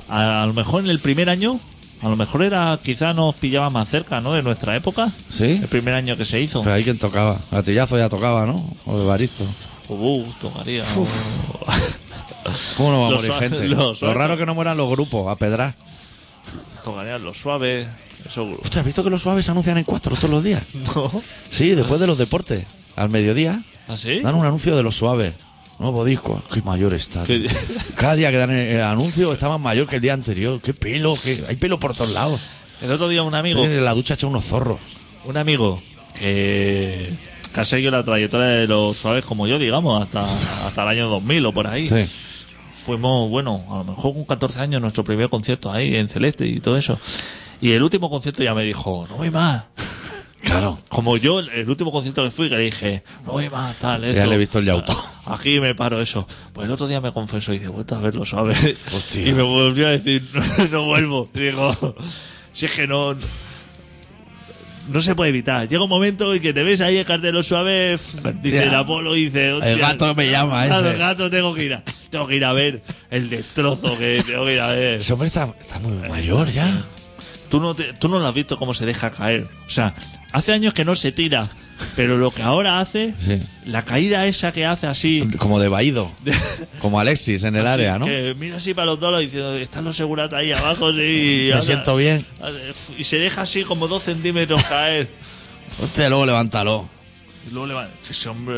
A, 0.08 0.42
a 0.42 0.46
lo 0.46 0.52
mejor 0.54 0.84
en 0.84 0.90
el 0.90 0.98
primer 0.98 1.28
año, 1.30 1.58
a 2.02 2.08
lo 2.08 2.16
mejor 2.16 2.42
era 2.42 2.78
quizá 2.82 3.12
nos 3.14 3.34
pillaba 3.34 3.70
más 3.70 3.88
cerca, 3.88 4.20
¿no? 4.20 4.32
De 4.32 4.42
nuestra 4.42 4.76
época. 4.76 5.10
¿Sí? 5.30 5.58
El 5.62 5.68
primer 5.68 5.94
año 5.94 6.16
que 6.16 6.24
se 6.24 6.40
hizo. 6.40 6.62
Pero 6.62 6.74
ahí 6.74 6.84
quien 6.84 6.98
tocaba. 6.98 7.38
Gatillazo 7.50 7.98
ya 7.98 8.08
tocaba, 8.08 8.46
¿no? 8.46 8.64
O 8.86 9.00
Evaristo. 9.00 9.44
Uh, 9.88 10.24
tocaría. 10.40 10.84
¿Cómo 12.76 12.90
no 12.90 13.00
va 13.02 13.08
a 13.08 13.10
morir 13.12 13.32
gente? 13.32 13.66
los 13.66 14.00
Lo 14.02 14.14
raro 14.14 14.36
que 14.36 14.46
no 14.46 14.54
mueran 14.54 14.76
los 14.76 14.88
grupos, 14.88 15.28
a 15.28 15.36
pedrar. 15.36 15.74
Tocarían 16.84 17.22
los 17.22 17.38
suaves. 17.38 17.88
Eso. 18.26 18.48
Hostia, 18.62 18.80
¿has 18.80 18.86
visto 18.86 19.02
que 19.04 19.10
los 19.10 19.22
suaves 19.22 19.44
se 19.44 19.50
anuncian 19.50 19.78
en 19.78 19.84
cuatro 19.84 20.14
todos 20.16 20.30
los 20.30 20.44
días? 20.44 20.62
No. 20.94 21.10
Sí, 21.50 21.70
después 21.70 22.00
de 22.00 22.06
los 22.06 22.18
deportes. 22.18 22.64
Al 22.96 23.10
mediodía 23.10 23.62
¿Ah, 23.86 23.96
sí? 23.96 24.20
dan 24.20 24.34
un 24.34 24.44
anuncio 24.44 24.76
de 24.76 24.82
los 24.82 24.96
suaves. 24.96 25.34
Nuevo 25.78 26.04
disco. 26.04 26.42
Qué 26.52 26.60
mayor 26.62 26.92
está. 26.94 27.24
Cada 27.94 28.14
día 28.16 28.30
que 28.30 28.36
dan 28.36 28.50
el 28.50 28.76
el 28.76 28.82
anuncio 28.82 29.32
está 29.32 29.48
más 29.48 29.60
mayor 29.60 29.86
que 29.86 29.96
el 29.96 30.02
día 30.02 30.14
anterior. 30.14 30.60
Qué 30.60 30.74
pelo, 30.74 31.14
qué... 31.22 31.44
hay 31.48 31.56
pelo 31.56 31.78
por 31.78 31.94
todos 31.94 32.10
lados. 32.10 32.40
El 32.82 32.90
otro 32.92 33.08
día 33.08 33.22
un 33.22 33.34
amigo, 33.34 33.64
En 33.64 33.84
la 33.84 33.94
ducha 33.94 34.14
ha 34.14 34.16
hecho 34.16 34.28
unos 34.28 34.44
zorros. 34.44 34.78
un 35.24 35.36
amigo 35.36 35.80
que, 36.18 37.12
que 37.54 37.60
ha 37.60 37.64
seguido 37.64 37.90
la 37.92 38.02
trayectoria 38.02 38.46
de 38.46 38.66
los 38.66 38.96
suaves 38.96 39.24
como 39.24 39.46
yo, 39.46 39.58
digamos, 39.58 40.02
hasta, 40.02 40.20
hasta 40.66 40.82
el 40.82 40.88
año 40.88 41.08
2000 41.08 41.46
o 41.46 41.52
por 41.52 41.66
ahí. 41.66 41.88
Sí. 41.88 42.04
Fuimos, 42.84 43.28
bueno, 43.30 43.64
a 43.70 43.76
lo 43.78 43.84
mejor 43.84 44.14
con 44.14 44.24
14 44.24 44.60
años 44.60 44.80
nuestro 44.80 45.04
primer 45.04 45.28
concierto 45.28 45.70
ahí 45.70 45.94
en 45.96 46.08
Celeste 46.08 46.46
y 46.46 46.60
todo 46.60 46.76
eso. 46.76 46.98
Y 47.60 47.72
el 47.72 47.82
último 47.82 48.08
concierto 48.08 48.42
ya 48.42 48.54
me 48.54 48.62
dijo, 48.64 49.06
no 49.10 49.16
voy 49.16 49.30
más. 49.30 49.64
Claro. 50.40 50.78
Como 50.88 51.16
yo, 51.16 51.40
el 51.40 51.68
último 51.68 51.90
concierto 51.92 52.22
que 52.24 52.30
fui, 52.30 52.48
que 52.48 52.56
dije, 52.56 53.02
no 53.26 53.32
voy 53.32 53.50
más, 53.50 53.76
tal, 53.76 54.02
Ya 54.02 54.08
esto. 54.10 54.26
le 54.26 54.34
he 54.36 54.38
visto 54.38 54.58
el 54.60 54.64
yauto. 54.66 54.96
Aquí 55.34 55.60
me 55.60 55.74
paro 55.74 56.00
eso. 56.00 56.26
Pues 56.52 56.66
el 56.66 56.72
otro 56.72 56.86
día 56.88 57.00
me 57.00 57.12
confesó 57.12 57.52
y 57.52 57.58
dice, 57.58 57.68
vuelta 57.68 57.96
a 57.96 58.00
verlo, 58.00 58.24
suave. 58.24 58.54
Hostia. 58.94 59.26
Y 59.28 59.32
me 59.32 59.42
volvió 59.42 59.86
a 59.86 59.90
decir, 59.90 60.22
no, 60.32 60.64
no 60.70 60.84
vuelvo. 60.86 61.28
Y 61.34 61.40
digo, 61.40 61.96
si 62.52 62.66
es 62.66 62.72
que 62.72 62.86
no. 62.86 63.14
No 64.88 65.02
se 65.02 65.14
puede 65.14 65.28
evitar. 65.28 65.68
Llega 65.68 65.82
un 65.82 65.90
momento 65.90 66.32
en 66.32 66.40
que 66.40 66.54
te 66.54 66.62
ves 66.62 66.80
ahí 66.80 66.96
el 66.96 67.04
cartelo 67.04 67.42
suave, 67.42 67.98
dice 68.42 68.62
el 68.64 68.74
Apolo 68.74 69.14
y 69.16 69.26
dice, 69.26 69.52
"Hostia, 69.52 69.76
gato 69.76 70.14
me 70.14 70.30
llama 70.30 70.66
ese". 70.66 70.78
El 70.92 70.96
gato 70.96 71.28
tengo 71.28 71.52
que 71.54 71.64
ir 71.64 71.74
a, 71.74 71.82
tengo 72.10 72.26
que 72.26 72.36
ir 72.36 72.44
a 72.46 72.54
ver 72.54 72.82
el 73.10 73.28
destrozo 73.28 73.98
que 73.98 74.22
tengo 74.26 74.46
que 74.46 74.54
ir 74.54 74.60
a 74.60 74.68
ver. 74.68 74.94
Ese 74.94 75.12
hombre 75.12 75.28
está, 75.28 75.46
está 75.60 75.78
muy 75.80 75.92
mayor 76.08 76.48
ya. 76.50 76.72
Tú 77.50 77.60
no, 77.60 77.74
te- 77.74 77.92
tú 77.94 78.08
no 78.08 78.18
lo 78.18 78.26
has 78.26 78.34
visto 78.34 78.56
cómo 78.56 78.72
se 78.72 78.86
deja 78.86 79.10
caer. 79.10 79.46
O 79.66 79.70
sea, 79.70 79.94
hace 80.32 80.52
años 80.54 80.72
que 80.72 80.86
no 80.86 80.96
se 80.96 81.12
tira, 81.12 81.50
pero 81.96 82.16
lo 82.18 82.30
que 82.30 82.42
ahora 82.42 82.80
hace, 82.80 83.14
Sí. 83.20 83.40
la 83.66 83.82
caída 83.84 84.26
esa 84.26 84.52
que 84.52 84.66
hace 84.66 84.86
así, 84.86 85.28
Como 85.38 85.60
de 85.60 85.68
vaído. 85.68 86.10
Como 86.80 87.00
Alexis 87.00 87.42
en 87.44 87.56
el 87.56 87.66
Así 87.66 87.74
área, 87.74 87.98
¿no? 87.98 88.06
Que 88.06 88.34
mira 88.38 88.56
así 88.56 88.74
para 88.74 88.86
los 88.86 89.00
dolos 89.00 89.20
diciendo, 89.20 89.54
están 89.54 89.84
los 89.84 89.96
seguratas 89.96 90.40
ahí 90.40 90.52
abajo, 90.52 90.92
sí. 90.92 90.98
y 90.98 91.46
Me 91.48 91.52
ahora- 91.52 91.64
siento 91.64 91.96
bien. 91.96 92.24
Y 92.98 93.04
se 93.04 93.18
deja 93.18 93.42
así 93.42 93.64
como 93.64 93.88
dos 93.88 94.02
centímetros 94.04 94.62
caer. 94.64 95.08
Hostia, 95.82 96.08
luego 96.08 96.26
levántalo. 96.26 96.88
Y 97.48 97.52
luego 97.52 97.66
le 97.66 97.74
va, 97.74 97.88
que 98.06 98.12
ese 98.12 98.28
hombre. 98.28 98.56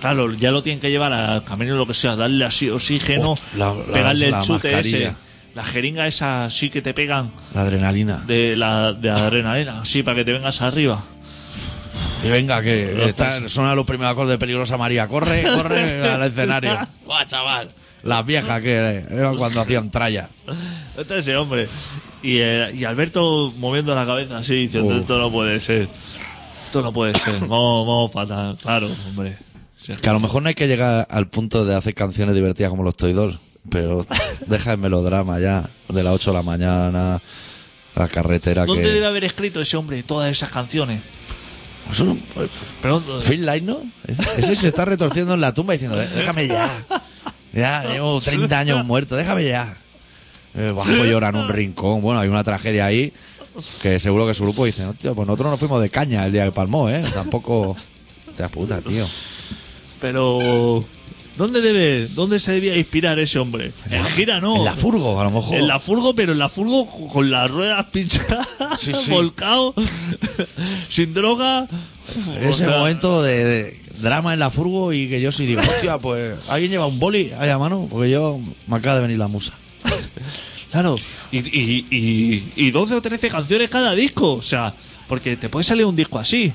Claro, 0.00 0.32
ya 0.34 0.50
lo 0.50 0.62
tienen 0.62 0.80
que 0.80 0.90
llevar 0.90 1.12
al 1.12 1.44
camino 1.44 1.76
lo 1.76 1.86
que 1.86 1.94
sea, 1.94 2.14
darle 2.16 2.44
así 2.44 2.68
oxígeno, 2.68 3.38
la- 3.56 3.72
la- 3.74 3.92
pegarle 3.92 4.30
la 4.30 4.38
el 4.40 4.44
chute 4.44 4.72
mascarilla. 4.72 5.08
ese. 5.08 5.16
La 5.54 5.62
jeringa 5.64 6.06
esa 6.08 6.50
sí 6.50 6.68
que 6.68 6.82
te 6.82 6.92
pegan 6.94 7.30
La 7.54 7.60
adrenalina. 7.62 8.22
de 8.26 8.56
la 8.56 8.92
de 8.92 9.08
adrenalina, 9.10 9.80
así 9.82 10.02
para 10.02 10.16
que 10.16 10.24
te 10.24 10.32
vengas 10.32 10.60
arriba. 10.62 11.02
Y 12.24 12.28
venga, 12.28 12.62
que 12.62 13.04
está, 13.06 13.48
suena 13.48 13.74
los 13.74 13.84
primeros 13.84 14.12
acordes 14.12 14.30
de 14.30 14.38
Peligrosa 14.38 14.76
María. 14.76 15.08
Corre, 15.08 15.42
corre 15.56 16.08
al 16.08 16.22
escenario. 16.22 16.78
¡Guau, 17.04 17.24
chaval! 17.26 17.68
Las 18.02 18.24
viejas 18.26 18.60
que 18.60 19.04
eran 19.10 19.36
cuando 19.36 19.60
hacían 19.60 19.90
tralla. 19.90 20.28
Este 20.98 21.14
es 21.14 21.20
ese 21.20 21.36
hombre. 21.36 21.66
Y, 22.22 22.38
eh, 22.38 22.70
y 22.74 22.84
Alberto 22.84 23.52
moviendo 23.58 23.94
la 23.94 24.04
cabeza 24.04 24.38
así, 24.38 24.54
diciendo, 24.54 24.94
Uf. 24.94 25.00
esto 25.00 25.18
no 25.18 25.30
puede 25.30 25.58
ser. 25.58 25.88
Esto 26.66 26.82
no 26.82 26.92
puede 26.92 27.18
ser. 27.18 27.40
Vamos, 27.40 27.86
vamos 27.86 28.12
fatal. 28.12 28.56
Claro, 28.60 28.88
hombre. 29.08 29.36
Si 29.80 29.92
es 29.92 30.00
Que 30.00 30.08
a 30.08 30.12
lo 30.12 30.20
mejor 30.20 30.42
no 30.42 30.48
hay 30.48 30.54
que 30.54 30.66
llegar 30.66 31.06
al 31.10 31.28
punto 31.28 31.64
de 31.64 31.74
hacer 31.74 31.94
canciones 31.94 32.34
divertidas 32.34 32.70
como 32.70 32.82
los 32.82 32.96
Toy 32.96 33.12
Dolls, 33.12 33.38
pero 33.70 34.06
deja 34.46 34.72
el 34.72 34.78
melodrama 34.78 35.38
ya, 35.40 35.68
de 35.88 36.02
las 36.02 36.14
8 36.14 36.30
de 36.30 36.36
la 36.36 36.42
mañana, 36.42 37.22
la 37.96 38.08
carretera 38.08 38.66
¿Dónde 38.66 38.82
que... 38.82 38.88
debe 38.90 39.06
haber 39.06 39.24
escrito 39.24 39.60
ese 39.60 39.76
hombre 39.76 40.02
todas 40.02 40.30
esas 40.30 40.50
canciones? 40.50 41.00
Eso 41.90 42.04
no- 42.04 42.16
Pero, 42.82 43.02
Phil 43.26 43.44
Light, 43.46 43.64
¿no? 43.64 43.78
Ese, 44.06 44.22
ese 44.38 44.54
se 44.54 44.68
está 44.68 44.84
retorciendo 44.84 45.34
en 45.34 45.40
la 45.40 45.52
tumba 45.54 45.72
diciendo, 45.74 46.00
"Eh, 46.00 46.08
déjame 46.14 46.46
ya. 46.48 46.70
Ya, 47.52 47.84
llevo 47.84 48.20
30 48.20 48.58
años 48.58 48.84
muerto, 48.84 49.14
déjame 49.16 49.44
ya. 49.44 49.76
Eh, 50.56 50.72
bajo 50.74 50.90
llora 51.04 51.28
en 51.28 51.36
un 51.36 51.48
rincón. 51.48 52.00
Bueno, 52.02 52.20
hay 52.20 52.28
una 52.28 52.42
tragedia 52.44 52.86
ahí 52.86 53.12
que 53.82 54.00
seguro 54.00 54.26
que 54.26 54.34
su 54.34 54.42
grupo 54.44 54.64
dice, 54.64 54.84
hostia, 54.84 55.12
pues 55.14 55.26
nosotros 55.28 55.50
nos 55.50 55.60
fuimos 55.60 55.80
de 55.80 55.88
caña 55.90 56.24
el 56.26 56.32
día 56.32 56.44
que 56.46 56.52
palmó, 56.52 56.88
¿eh? 56.90 57.04
Tampoco... 57.14 57.76
Te 58.36 58.48
puta, 58.48 58.80
tío. 58.80 59.06
pero 60.00 60.84
¿dónde 61.36 61.60
debe, 61.60 62.06
dónde 62.14 62.38
se 62.38 62.52
debía 62.52 62.76
inspirar 62.76 63.18
ese 63.18 63.38
hombre? 63.38 63.72
En 63.90 64.04
gira 64.06 64.40
no. 64.40 64.56
En 64.56 64.64
la 64.64 64.74
furgo, 64.74 65.20
a 65.20 65.24
lo 65.24 65.30
mejor. 65.30 65.56
En 65.56 65.66
la 65.68 65.78
furgo, 65.80 66.14
pero 66.14 66.32
en 66.32 66.38
la 66.38 66.48
furgo 66.48 66.86
con 67.08 67.30
las 67.30 67.50
ruedas 67.50 67.84
pinchadas, 67.92 68.46
Sí, 68.78 68.92
sí. 69.04 69.10
volcado, 69.10 69.74
sin 70.88 71.14
droga. 71.14 71.66
Ese 72.40 72.48
O 72.48 72.52
sea, 72.52 72.78
momento 72.78 73.22
de, 73.22 73.44
de 73.44 73.80
drama 74.00 74.32
en 74.34 74.38
la 74.40 74.50
furgo 74.50 74.92
y 74.92 75.08
que 75.08 75.20
yo 75.20 75.32
sí 75.32 75.46
digo, 75.46 75.60
hostia, 75.62 75.98
pues 75.98 76.34
alguien 76.48 76.70
lleva 76.70 76.86
un 76.86 76.98
boli 76.98 77.30
ahí 77.38 77.48
a 77.50 77.58
mano, 77.58 77.86
porque 77.90 78.10
yo 78.10 78.38
me 78.66 78.76
acaba 78.76 78.96
de 78.96 79.02
venir 79.02 79.18
la 79.18 79.28
musa. 79.28 79.52
Claro, 80.70 80.96
y, 81.30 81.38
y, 81.38 81.86
y, 81.88 82.52
y 82.56 82.70
12 82.72 82.96
o 82.96 83.00
13 83.00 83.28
canciones 83.28 83.70
cada 83.70 83.94
disco. 83.94 84.32
O 84.32 84.42
sea, 84.42 84.74
porque 85.06 85.36
te 85.36 85.48
puede 85.48 85.62
salir 85.62 85.84
un 85.86 85.94
disco 85.94 86.18
así. 86.18 86.52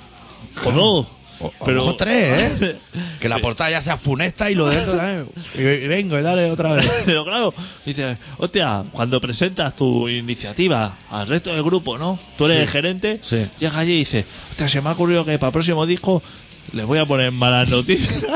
O 0.66 0.72
dos. 0.74 1.08
O, 1.42 1.54
pero 1.66 1.96
tres, 1.96 2.62
¿eh? 2.62 2.76
Que 3.20 3.30
la 3.30 3.40
portada 3.40 3.70
ya 3.72 3.82
sea 3.82 3.96
funesta 3.98 4.52
y 4.52 4.56
lo 4.56 4.68
de 4.68 4.76
dentro 4.76 4.98
también. 4.98 5.26
Y, 5.56 5.62
y 5.62 5.88
vengo 5.88 6.20
y 6.20 6.22
dale 6.22 6.52
otra 6.52 6.74
vez. 6.74 6.90
Pero 7.06 7.24
claro, 7.26 7.54
dices, 7.86 8.18
hostia, 8.38 8.84
cuando 8.92 9.20
presentas 9.22 9.76
tu 9.76 10.08
iniciativa 10.10 10.98
al 11.10 11.28
resto 11.28 11.52
del 11.54 11.64
grupo, 11.64 11.98
¿no? 11.98 12.20
Tú 12.38 12.46
eres 12.46 12.58
Sí, 12.58 12.64
el 12.64 12.70
gerente, 12.70 13.20
sí. 13.22 13.48
llegas 13.60 13.78
allí 13.78 13.94
y 13.94 13.98
dices, 14.00 14.26
hostia, 14.52 14.68
se 14.68 14.82
me 14.82 14.90
ha 14.90 14.92
ocurrido 14.94 15.24
que 15.26 15.38
para 15.40 15.50
el 15.50 15.54
próximo 15.54 15.86
disco 15.86 16.22
les 16.74 16.86
voy 16.86 17.00
a 17.00 17.06
poner 17.06 17.32
malas 17.32 17.70
noticias. 17.70 18.26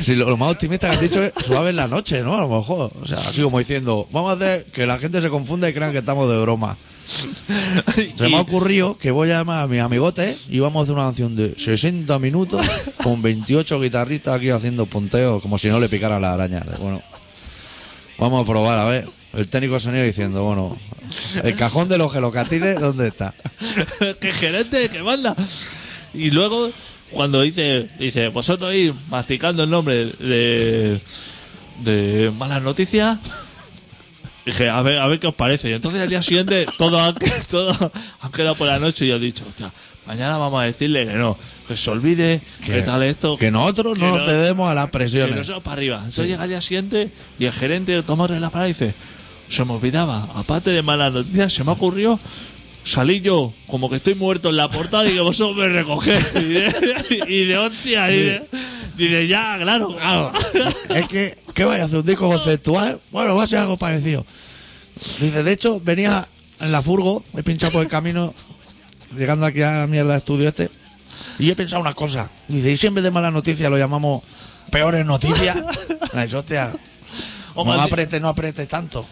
Si 0.00 0.14
lo, 0.14 0.30
lo 0.30 0.36
más 0.38 0.52
optimista 0.52 0.88
que 0.88 0.94
has 0.96 1.00
dicho 1.02 1.22
es 1.22 1.32
suave 1.44 1.70
en 1.70 1.76
la 1.76 1.88
noche, 1.88 2.22
¿no? 2.22 2.34
A 2.36 2.40
lo 2.40 2.48
mejor. 2.48 2.90
O 3.02 3.06
sea, 3.06 3.18
así 3.18 3.42
como 3.42 3.58
diciendo, 3.58 4.08
vamos 4.10 4.30
a 4.30 4.34
hacer 4.34 4.64
que 4.66 4.86
la 4.86 4.98
gente 4.98 5.20
se 5.20 5.28
confunda 5.28 5.68
y 5.68 5.74
crean 5.74 5.92
que 5.92 5.98
estamos 5.98 6.28
de 6.30 6.38
broma. 6.38 6.76
Se 8.14 8.28
me 8.28 8.36
ha 8.36 8.40
ocurrido 8.40 8.98
que 8.98 9.10
voy 9.10 9.30
a 9.30 9.38
llamar 9.38 9.64
a 9.64 9.66
mis 9.66 9.80
amigotes 9.80 10.46
y 10.48 10.58
vamos 10.58 10.80
a 10.80 10.82
hacer 10.82 10.94
una 10.94 11.04
canción 11.04 11.36
de 11.36 11.54
60 11.56 12.18
minutos 12.18 12.64
con 13.02 13.22
28 13.22 13.80
guitarristas 13.80 14.36
aquí 14.36 14.50
haciendo 14.50 14.86
punteos 14.86 15.42
como 15.42 15.58
si 15.58 15.68
no 15.68 15.78
le 15.80 15.88
picaran 15.88 16.20
la 16.20 16.34
araña. 16.34 16.64
Bueno, 16.80 17.02
vamos 18.18 18.42
a 18.42 18.46
probar, 18.46 18.78
a 18.78 18.84
ver. 18.84 19.08
El 19.34 19.48
técnico 19.48 19.74
de 19.74 19.80
sonido 19.80 20.04
diciendo, 20.04 20.42
bueno, 20.44 20.76
el 21.44 21.54
cajón 21.56 21.88
de 21.88 21.98
los 21.98 22.10
gelocatines, 22.10 22.80
¿dónde 22.80 23.08
está? 23.08 23.34
que 24.20 24.32
gerente, 24.32 24.88
que 24.88 25.02
manda. 25.02 25.36
Y 26.14 26.30
luego, 26.30 26.70
cuando 27.10 27.42
dice, 27.42 27.86
dice, 27.98 28.28
vosotros 28.28 28.74
ir 28.74 28.94
masticando 29.10 29.64
el 29.64 29.70
nombre 29.70 30.06
de, 30.06 31.00
de 31.84 32.32
malas 32.38 32.62
noticias. 32.62 33.18
Dije, 34.46 34.70
a 34.70 34.80
ver, 34.80 34.98
a 34.98 35.08
ver 35.08 35.18
qué 35.18 35.26
os 35.26 35.34
parece. 35.34 35.68
Y 35.70 35.72
entonces 35.72 36.00
al 36.00 36.08
día 36.08 36.22
siguiente, 36.22 36.66
todo 36.78 37.00
han, 37.00 37.14
todo 37.50 37.92
han 38.20 38.32
quedado 38.32 38.54
por 38.54 38.68
la 38.68 38.78
noche 38.78 39.04
y 39.04 39.08
yo 39.08 39.16
he 39.16 39.18
dicho, 39.18 39.44
hostia, 39.46 39.72
mañana 40.06 40.38
vamos 40.38 40.62
a 40.62 40.64
decirle 40.64 41.04
que 41.04 41.14
no, 41.14 41.36
que 41.66 41.76
se 41.76 41.90
olvide, 41.90 42.40
que, 42.64 42.80
tal 42.82 43.02
esto. 43.02 43.36
Que 43.36 43.50
nosotros 43.50 43.98
no 43.98 44.12
que 44.12 44.18
nos 44.18 44.28
cedemos 44.28 44.70
a 44.70 44.74
las 44.74 44.86
que 44.86 44.92
presiones. 44.92 45.36
nosotros 45.36 45.64
para 45.64 45.74
arriba. 45.74 45.96
Entonces 45.96 46.28
llega 46.28 46.44
el 46.44 46.50
día 46.50 46.60
siguiente 46.60 47.10
y 47.40 47.44
el 47.44 47.52
gerente 47.52 48.00
toma 48.04 48.28
la 48.28 48.50
palabra 48.50 48.68
y 48.68 48.72
dice, 48.72 48.94
se 49.48 49.64
me 49.64 49.72
olvidaba, 49.72 50.28
aparte 50.36 50.70
de 50.70 50.80
malas 50.80 51.12
noticias, 51.12 51.52
se 51.52 51.64
me 51.64 51.72
ocurrió 51.72 52.18
salir 52.84 53.22
yo 53.22 53.52
como 53.66 53.90
que 53.90 53.96
estoy 53.96 54.14
muerto 54.14 54.50
en 54.50 54.58
la 54.58 54.70
portada 54.70 55.08
y 55.08 55.14
que 55.14 55.20
vosotros 55.20 55.56
me 55.56 55.68
recogéis. 55.68 56.24
Y 56.36 56.44
de, 56.44 57.24
y 57.26 57.44
de 57.46 57.58
hostia, 57.58 58.12
y 58.12 58.18
de, 58.20 58.42
de 58.96 59.26
ya, 59.28 59.58
claro. 59.58 59.94
Claro, 59.94 60.32
es 60.90 61.06
que, 61.06 61.38
¿qué 61.54 61.64
vaya 61.64 61.84
a 61.84 61.86
hacer? 61.86 61.98
¿Un 61.98 62.06
disco 62.06 62.28
conceptual? 62.28 63.00
Bueno, 63.10 63.36
va 63.36 63.44
a 63.44 63.46
ser 63.46 63.60
algo 63.60 63.76
parecido. 63.76 64.24
Dice, 65.20 65.42
de 65.42 65.52
hecho, 65.52 65.80
venía 65.80 66.26
en 66.60 66.72
la 66.72 66.82
furgo, 66.82 67.22
he 67.36 67.42
pinchado 67.42 67.72
por 67.72 67.82
el 67.82 67.88
camino, 67.88 68.32
llegando 69.16 69.46
aquí 69.46 69.62
a 69.62 69.72
la 69.72 69.86
mierda 69.86 70.12
de 70.12 70.18
estudio 70.18 70.48
este, 70.48 70.70
y 71.38 71.50
he 71.50 71.56
pensado 71.56 71.82
una 71.82 71.92
cosa. 71.92 72.30
Dice, 72.48 72.72
y 72.72 72.76
si 72.76 72.86
en 72.86 72.94
vez 72.94 73.04
de 73.04 73.10
malas 73.10 73.32
noticias 73.32 73.70
lo 73.70 73.76
llamamos 73.76 74.22
peores 74.70 75.04
noticias? 75.06 75.56
Dicho, 76.14 76.38
hostia, 76.38 76.72
no 77.54 77.72
apretes, 77.72 78.20
no 78.20 78.28
apretes 78.28 78.68
tanto. 78.68 79.06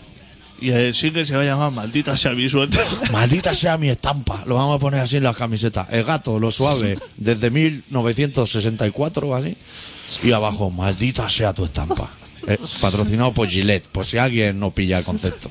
Y 0.60 0.70
el 0.70 0.94
single 0.94 1.24
se 1.24 1.36
va 1.36 1.42
a 1.42 1.44
llamar 1.44 1.72
Maldita 1.72 2.16
sea 2.16 2.32
mi 2.32 2.48
suerte. 2.48 2.78
Maldita 3.12 3.54
sea 3.54 3.76
mi 3.76 3.88
estampa. 3.88 4.42
Lo 4.46 4.54
vamos 4.56 4.76
a 4.76 4.78
poner 4.78 5.00
así 5.00 5.16
en 5.16 5.24
las 5.24 5.36
camisetas. 5.36 5.88
El 5.90 6.04
gato, 6.04 6.38
lo 6.38 6.50
suave, 6.50 6.96
desde 7.16 7.50
1964 7.50 9.28
o 9.28 9.34
así. 9.34 9.56
Y 10.22 10.32
abajo, 10.32 10.70
maldita 10.70 11.28
sea 11.28 11.52
tu 11.52 11.64
estampa. 11.64 12.10
Eh, 12.46 12.58
patrocinado 12.80 13.32
por 13.32 13.48
Gillette, 13.48 13.88
por 13.88 14.04
si 14.04 14.18
alguien 14.18 14.58
no 14.58 14.70
pilla 14.70 14.98
el 14.98 15.04
concepto. 15.04 15.50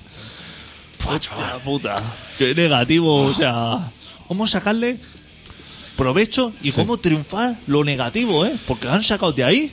Hostia 1.05 1.59
puta. 1.63 2.01
Qué 2.37 2.55
negativo, 2.55 3.23
o 3.23 3.33
sea. 3.33 3.79
¿Cómo 4.27 4.47
sacarle 4.47 4.97
provecho 5.97 6.53
y 6.61 6.71
cómo 6.71 6.97
triunfar 6.97 7.55
lo 7.67 7.83
negativo, 7.83 8.45
eh? 8.45 8.55
Porque 8.67 8.87
han 8.87 9.03
sacado 9.03 9.31
de 9.33 9.43
ahí. 9.43 9.71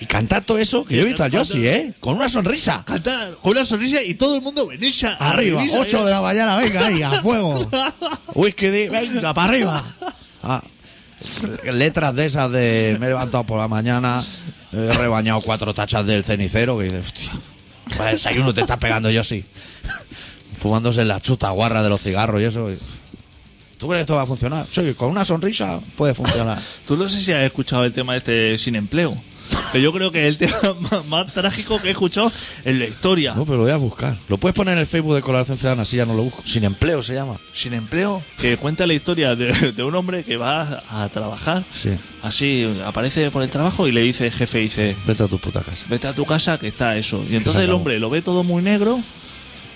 Y 0.00 0.06
cantar 0.06 0.44
todo 0.44 0.58
eso, 0.58 0.84
que 0.84 0.96
yo 0.96 1.02
he 1.02 1.04
visto 1.06 1.24
al 1.24 1.30
Yossi, 1.30 1.66
¿eh? 1.66 1.94
Con 2.00 2.16
una 2.16 2.28
sonrisa. 2.28 2.84
Cantar 2.86 3.34
con 3.36 3.52
una 3.52 3.64
sonrisa 3.64 4.02
y 4.02 4.14
todo 4.14 4.36
el 4.36 4.42
mundo 4.42 4.66
venirse 4.66 5.06
Arriba, 5.06 5.60
arribisa, 5.60 5.78
8 5.80 5.98
eh. 6.00 6.04
de 6.04 6.10
la 6.10 6.20
mañana, 6.20 6.56
venga 6.56 6.86
ahí, 6.86 7.02
a 7.02 7.22
fuego. 7.22 7.70
Whisky, 8.34 8.68
di- 8.68 8.88
venga, 8.88 9.32
para 9.32 9.48
arriba. 9.48 9.84
Ah, 10.42 10.62
letras 11.72 12.14
de 12.14 12.26
esas 12.26 12.52
de 12.52 12.96
me 13.00 13.06
he 13.06 13.08
levantado 13.08 13.44
por 13.44 13.58
la 13.58 13.68
mañana, 13.68 14.22
he 14.72 14.92
rebañado 14.92 15.40
cuatro 15.40 15.72
tachas 15.72 16.04
del 16.06 16.22
cenicero, 16.24 16.76
que 16.78 16.84
dices, 16.84 17.06
hostia, 17.06 17.30
pues 17.96 18.10
desayuno 18.12 18.52
te 18.52 18.60
estás 18.60 18.78
pegando 18.78 19.10
Yossi. 19.10 19.44
Fumándose 20.58 21.04
la 21.04 21.20
chuta 21.20 21.50
guarra 21.50 21.82
de 21.82 21.88
los 21.88 22.02
cigarros 22.02 22.40
y 22.40 22.44
eso. 22.44 22.68
¿Tú 23.78 23.88
crees 23.88 23.98
que 23.98 24.02
esto 24.02 24.16
va 24.16 24.22
a 24.22 24.26
funcionar? 24.26 24.66
Sí, 24.70 24.94
con 24.94 25.10
una 25.10 25.24
sonrisa 25.24 25.80
puede 25.96 26.14
funcionar. 26.14 26.58
Tú 26.86 26.96
no 26.96 27.06
sé 27.08 27.20
si 27.20 27.32
has 27.32 27.42
escuchado 27.44 27.84
el 27.84 27.92
tema 27.92 28.16
este 28.16 28.56
sin 28.58 28.74
empleo. 28.74 29.16
Que 29.72 29.80
yo 29.82 29.92
creo 29.92 30.10
que 30.12 30.22
es 30.22 30.28
el 30.28 30.36
tema 30.38 30.56
más, 30.90 31.06
más 31.06 31.32
trágico 31.32 31.80
que 31.80 31.88
he 31.88 31.90
escuchado 31.92 32.30
en 32.64 32.78
la 32.78 32.86
historia. 32.86 33.34
No, 33.34 33.44
pero 33.44 33.58
lo 33.58 33.62
voy 33.64 33.72
a 33.72 33.76
buscar. 33.76 34.16
Lo 34.28 34.38
puedes 34.38 34.54
poner 34.54 34.74
en 34.74 34.78
el 34.80 34.86
Facebook 34.86 35.14
de 35.14 35.22
Colaboración 35.22 35.56
Ciudadana, 35.58 35.82
así 35.82 35.96
ya 35.96 36.06
no 36.06 36.14
lo 36.14 36.22
busco. 36.22 36.42
Sin 36.44 36.64
empleo 36.64 37.02
se 37.02 37.14
llama. 37.14 37.36
Sin 37.52 37.74
empleo, 37.74 38.22
que 38.40 38.56
cuenta 38.56 38.86
la 38.86 38.94
historia 38.94 39.34
de, 39.36 39.72
de 39.72 39.82
un 39.82 39.94
hombre 39.94 40.24
que 40.24 40.36
va 40.36 40.82
a 40.90 41.08
trabajar. 41.08 41.64
Sí. 41.72 41.90
Así 42.22 42.68
aparece 42.84 43.30
por 43.30 43.42
el 43.42 43.50
trabajo 43.50 43.86
y 43.86 43.92
le 43.92 44.00
dice 44.02 44.26
el 44.26 44.32
jefe, 44.32 44.58
dice, 44.58 44.96
Vete 45.06 45.22
a 45.22 45.28
tu 45.28 45.38
puta 45.38 45.60
casa. 45.62 45.86
vete 45.88 46.06
a 46.08 46.12
tu 46.12 46.24
casa 46.24 46.58
que 46.58 46.68
está 46.68 46.96
eso. 46.96 47.22
Y 47.30 47.36
entonces 47.36 47.62
el 47.62 47.68
acabó. 47.68 47.78
hombre 47.78 47.98
lo 48.00 48.10
ve 48.10 48.22
todo 48.22 48.42
muy 48.44 48.62
negro 48.62 48.98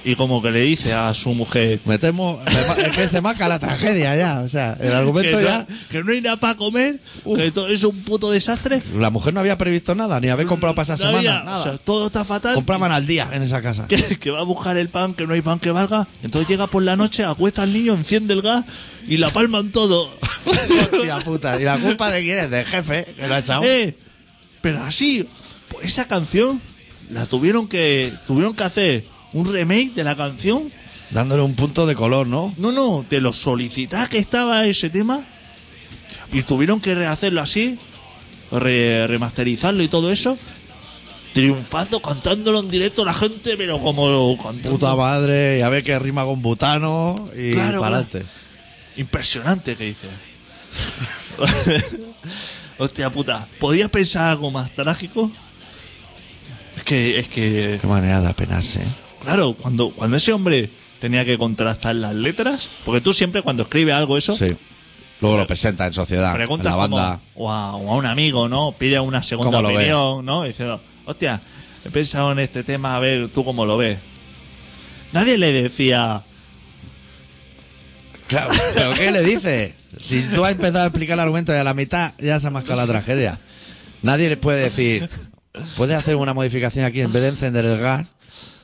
y 0.04 0.14
como 0.16 0.40
que 0.40 0.50
le 0.50 0.60
dice 0.62 0.92
a 0.94 1.12
su 1.14 1.34
mujer 1.34 1.78
Me 1.84 1.98
temo, 1.98 2.40
me 2.44 2.82
es 2.84 2.88
que 2.96 3.08
se 3.08 3.20
marca 3.20 3.48
la 3.48 3.58
tragedia 3.58 4.16
ya. 4.16 4.40
O 4.40 4.48
sea, 4.48 4.76
el 4.80 4.88
que 4.88 4.94
argumento 4.94 5.40
no, 5.40 5.46
ya. 5.46 5.66
que 5.90 6.02
no 6.02 6.12
hay 6.12 6.20
nada 6.20 6.36
para 6.36 6.56
comer, 6.56 6.98
que 7.36 7.50
todo 7.52 7.68
es 7.68 7.82
un 7.84 7.96
puto 8.02 8.30
desastre. 8.30 8.82
La 8.98 9.10
mujer 9.10 9.34
no 9.34 9.40
había 9.40 9.58
previsto 9.58 9.94
nada, 9.94 10.18
ni 10.20 10.28
haber 10.28 10.46
comprado 10.46 10.74
para 10.74 10.84
esa 10.84 10.92
No 10.94 10.98
semana. 10.98 11.18
había- 11.18 11.42
nada. 11.44 11.58
o 11.60 11.62
sea, 11.64 11.78
todo 11.78 12.06
está 12.06 12.24
fatal. 12.24 12.54
Compraban 12.54 12.92
al 12.92 13.06
día 13.06 13.28
en 13.32 13.42
esa 13.42 13.60
casa. 13.62 13.86
que, 13.88 14.18
que 14.18 14.30
va 14.30 14.40
a 14.40 14.44
buscar 14.44 14.76
el 14.76 14.88
pan, 14.88 15.14
que 15.14 15.26
no 15.26 15.34
hay 15.34 15.42
pan 15.42 15.58
que 15.58 15.70
valga. 15.70 16.06
Entonces 16.22 16.48
llega 16.48 16.66
por 16.66 16.82
la 16.82 16.96
noche, 16.96 17.24
acuesta 17.24 17.62
al 17.62 17.72
niño, 17.72 17.94
enciende 17.94 18.34
el 18.34 18.42
gas 18.42 18.64
y 19.06 19.16
la 19.18 19.30
palman 19.30 19.70
todo. 19.70 20.10
Hostia 20.46 21.18
puta. 21.18 21.60
¿Y 21.60 21.64
la 21.64 21.78
culpa 21.78 22.10
de 22.10 22.22
quién 22.22 22.38
es? 22.38 22.50
Del 22.50 22.64
jefe, 22.64 23.06
que 23.16 23.28
lo 23.28 23.34
ha 23.34 23.38
echado. 23.38 23.62
Eh, 23.64 23.94
pero 24.62 24.82
así, 24.84 25.26
pues 25.68 25.86
esa 25.86 26.06
canción 26.06 26.60
la 27.10 27.26
tuvieron 27.26 27.66
que 27.68 28.12
tuvieron 28.26 28.54
que 28.54 28.62
hacer 28.64 29.04
un 29.32 29.52
remake 29.52 29.92
de 29.94 30.04
la 30.04 30.16
canción. 30.16 30.70
Dándole 31.10 31.42
un 31.42 31.54
punto 31.54 31.86
de 31.86 31.94
color, 31.96 32.26
¿no? 32.26 32.54
No, 32.56 32.70
no, 32.72 33.04
de 33.10 33.20
lo 33.20 33.32
solicitar 33.32 34.08
que 34.08 34.18
estaba 34.18 34.64
ese 34.66 34.90
tema. 34.90 35.20
Y 36.32 36.42
tuvieron 36.42 36.80
que 36.80 36.94
rehacerlo 36.94 37.40
así, 37.40 37.76
re- 38.52 39.06
remasterizarlo 39.08 39.82
y 39.82 39.88
todo 39.88 40.12
eso. 40.12 40.38
Triunfando, 41.32 42.00
cantándolo 42.00 42.60
en 42.60 42.70
directo 42.70 43.04
la 43.04 43.12
gente, 43.14 43.56
pero 43.56 43.80
como 43.80 44.36
cantando. 44.36 44.70
Puta 44.70 44.94
madre, 44.96 45.58
y 45.58 45.62
a 45.62 45.68
ver 45.68 45.82
qué 45.84 45.98
rima 45.98 46.24
con 46.24 46.42
butano 46.42 47.28
y 47.36 47.52
Claro, 47.52 47.80
para 47.80 47.88
claro. 47.90 48.06
adelante. 48.06 48.24
Impresionante 48.96 49.76
que 49.76 49.84
dice. 49.84 50.08
Hostia 52.78 53.10
puta, 53.10 53.46
¿podías 53.58 53.90
pensar 53.90 54.30
algo 54.30 54.50
más 54.50 54.70
trágico? 54.70 55.30
Es 56.76 56.82
que, 56.84 57.18
es 57.18 57.28
que, 57.28 57.78
Qué 57.80 57.86
manera 57.86 58.20
de 58.20 58.28
apenarse. 58.28 58.80
¿eh? 58.80 58.84
Claro, 59.22 59.54
cuando, 59.54 59.90
cuando 59.90 60.16
ese 60.16 60.32
hombre 60.32 60.70
tenía 60.98 61.24
que 61.24 61.38
contrastar 61.38 61.98
las 61.98 62.14
letras, 62.14 62.68
porque 62.84 63.00
tú 63.00 63.12
siempre 63.14 63.42
cuando 63.42 63.62
escribes 63.64 63.94
algo 63.94 64.16
eso, 64.16 64.36
Sí. 64.36 64.46
Luego 65.20 65.36
lo 65.36 65.46
presenta 65.46 65.86
en 65.86 65.92
sociedad, 65.92 66.30
en 66.30 66.36
preguntas 66.36 66.66
la 66.72 66.76
banda. 66.76 67.20
o, 67.34 67.50
a, 67.50 67.76
o 67.76 67.92
a 67.92 67.96
un 67.96 68.06
amigo, 68.06 68.48
¿no? 68.48 68.72
Pide 68.78 68.98
una 69.00 69.22
segunda 69.22 69.58
¿Cómo 69.58 69.68
lo 69.68 69.74
opinión, 69.76 70.24
¿no? 70.24 70.44
Diciendo, 70.44 70.80
hostia, 71.04 71.38
he 71.84 71.90
pensado 71.90 72.32
en 72.32 72.38
este 72.38 72.64
tema, 72.64 72.96
a 72.96 73.00
ver, 73.00 73.28
¿tú 73.28 73.44
cómo 73.44 73.66
lo 73.66 73.76
ves? 73.76 73.98
Nadie 75.12 75.36
le 75.36 75.52
decía, 75.52 76.22
Claro, 78.28 78.50
¿pero 78.74 78.92
qué 78.94 79.10
le 79.10 79.22
dices? 79.22 79.74
Si 79.98 80.22
tú 80.22 80.44
has 80.44 80.52
empezado 80.52 80.84
a 80.84 80.86
explicar 80.86 81.14
el 81.14 81.20
argumento 81.20 81.52
y 81.52 81.56
a 81.56 81.64
la 81.64 81.74
mitad 81.74 82.12
ya 82.18 82.38
se 82.40 82.46
ha 82.46 82.50
mascado 82.50 82.76
la 82.80 82.86
tragedia. 82.86 83.38
Nadie 84.02 84.28
le 84.30 84.36
puede 84.36 84.60
decir, 84.62 85.10
puedes 85.76 85.98
hacer 85.98 86.16
una 86.16 86.32
modificación 86.32 86.84
aquí, 86.86 87.00
en 87.02 87.12
vez 87.12 87.22
de 87.22 87.28
encender 87.28 87.66
el 87.66 87.78
gas, 87.78 88.06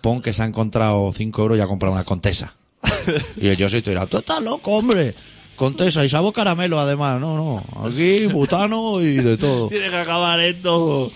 pon 0.07 0.23
que 0.23 0.33
se 0.33 0.41
ha 0.41 0.47
encontrado 0.47 1.11
5 1.13 1.43
euros 1.43 1.59
y 1.59 1.61
ha 1.61 1.67
comprado 1.67 1.93
una 1.93 2.05
contesa. 2.05 2.55
Y 3.41 3.49
el 3.49 3.57
yo 3.57 3.69
soy 3.69 3.81
dirá, 3.81 4.07
tú 4.07 4.19
estás 4.19 4.41
loco, 4.41 4.71
hombre. 4.71 5.13
Contesa 5.57 6.05
y 6.05 6.09
sabor 6.09 6.33
caramelo, 6.33 6.79
además. 6.79 7.21
No, 7.21 7.35
no. 7.35 7.89
Aquí, 7.89 8.27
butano 8.27 9.01
y 9.01 9.17
de 9.17 9.37
todo. 9.37 9.69
tiene 9.71 9.91
que 9.91 9.97
acabar 9.97 10.39
esto. 10.39 11.11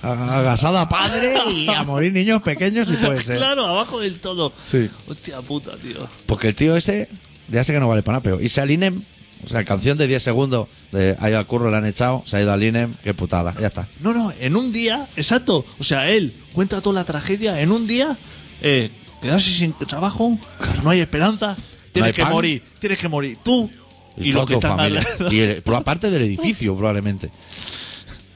Agasada 0.00 0.88
padre 0.88 1.34
y 1.50 1.68
a 1.70 1.82
morir 1.82 2.12
niños 2.12 2.40
pequeños 2.40 2.86
si 2.86 2.94
puede 2.94 3.20
ser. 3.20 3.38
Claro, 3.38 3.66
abajo 3.66 3.98
del 3.98 4.20
todo. 4.20 4.52
Sí. 4.64 4.88
Hostia 5.08 5.40
puta, 5.40 5.72
tío. 5.78 6.06
Porque 6.26 6.48
el 6.48 6.54
tío 6.54 6.76
ese, 6.76 7.08
ya 7.48 7.64
sé 7.64 7.72
que 7.72 7.80
no 7.80 7.88
vale 7.88 8.04
para 8.04 8.18
nada, 8.18 8.22
pero 8.22 8.40
irse 8.40 8.60
al 8.60 8.70
INEM, 8.70 9.02
o 9.44 9.48
sea, 9.48 9.64
canción 9.64 9.98
de 9.98 10.06
10 10.06 10.22
segundos, 10.22 10.68
de 10.92 11.16
ha 11.18 11.28
ido 11.28 11.38
al 11.38 11.46
curro, 11.46 11.70
le 11.70 11.76
han 11.76 11.86
echado, 11.86 12.22
se 12.26 12.36
ha 12.36 12.42
ido 12.42 12.52
al 12.52 12.62
INEM, 12.62 12.94
qué 13.02 13.12
putada, 13.14 13.54
ya 13.60 13.66
está. 13.68 13.86
No, 14.00 14.12
no, 14.14 14.32
en 14.38 14.56
un 14.56 14.72
día, 14.72 15.06
exacto. 15.16 15.64
O 15.78 15.84
sea, 15.84 16.08
él 16.10 16.32
cuenta 16.52 16.80
toda 16.80 17.00
la 17.00 17.04
tragedia. 17.04 17.60
En 17.60 17.70
un 17.70 17.86
día, 17.86 18.16
eh, 18.62 18.90
quedarse 19.22 19.50
sin 19.50 19.72
trabajo, 19.74 20.38
no 20.82 20.90
hay 20.90 21.00
esperanza, 21.00 21.56
tienes 21.92 22.08
hay 22.08 22.12
que 22.14 22.22
pan. 22.22 22.32
morir, 22.32 22.62
tienes 22.78 22.98
que 22.98 23.08
morir 23.08 23.38
tú 23.42 23.70
y, 24.16 24.32
toda 24.32 24.42
los 24.42 24.50
que 24.50 24.54
están. 24.54 25.32
Y 25.32 25.40
el- 25.40 25.62
pero 25.62 25.76
aparte 25.76 26.10
del 26.10 26.22
edificio, 26.22 26.76
probablemente. 26.76 27.30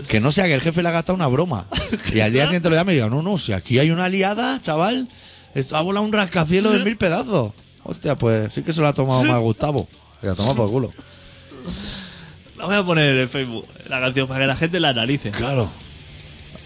Que 0.09 0.19
no 0.19 0.33
sea 0.33 0.47
que 0.47 0.55
el 0.55 0.63
jefe 0.63 0.83
le 0.83 0.89
ha 0.89 0.93
gastado 0.93 1.15
una 1.15 1.27
broma. 1.27 1.67
Y 2.15 2.21
al 2.21 2.33
día 2.33 2.45
siguiente 2.45 2.71
lo 2.71 2.77
llame 2.77 2.93
y 2.93 2.97
diga, 2.97 3.09
no, 3.11 3.21
no, 3.23 3.37
si 3.37 3.53
aquí 3.53 3.79
hay 3.79 3.91
una 3.91 4.09
liada, 4.09 4.59
chaval, 4.61 5.07
esto 5.55 5.77
ha 5.77 5.83
volado 5.83 6.07
un 6.07 6.13
rascacielos 6.13 6.73
de 6.73 6.85
mil 6.85 6.97
pedazos. 6.97 7.53
Hostia, 7.83 8.15
pues 8.17 8.53
sí 8.53 8.63
que 8.63 8.73
se 8.73 8.81
lo 8.81 8.89
ha 8.89 8.93
tomado 8.95 9.23
más 9.25 9.39
Gustavo. 9.39 9.89
Se 10.21 10.27
lo 10.27 10.33
ha 10.33 10.37
tomado 10.37 10.57
por 10.57 10.71
culo. 10.71 10.91
La 12.59 12.67
voy 12.67 12.77
a 12.77 12.85
poner 12.85 13.17
en 13.17 13.29
Facebook, 13.29 13.67
la 13.89 14.01
canción, 14.01 14.29
para 14.29 14.41
que 14.41 14.47
la 14.47 14.57
gente 14.57 14.81
la 14.81 14.91
analice. 14.91 15.31
Claro. 15.31 15.69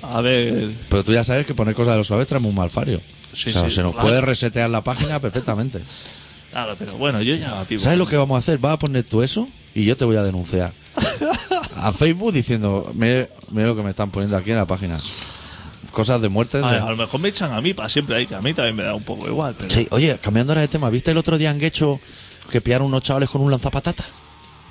A 0.03 0.21
ver. 0.21 0.73
Pero 0.89 1.05
tú 1.05 1.13
ya 1.13 1.25
sabes 1.25 1.47
que 1.47 1.55
poner 1.55 1.75
cosas 1.75 1.95
de 1.95 1.99
los 1.99 2.07
suaves 2.07 2.27
trae 2.27 2.41
un 2.43 2.55
malfario. 2.55 3.01
Sí, 3.35 3.51
o 3.51 3.53
sea, 3.53 3.65
sí, 3.69 3.71
se 3.77 3.83
nos 3.83 3.93
claro. 3.93 4.09
puede 4.09 4.21
resetear 4.21 4.71
la 4.71 4.83
página 4.83 5.21
perfectamente. 5.21 5.81
Claro, 6.55 6.77
pero 6.79 6.93
bueno, 6.97 7.21
yo 7.21 7.35
ya 7.35 7.65
pivo. 7.65 7.83
¿Sabes 7.83 7.99
lo 7.99 8.07
que 8.07 8.17
vamos 8.17 8.37
a 8.37 8.39
hacer? 8.39 8.59
Vas 8.59 8.75
a 8.75 8.79
poner 8.79 9.03
tú 9.03 9.25
eso 9.25 9.49
y 9.75 9.85
yo 9.85 9.97
te 9.97 10.05
voy 10.05 10.15
a 10.15 10.23
denunciar. 10.23 10.73
A 11.79 11.91
Facebook 11.91 12.33
diciendo, 12.33 12.89
mira, 12.95 13.29
lo 13.53 13.75
que 13.75 13.83
me 13.83 13.91
están 13.91 14.13
poniendo 14.13 14.37
aquí 14.37 14.53
en 14.53 14.59
la 14.59 14.65
página. 14.65 14.97
Cosas 15.91 16.21
de 16.23 16.29
muerte. 16.29 16.59
de- 16.59 16.65
A, 16.65 16.91
lo 16.91 16.97
mejor 16.97 17.19
me 17.21 17.29
echan 17.31 17.53
a 17.53 17.61
mí 17.61 17.75
para 17.75 17.89
siempre 17.89 18.15
ahí, 18.15 18.27
que 18.29 18.37
a 18.37 18.41
mí 18.41 18.55
también 18.55 18.77
me 18.77 18.85
da 18.85 18.95
un 18.95 19.03
poco 19.03 19.27
igual. 19.27 19.57
Pero... 19.59 19.69
Sí, 19.75 19.89
oye, 19.91 20.17
cambiando 20.23 20.53
ahora 20.53 20.61
de 20.61 20.69
tema, 20.69 20.91
¿viste 20.91 21.11
el 21.11 21.19
otro 21.19 21.39
día 21.39 21.51
en 21.51 21.59
Guecho 21.59 21.99
que 22.53 22.61
pillaron 22.61 22.87
unos 22.87 23.03
chavales 23.03 23.31
con 23.31 23.41
un 23.41 23.51
lanzapatata? 23.51 24.05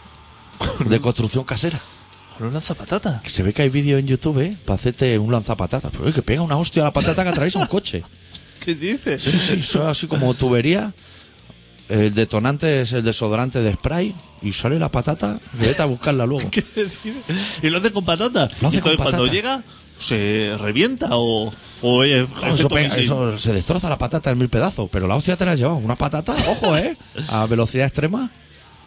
De 0.85 1.01
construcción 1.01 1.43
casera. 1.43 1.79
Con 2.37 2.47
una 2.47 2.61
zapatata. 2.61 3.19
Que 3.21 3.29
se 3.29 3.43
ve 3.43 3.51
que 3.53 3.63
hay 3.63 3.69
vídeo 3.69 3.97
en 3.97 4.07
YouTube, 4.07 4.39
¿eh? 4.39 4.55
Para 4.65 4.75
hacerte 4.75 5.19
un 5.19 5.33
lanzapatata. 5.33 5.89
Pero 5.89 6.05
oye, 6.05 6.13
que 6.13 6.21
pega 6.21 6.41
una 6.41 6.55
hostia 6.57 6.81
a 6.83 6.85
la 6.85 6.93
patata 6.93 7.23
que 7.23 7.29
atraviesa 7.29 7.59
un 7.59 7.65
coche. 7.67 8.03
¿Qué 8.63 8.75
dices? 8.75 9.21
Sí, 9.23 9.31
sí, 9.31 9.53
eso 9.59 9.83
es 9.83 9.87
así 9.89 10.07
como 10.07 10.33
tubería. 10.33 10.93
El 11.89 12.13
detonante 12.15 12.81
es 12.81 12.93
el 12.93 13.03
desodorante 13.03 13.59
de 13.61 13.73
spray 13.73 14.15
y 14.41 14.53
sale 14.53 14.79
la 14.79 14.89
patata 14.89 15.37
vete 15.53 15.81
a 15.81 15.85
buscarla 15.85 16.25
luego. 16.25 16.49
¿Qué 16.51 16.61
dices? 16.61 17.59
Y 17.61 17.69
lo 17.69 17.79
hace 17.79 17.91
con 17.91 18.05
patata. 18.05 18.47
Lo 18.61 18.69
hace 18.69 18.79
con 18.81 18.95
cuando 18.95 19.11
patata. 19.17 19.31
llega, 19.31 19.61
se 19.99 20.55
revienta 20.59 21.07
o. 21.11 21.47
o 21.81 21.93
oye, 21.97 22.25
Claro, 22.39 22.55
eso, 22.55 22.69
pega- 22.69 22.95
eso 22.97 23.37
se 23.37 23.51
destroza 23.53 23.89
la 23.89 23.97
patata 23.97 24.31
en 24.31 24.37
mil 24.37 24.49
pedazos, 24.49 24.89
pero 24.91 25.07
la 25.07 25.15
hostia 25.15 25.35
te 25.35 25.45
la 25.45 25.51
has 25.51 25.59
llevado. 25.59 25.77
Una 25.77 25.95
patata, 25.95 26.33
ojo, 26.47 26.77
¿eh? 26.77 26.95
A 27.27 27.45
velocidad 27.47 27.85
extrema, 27.87 28.29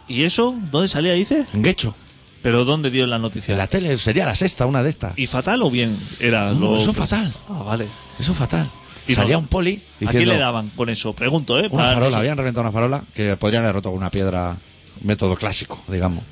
¿Y 0.09 0.23
eso? 0.23 0.55
¿Dónde 0.71 0.87
salía, 0.87 1.13
dice? 1.13 1.45
en 1.53 1.61
Guecho. 1.63 1.93
¿Pero 2.41 2.63
dónde 2.65 2.89
dio 2.91 3.05
la 3.07 3.19
noticia? 3.19 3.51
En 3.51 3.57
la 3.57 3.67
tele 3.67 3.97
sería 3.97 4.25
la 4.25 4.35
sexta, 4.35 4.65
una 4.65 4.81
de 4.81 4.89
estas. 4.89 5.13
¿Y 5.17 5.27
fatal 5.27 5.61
o 5.63 5.69
bien? 5.69 5.95
Era 6.19 6.51
No, 6.53 6.71
lo 6.71 6.77
eso 6.77 6.93
que- 6.93 6.99
fatal. 6.99 7.33
Ah, 7.49 7.63
vale. 7.65 7.85
Eso 8.19 8.31
es 8.31 8.37
fatal. 8.37 8.67
Y 9.07 9.15
Salía 9.15 9.33
no- 9.33 9.39
un 9.39 9.47
poli 9.47 9.75
¿A 9.75 9.77
quién 9.77 10.07
diciendo 10.11 10.33
le 10.33 10.39
daban 10.39 10.69
con 10.75 10.89
eso? 10.89 11.13
Pregunto, 11.13 11.57
¿eh? 11.59 11.67
una 11.71 11.83
Para- 11.83 11.93
farola, 11.95 12.17
habían 12.19 12.37
reventado 12.37 12.61
una 12.63 12.71
farola 12.71 13.03
que 13.13 13.37
podrían 13.37 13.63
haber 13.63 13.75
roto 13.75 13.89
con 13.89 13.97
una 13.99 14.09
piedra, 14.11 14.57
método 15.01 15.35
clásico, 15.35 15.81
digamos. 15.87 16.23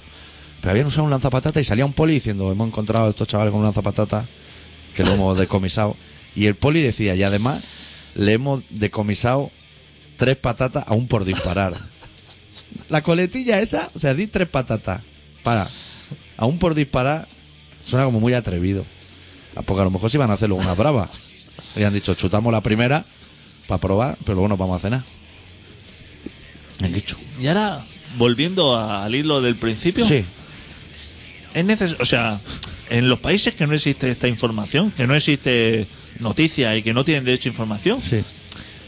Pero 0.61 0.71
habían 0.71 0.87
usado 0.87 1.03
un 1.03 1.09
lanzapatata 1.11 1.61
y 1.61 1.63
salía 1.63 1.85
un 1.85 1.93
poli 1.93 2.13
diciendo, 2.15 2.51
hemos 2.51 2.67
encontrado 2.67 3.05
a 3.05 3.09
estos 3.09 3.27
chavales 3.27 3.51
con 3.51 3.59
un 3.59 3.65
lanzapatata 3.65 4.25
que 4.95 5.03
lo 5.03 5.13
hemos 5.13 5.37
decomisado. 5.37 5.95
Y 6.35 6.47
el 6.47 6.55
poli 6.55 6.81
decía, 6.81 7.15
y 7.15 7.23
además 7.23 7.63
le 8.15 8.33
hemos 8.33 8.61
decomisado 8.71 9.51
tres 10.17 10.35
patatas 10.37 10.83
aún 10.87 11.07
por 11.07 11.23
disparar. 11.23 11.73
La 12.89 13.01
coletilla 13.01 13.59
esa, 13.61 13.89
o 13.95 13.99
sea, 13.99 14.13
di 14.13 14.27
tres 14.27 14.47
patatas. 14.49 15.01
Para. 15.43 15.67
Aún 16.37 16.57
por 16.57 16.73
disparar, 16.75 17.27
suena 17.85 18.05
como 18.05 18.19
muy 18.19 18.33
atrevido. 18.33 18.85
Porque 19.65 19.81
a 19.81 19.85
lo 19.85 19.91
mejor 19.91 20.09
se 20.09 20.17
iban 20.17 20.29
a 20.31 20.33
hacerlo 20.33 20.55
una 20.55 20.73
brava. 20.73 21.09
Y 21.75 21.83
han 21.83 21.93
dicho, 21.93 22.13
chutamos 22.13 22.51
la 22.51 22.61
primera 22.61 23.05
para 23.67 23.79
probar, 23.81 24.17
pero 24.23 24.33
luego 24.35 24.47
nos 24.49 24.57
vamos 24.57 24.77
a 24.77 24.79
cenar. 24.81 25.03
El 26.81 26.93
dicho. 26.93 27.17
Y 27.41 27.47
ahora, 27.47 27.83
volviendo 28.17 28.77
al 28.79 29.13
hilo 29.15 29.41
del 29.41 29.55
principio, 29.55 30.05
Sí. 30.07 30.23
es 31.53 31.65
necesario. 31.65 32.01
O 32.01 32.05
sea, 32.05 32.39
en 32.89 33.09
los 33.09 33.19
países 33.19 33.53
que 33.55 33.65
no 33.67 33.73
existe 33.73 34.09
esta 34.11 34.27
información, 34.27 34.91
que 34.91 35.07
no 35.07 35.15
existe 35.15 35.87
noticia 36.19 36.75
y 36.75 36.83
que 36.83 36.93
no 36.93 37.03
tienen 37.03 37.23
derecho 37.25 37.49
a 37.49 37.51
información, 37.51 38.01
Sí. 38.01 38.21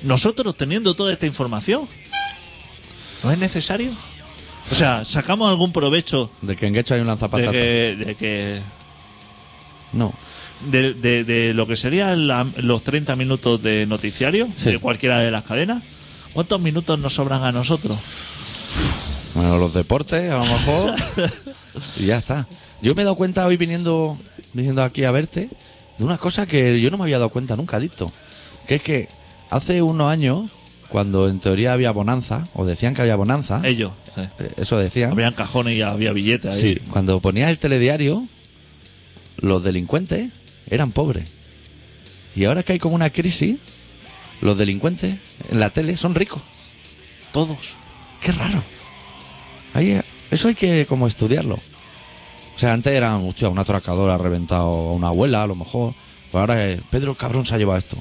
nosotros 0.03 0.55
teniendo 0.57 0.93
toda 0.95 1.13
esta 1.13 1.26
información, 1.26 1.88
¿no 3.24 3.32
es 3.32 3.38
necesario? 3.39 3.91
O 4.70 4.76
sea, 4.76 5.05
¿sacamos 5.05 5.49
algún 5.49 5.72
provecho 5.72 6.30
De 6.41 6.57
que 6.57 6.68
en 6.68 6.74
Guecho 6.74 6.93
hay 6.93 6.99
un 6.99 7.05
de 7.07 7.11
lanzapatata. 7.11 7.51
que, 7.53 7.95
de 8.05 8.15
que 8.15 8.59
No. 9.93 10.13
De, 10.72 10.93
de- 10.93 11.24
de 11.24 11.53
lo 11.53 11.68
que 11.68 11.76
serían 11.76 12.28
la- 12.28 12.47
los 12.58 12.84
30 12.84 13.16
minutos 13.16 13.62
de 13.64 13.86
noticiario 13.86 14.47
Sí. 14.55 14.72
de 14.72 14.80
cualquiera 14.80 15.20
de 15.20 15.32
las 15.32 15.43
cadenas? 15.43 15.84
¿Cuántos 16.34 16.60
minutos 16.62 16.99
nos 16.99 17.14
sobran 17.16 17.43
a 17.43 17.51
nosotros? 17.51 17.97
Bueno, 19.34 19.58
los 19.58 19.74
deportes, 19.74 20.32
a 20.32 20.38
lo 20.38 20.45
mejor. 20.45 20.95
y 21.99 22.05
ya 22.08 22.18
está. 22.18 22.47
Yo 22.82 22.95
me 22.95 23.01
he 23.01 23.05
dado 23.05 23.16
cuenta 23.16 23.45
hoy 23.45 23.58
viniendo, 23.58 24.18
viniendo 24.53 24.84
aquí 24.84 25.03
a 25.03 25.12
verte 25.12 25.49
de 25.97 26.03
una 26.03 26.18
cosa 26.18 26.45
que 26.45 26.80
yo 26.82 26.91
no 26.91 26.97
me 26.97 27.03
había 27.03 27.18
dado 27.18 27.30
cuenta 27.30 27.55
nunca, 27.55 27.78
Adicto. 27.78 28.12
Que 28.68 28.76
es 28.76 28.82
que 28.82 29.10
hace 29.49 29.82
unos 29.82 30.12
años, 30.12 30.49
cuando 30.89 31.28
en 31.30 31.39
teoría 31.39 31.74
había 31.74 31.91
bonanza, 31.91 32.47
o 32.53 32.66
decían 32.66 32.93
que 32.93 33.01
había 33.01 33.16
bonanza, 33.16 33.62
Ellos. 33.64 33.91
eh. 34.16 34.28
eh, 34.39 34.51
eso 34.58 34.78
decían. 34.78 35.12
Habían 35.12 35.34
cajones 35.34 35.76
y 35.76 35.82
había 35.82 36.12
billetes 36.14 36.55
ahí. 36.55 36.62
Sí, 36.76 36.82
cuando 36.91 37.20
ponías 37.20 37.49
el 37.49 37.58
telediario, 37.58 38.24
los 39.39 39.64
delincuentes 39.64 40.32
eran 40.70 40.91
pobres. 40.91 41.26
Y 42.36 42.45
ahora 42.45 42.63
que 42.63 42.74
hay 42.74 42.80
como 42.80 42.95
una 42.95 43.09
crisis, 43.09 43.57
los 44.41 44.57
delincuentes 44.57 45.18
en 45.49 45.59
la 45.59 45.70
tele 45.70 45.97
son 45.97 46.13
ricos. 46.15 46.41
Todos. 47.32 47.57
Qué 48.22 48.32
raro. 48.32 48.61
Ahí, 49.74 49.99
eso 50.32 50.47
hay 50.47 50.55
que 50.55 50.86
como 50.86 51.07
estudiarlo. 51.07 51.55
O 51.55 52.59
sea, 52.59 52.74
antes 52.74 52.93
eran, 52.93 53.28
hostia, 53.28 53.49
un 53.49 53.59
atracador 53.59 54.09
ha 54.09 54.18
reventado 54.18 54.65
a 54.65 54.93
una 54.93 55.07
abuela, 55.09 55.43
a 55.43 55.47
lo 55.47 55.55
mejor. 55.55 55.93
Pero 56.32 56.39
ahora 56.41 56.65
es, 56.68 56.80
Pedro 56.89 57.15
Cabrón 57.15 57.45
se 57.45 57.55
ha 57.55 57.57
llevado 57.57 57.78
esto. 57.80 57.97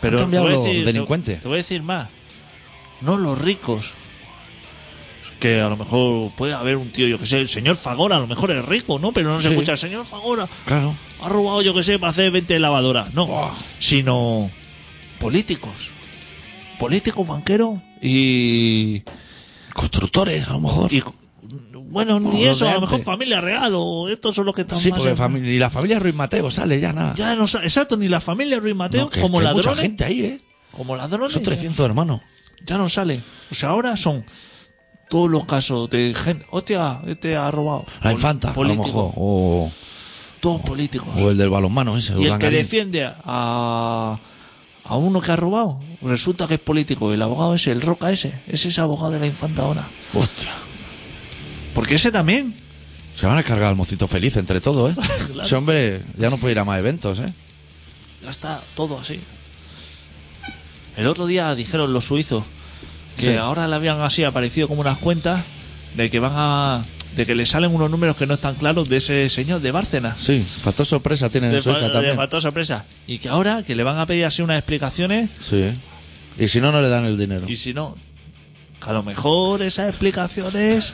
Pero 0.00 0.18
Han 0.18 0.24
cambiado 0.24 0.48
los 0.48 0.64
decir- 0.64 0.84
delincuentes. 0.84 1.36
Te, 1.36 1.42
te 1.42 1.48
voy 1.48 1.54
a 1.56 1.62
decir 1.62 1.82
más. 1.82 2.08
No 3.00 3.16
los 3.18 3.38
ricos. 3.38 3.92
Que 5.38 5.60
a 5.60 5.68
lo 5.70 5.76
mejor 5.78 6.30
puede 6.32 6.52
haber 6.52 6.76
un 6.76 6.90
tío, 6.90 7.06
yo 7.08 7.18
que 7.18 7.24
sé, 7.26 7.38
el 7.38 7.48
señor 7.48 7.76
Fagora, 7.76 8.16
a 8.16 8.20
lo 8.20 8.26
mejor 8.26 8.50
es 8.50 8.62
rico, 8.66 8.98
¿no? 8.98 9.12
Pero 9.12 9.30
no 9.30 9.40
se 9.40 9.48
Sí. 9.48 9.54
escucha, 9.54 9.72
el 9.72 9.78
señor 9.78 10.04
Fagora 10.04 10.46
Claro. 10.66 10.94
Ha 11.22 11.28
robado, 11.28 11.62
yo 11.62 11.74
que 11.74 11.82
sé, 11.82 11.98
para 11.98 12.10
hacer 12.10 12.30
20 12.30 12.58
lavadoras. 12.58 13.12
No, 13.14 13.26
Buah. 13.26 13.52
sino 13.78 14.50
políticos. 15.18 15.72
Políticos, 16.78 17.26
banqueros 17.26 17.78
y, 18.02 19.02
Constructores, 19.74 20.48
a 20.48 20.52
lo 20.52 20.60
mejor. 20.60 20.92
y. 20.92 21.02
Bueno, 21.92 22.20
ni 22.20 22.44
eso, 22.44 22.68
a 22.68 22.74
lo 22.74 22.82
mejor 22.82 23.02
familia 23.02 23.40
real 23.40 23.72
o 23.74 24.08
estos 24.08 24.34
son 24.36 24.46
los 24.46 24.54
que 24.54 24.62
están 24.62 24.78
sí, 24.78 24.90
más. 24.90 24.98
porque 25.00 25.10
en- 25.12 25.16
fami- 25.18 25.44
y 25.44 25.58
la 25.58 25.68
familia 25.70 25.98
Ruiz 25.98 26.14
Mateo 26.14 26.48
sale 26.50 26.78
ya 26.78 26.92
nada. 26.92 27.14
Ya 27.16 27.34
no 27.34 27.48
sa- 27.48 27.64
exacto, 27.64 27.96
ni 27.96 28.06
la 28.08 28.20
familia 28.20 28.60
Ruiz 28.60 28.76
Mateo, 28.76 29.02
No, 29.06 29.10
que- 29.10 29.20
como 29.20 29.40
que 29.40 29.46
hay 29.48 29.54
mucha 29.54 29.68
ladrones. 29.70 29.82
gente 29.90 30.04
ahí, 30.04 30.20
¿eh? 30.22 30.40
Como 30.70 30.94
ladrones. 30.94 31.32
Son 31.32 31.42
300 31.42 31.84
hermanos. 31.84 32.20
ya 32.66 32.76
no 32.78 32.88
sale. 32.88 33.20
O 33.50 33.54
sea, 33.54 33.70
ahora 33.70 33.96
son 33.96 34.22
todos 35.08 35.28
los 35.30 35.44
casos 35.46 35.88
de 35.90 36.14
gente. 36.14 36.46
Hostia, 36.50 37.00
este 37.06 37.34
ha 37.36 37.50
robado. 37.50 37.84
La 38.02 38.12
infanta, 38.12 38.48
a 38.48 38.50
lo 38.50 38.54
político, 38.54 38.84
mejor. 38.86 39.12
O, 39.16 39.70
Todos 40.40 40.60
políticos. 40.62 41.08
o 41.16 41.30
el 41.30 41.36
del 41.36 41.50
balonmano 41.50 41.96
ese. 41.96 42.14
y 42.18 42.26
el 42.26 42.38
que 42.38 42.50
defiende 42.50 43.04
a, 43.24 44.16
a 44.84 44.96
uno 44.96 45.20
que 45.20 45.30
ha 45.32 45.36
robado, 45.36 45.78
resulta 46.02 46.46
que 46.46 46.54
es 46.54 46.60
político. 46.60 47.12
El 47.12 47.20
abogado 47.22 47.54
ese, 47.54 47.72
el 47.72 47.80
Roca 47.82 48.10
ese, 48.10 48.32
ese 48.48 48.68
es 48.68 48.78
abogado 48.78 49.10
de 49.12 49.20
la 49.20 49.26
infanta 49.26 49.62
ahora. 49.62 49.88
Hostia. 50.14 50.52
Porque 51.74 51.96
ese 51.96 52.10
también. 52.10 52.54
Se 53.14 53.26
van 53.26 53.36
a 53.36 53.42
cargar 53.42 53.68
al 53.68 53.76
mocito 53.76 54.08
feliz 54.08 54.36
entre 54.38 54.60
todos, 54.62 54.92
¿eh? 54.92 54.94
Claro. 55.32 55.42
Ese 55.42 55.56
hombre 55.56 56.00
ya 56.18 56.30
no 56.30 56.38
puede 56.38 56.52
ir 56.52 56.58
a 56.58 56.64
más 56.64 56.78
eventos, 56.78 57.18
¿eh? 57.20 57.32
Ya 58.24 58.30
está 58.30 58.62
todo 58.74 58.98
así. 58.98 59.20
El 60.96 61.06
otro 61.06 61.26
día 61.26 61.54
dijeron 61.54 61.92
los 61.92 62.06
suizos 62.06 62.44
que 63.16 63.32
Sí. 63.32 63.36
ahora 63.36 63.68
le 63.68 63.76
habían 63.76 64.00
así 64.00 64.24
aparecido 64.24 64.68
como 64.68 64.80
unas 64.80 64.96
cuentas 64.98 65.42
de 65.96 66.10
que 66.10 66.18
van 66.18 66.32
a. 66.34 66.82
de 67.16 67.26
que 67.26 67.34
le 67.34 67.44
salen 67.46 67.74
unos 67.74 67.90
números 67.90 68.16
que 68.16 68.26
no 68.26 68.34
están 68.34 68.54
claros 68.54 68.88
de 68.88 68.98
ese 68.98 69.28
señor 69.30 69.60
de 69.60 69.70
Bárcenas. 69.72 70.16
Sí, 70.20 70.40
factor 70.42 70.86
sorpresa 70.86 71.28
tienen 71.28 71.54
en 71.54 71.62
Suiza 71.62 71.90
también. 71.92 72.16
factor 72.16 72.40
sorpresa. 72.40 72.84
Y 73.06 73.18
que 73.18 73.28
ahora 73.28 73.62
que 73.66 73.74
le 73.74 73.82
van 73.82 73.98
a 73.98 74.06
pedir 74.06 74.24
así 74.24 74.42
unas 74.42 74.58
explicaciones 74.58 75.30
Sí. 75.40 75.64
Y 76.38 76.48
si 76.48 76.60
no, 76.60 76.70
no 76.72 76.80
le 76.80 76.88
dan 76.88 77.04
el 77.04 77.18
dinero. 77.18 77.44
y 77.48 77.56
si 77.56 77.74
no, 77.74 77.96
que 78.82 78.88
a 78.90 78.92
lo 78.92 79.02
mejor 79.02 79.60
esas 79.62 79.88
explicaciones 79.88 80.92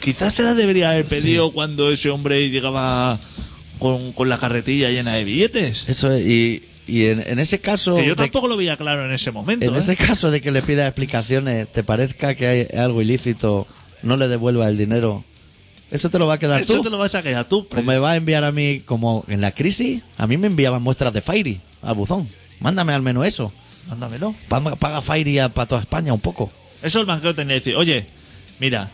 quizás 0.00 0.34
se 0.34 0.42
las 0.42 0.56
debería 0.56 0.90
haber 0.90 1.06
pedido 1.06 1.50
cuando 1.52 1.90
ese 1.90 2.10
hombre 2.10 2.48
llegaba 2.50 3.18
con, 3.78 4.12
con 4.12 4.28
la 4.28 4.38
carretilla 4.38 4.90
llena 4.90 5.14
de 5.14 5.24
billetes. 5.24 5.88
Eso 5.88 6.12
es, 6.12 6.24
y, 6.26 6.62
y 6.86 7.06
en, 7.06 7.20
en 7.26 7.38
ese 7.38 7.58
caso. 7.60 7.94
Que 7.96 8.02
yo 8.04 8.10
de- 8.10 8.16
tampoco 8.16 8.46
lo 8.48 8.56
veía 8.56 8.76
claro 8.76 9.04
en 9.06 9.12
ese 9.12 9.30
momento. 9.32 9.64
en 9.66 9.74
¿eh? 9.74 9.78
ese 9.78 9.96
caso 9.96 10.30
de 10.30 10.40
que 10.42 10.50
le 10.50 10.60
pida 10.62 10.86
explicaciones, 10.86 11.66
te 11.72 11.82
parezca 11.82 12.34
que 12.34 12.46
hay 12.46 12.78
algo 12.78 13.00
ilícito, 13.02 13.66
no 14.02 14.16
le 14.16 14.28
devuelva 14.28 14.68
el 14.68 14.76
dinero. 14.76 15.24
Eso 15.90 16.08
te 16.10 16.18
lo 16.18 16.26
va 16.26 16.34
a 16.34 16.38
quedar 16.38 16.60
Eso 16.60 16.74
tú. 16.74 16.82
te 16.84 16.90
lo 16.90 16.98
vas 16.98 17.14
a 17.14 17.22
quedar 17.22 17.44
tú. 17.48 17.66
O 17.76 17.82
me 17.82 17.98
va 17.98 18.12
a 18.12 18.16
enviar 18.16 18.44
a 18.44 18.52
mí, 18.52 18.80
como 18.80 19.24
en 19.28 19.40
la 19.40 19.50
crisis, 19.52 20.02
a 20.18 20.26
mí 20.26 20.36
me 20.36 20.46
enviaban 20.46 20.82
muestras 20.82 21.12
de 21.12 21.20
Fairy 21.20 21.60
al 21.82 21.94
buzón. 21.94 22.28
Mándame 22.60 22.92
al 22.92 23.02
menos 23.02 23.26
eso. 23.26 23.52
Mándamelo. 23.88 24.34
Paga, 24.48 24.76
paga 24.76 25.02
Fairy 25.02 25.36
para 25.52 25.66
toda 25.66 25.80
España 25.80 26.12
un 26.12 26.20
poco. 26.20 26.50
Eso 26.82 27.00
el 27.00 27.06
banquero 27.06 27.34
tenía 27.34 27.54
que 27.54 27.60
decir, 27.60 27.76
oye, 27.76 28.06
mira, 28.60 28.88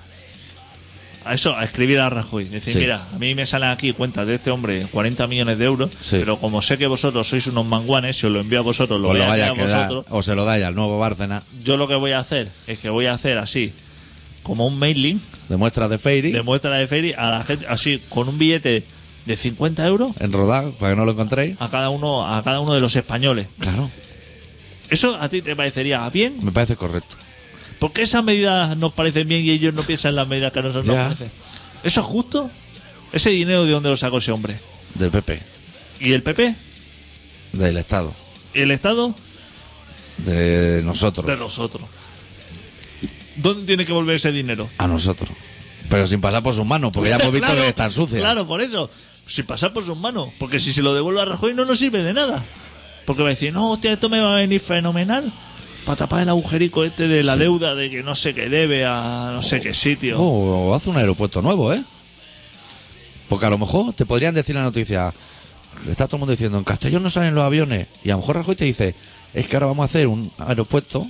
a 1.24 1.34
eso, 1.34 1.55
a 1.57 1.64
escribir 1.64 1.99
a 1.99 2.09
Rajoy. 2.09 2.44
Decir, 2.44 2.72
Sí. 2.72 2.78
mira, 2.78 3.03
a 3.12 3.18
mí 3.18 3.34
me 3.34 3.44
salen 3.47 3.70
aquí 3.70 3.92
cuentas 3.92 4.26
de 4.28 4.36
este 4.36 4.51
hombre 4.53 4.86
40 4.92 5.26
millones 5.26 5.59
de 5.59 5.64
euros, 5.64 5.90
Sí. 6.01 6.16
pero 6.20 6.38
como 6.38 6.62
sé 6.62 6.78
que 6.78 6.86
vosotros 6.86 7.28
sois 7.28 7.47
unos 7.49 7.66
manguanes, 7.66 8.16
si 8.16 8.26
os 8.26 8.32
lo 8.32 8.40
envío 8.40 8.61
a 8.61 8.62
vosotros, 8.62 9.01
lo 9.01 9.09
O 9.09 9.11
voy 9.11 9.18
lo 9.18 9.24
a 9.24 9.53
vosotros. 9.53 10.07
o 10.09 10.22
se 10.22 10.34
lo 10.36 10.44
da 10.44 10.55
al 10.66 10.74
nuevo 10.76 10.99
Bárcena, 10.99 11.42
Yo 11.64 11.76
lo 11.76 11.88
que 11.88 11.97
voy 11.97 12.12
a 12.12 12.20
hacer 12.20 12.49
es 12.68 12.78
que 12.78 12.90
voy 12.90 13.07
a 13.07 13.14
hacer 13.14 13.38
así, 13.38 13.72
como 14.47 14.66
un 14.66 14.78
mailing 14.78 15.20
de 15.49 15.57
muestras 15.57 15.90
de 15.90 15.99
Fairy, 15.99 16.32
de 16.32 16.42
muestra 16.42 16.74
de 16.76 16.86
feria 16.86 17.16
a 17.18 17.30
la 17.38 17.44
gente, 17.44 17.66
así, 17.68 18.01
con 18.09 18.28
un 18.28 18.38
billete 18.38 18.84
de 19.26 19.36
50 19.36 19.86
euros 19.86 20.12
en 20.20 20.32
rodar, 20.32 20.70
para 20.78 20.92
que 20.92 20.97
no 20.97 21.05
lo 21.05 21.12
encontréis. 21.12 21.57
a 21.61 21.68
cada 21.68 21.90
uno, 21.90 22.26
a 22.26 22.42
cada 22.44 22.61
uno 22.61 22.74
de 22.74 22.80
los 22.80 22.94
españoles. 22.97 23.49
Claro, 23.59 23.90
¿Eso 24.88 25.16
a 25.20 25.28
ti 25.28 25.42
te 25.42 25.57
parecería 25.57 26.09
bien? 26.11 26.38
me 26.42 26.53
parece 26.53 26.76
correcto. 26.76 27.16
¿Por 27.80 27.92
qué 27.92 28.03
esas 28.03 28.22
medidas 28.22 28.76
nos 28.76 28.92
parecen 28.92 29.26
bien 29.28 29.44
y 29.44 29.51
ellos 29.51 29.74
no 29.74 29.82
piensan 29.82 30.11
en 30.11 30.16
las 30.16 30.28
medidas 30.28 30.53
que 30.53 30.61
a 30.61 30.62
nosotros 30.62 30.86
nos 30.86 30.97
Ya. 30.97 31.03
parecen? 31.05 31.30
¿Eso 31.82 32.01
es 32.01 32.07
justo? 32.07 32.51
¿Ese 33.12 33.30
dinero 33.30 33.64
de 33.64 33.72
dónde 33.72 33.88
lo 33.90 33.97
sacó 33.97 34.18
ese 34.18 34.30
hombre? 34.32 34.57
Del 34.94 35.11
PP, 35.11 35.40
¿Y 36.01 36.12
el 36.12 36.22
PP? 36.22 36.55
del 37.53 37.76
Estado, 37.78 38.14
¿Y 38.55 38.61
el 38.61 38.70
Estado? 38.70 39.14
de 40.18 40.82
nosotros, 40.84 41.26
De 41.26 41.36
nosotros. 41.36 41.82
¿Dónde 43.37 43.64
tiene 43.66 43.84
que 43.84 43.93
volver 43.93 44.16
ese 44.16 44.32
dinero? 44.32 44.68
a 44.78 44.87
nosotros. 44.87 45.30
Pero 45.89 46.07
sin 46.07 46.20
pasar 46.20 46.43
por 46.43 46.55
sus 46.55 46.66
manos, 46.66 46.91
porque 46.93 47.11
ya 47.11 47.16
hemos 47.16 47.32
visto 47.32 47.47
Claro, 47.47 47.62
que 47.62 47.68
están 47.68 47.93
sucias. 47.93 48.20
Claro, 48.20 48.47
por 48.47 48.61
eso. 48.61 48.91
Sin 49.26 49.45
pasar 49.47 49.72
por 49.72 49.84
sus 49.84 49.97
manos. 49.97 50.28
Porque 50.39 50.59
si 50.59 50.72
se 50.72 50.82
lo 50.82 50.95
devuelve 50.95 51.20
a 51.20 51.24
Rajoy 51.24 51.55
no 51.55 51.64
nos 51.64 51.78
sirve 51.78 52.03
de 52.03 52.12
nada. 52.12 52.43
Porque 53.05 53.22
va 53.22 53.28
a 53.28 53.30
decir, 53.30 53.53
no, 53.53 53.72
hostia, 53.72 53.93
esto 53.93 54.09
me 54.09 54.20
va 54.20 54.34
a 54.37 54.41
venir 54.41 54.61
fenomenal. 54.61 55.30
Para 55.84 55.97
tapar 55.97 56.22
el 56.22 56.28
agujerico 56.28 56.82
este 56.82 57.07
de 57.07 57.22
la 57.22 57.37
deuda 57.37 57.76
de 57.76 57.89
que 57.89 58.03
no 58.03 58.16
sé 58.16 58.34
qué 58.34 58.49
debe 58.49 58.84
a 58.84 59.30
no 59.32 59.43
sé 59.45 59.61
qué 59.61 59.72
sitio. 59.72 60.18
Oh, 60.20 60.70
o 60.70 60.74
hace 60.74 60.91
un 60.91 60.97
aeropuerto 60.97 61.41
nuevo, 61.43 61.72
¿eh? 61.72 61.80
Porque 63.28 63.47
a 63.47 63.51
lo 63.51 63.59
mejor 63.59 63.93
te 63.93 64.05
podrían 64.07 64.34
decir 64.34 64.57
la 64.57 64.62
noticia, 64.64 65.12
está 65.89 66.07
todo 66.07 66.16
el 66.16 66.20
mundo 66.20 66.32
diciendo, 66.32 66.59
en 66.59 66.64
Castellón 66.64 67.05
no 67.05 67.11
salen 67.11 67.34
los 67.37 67.45
aviones. 67.45 67.87
Y 68.03 68.11
a 68.11 68.14
lo 68.14 68.18
mejor 68.20 68.37
Rajoy 68.37 68.57
te 68.57 68.64
dice, 68.64 68.97
es 69.34 69.47
que 69.47 69.55
ahora 69.57 69.66
vamos 69.66 69.82
a 69.82 69.87
hacer 69.87 70.09
un 70.09 70.30
aeropuerto 70.39 71.07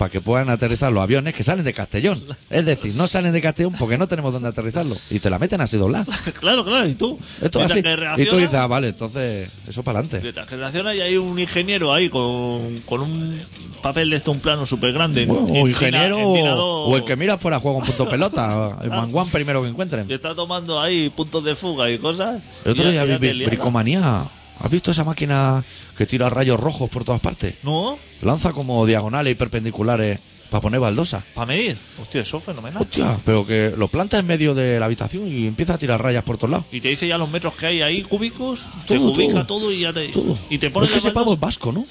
para 0.00 0.10
que 0.10 0.22
puedan 0.22 0.48
aterrizar 0.48 0.90
los 0.90 1.02
aviones 1.02 1.34
que 1.34 1.42
salen 1.42 1.62
de 1.62 1.74
Castellón. 1.74 2.18
Es 2.48 2.64
decir, 2.64 2.94
no 2.94 3.06
salen 3.06 3.34
de 3.34 3.42
Castellón 3.42 3.74
porque 3.78 3.98
no 3.98 4.08
tenemos 4.08 4.32
dónde 4.32 4.48
aterrizarlo. 4.48 4.96
Y 5.10 5.18
te 5.18 5.28
la 5.28 5.38
meten 5.38 5.60
así 5.60 5.76
doblada. 5.76 6.06
claro, 6.40 6.64
claro, 6.64 6.88
y 6.88 6.94
tú. 6.94 7.18
Esto 7.42 7.60
así. 7.60 7.82
Y 8.16 8.24
tú 8.24 8.38
dices, 8.38 8.54
ah, 8.54 8.66
vale, 8.66 8.88
entonces 8.88 9.50
eso 9.68 9.82
para 9.82 9.98
adelante. 9.98 10.20
Mientras 10.22 10.46
que 10.46 10.96
y 10.96 11.00
hay 11.02 11.18
un 11.18 11.38
ingeniero 11.38 11.92
ahí 11.92 12.08
con, 12.08 12.78
con 12.86 13.02
un 13.02 13.42
papel 13.82 14.08
de 14.08 14.16
esto, 14.16 14.30
un 14.32 14.40
plano 14.40 14.64
súper 14.64 14.94
grande. 14.94 15.26
O 15.28 15.68
ingeniero 15.68 16.16
o, 16.18 16.96
el 16.96 17.04
que 17.04 17.16
mira 17.16 17.36
fuera 17.36 17.60
juega 17.60 17.76
un 17.76 17.84
punto 17.84 18.08
pelota. 18.08 18.78
El 18.82 18.88
manguán 18.88 19.28
primero 19.28 19.62
que 19.62 19.68
encuentren. 19.68 20.08
que 20.08 20.14
está 20.14 20.34
tomando 20.34 20.80
ahí 20.80 21.10
puntos 21.10 21.44
de 21.44 21.54
fuga 21.54 21.90
y 21.90 21.98
cosas. 21.98 22.40
El 22.64 22.72
otro 22.72 22.88
y 22.88 22.92
día 22.92 23.04
vi 23.04 23.44
bricomanía. 23.44 24.24
¿Has 24.62 24.70
visto 24.70 24.90
esa 24.90 25.04
máquina 25.04 25.64
que 25.96 26.06
tira 26.06 26.28
rayos 26.30 26.60
rojos 26.60 26.88
por 26.90 27.04
todas 27.04 27.20
partes? 27.20 27.54
No, 27.62 27.98
Lanza 28.22 28.52
como 28.52 28.84
diagonales 28.86 29.32
y 29.32 29.34
perpendiculares 29.34 30.20
para 30.50 30.60
poner 30.60 30.80
baldosa. 30.80 31.24
para 31.34 31.46
medir. 31.46 31.78
Hostia, 32.02 32.20
eso 32.22 32.36
es 32.38 32.44
fenomenal. 32.44 32.82
Hostia, 32.82 33.18
pero 33.24 33.46
que 33.46 33.72
lo 33.76 33.88
planta 33.88 34.18
en 34.18 34.26
medio 34.26 34.54
de 34.54 34.78
la 34.80 34.86
habitación 34.86 35.26
y 35.28 35.46
empieza 35.46 35.74
a 35.74 35.78
tirar 35.78 36.02
rayas 36.02 36.24
por 36.24 36.36
todos 36.36 36.50
lados. 36.50 36.66
Y 36.72 36.80
te 36.80 36.88
dice 36.88 37.06
ya 37.08 37.16
los 37.18 37.30
metros 37.30 37.54
que 37.54 37.66
hay 37.66 37.82
ahí 37.82 38.02
cúbicos, 38.02 38.66
te 38.86 38.96
Todo, 38.98 39.12
ubica 39.12 39.46
todo. 39.46 39.60
todo, 39.60 39.72
y 39.72 39.80
ya 39.80 39.92
te. 39.92 40.08
Todo. 40.08 40.36
Y 40.50 40.58
te 40.58 40.70
pone 40.70 40.84
es 40.86 40.90
que 40.90 40.96
la 40.96 40.98
ese 40.98 41.12
pavo 41.12 41.34
es 41.34 41.40
vasco, 41.40 41.72
¿no? 41.72 41.86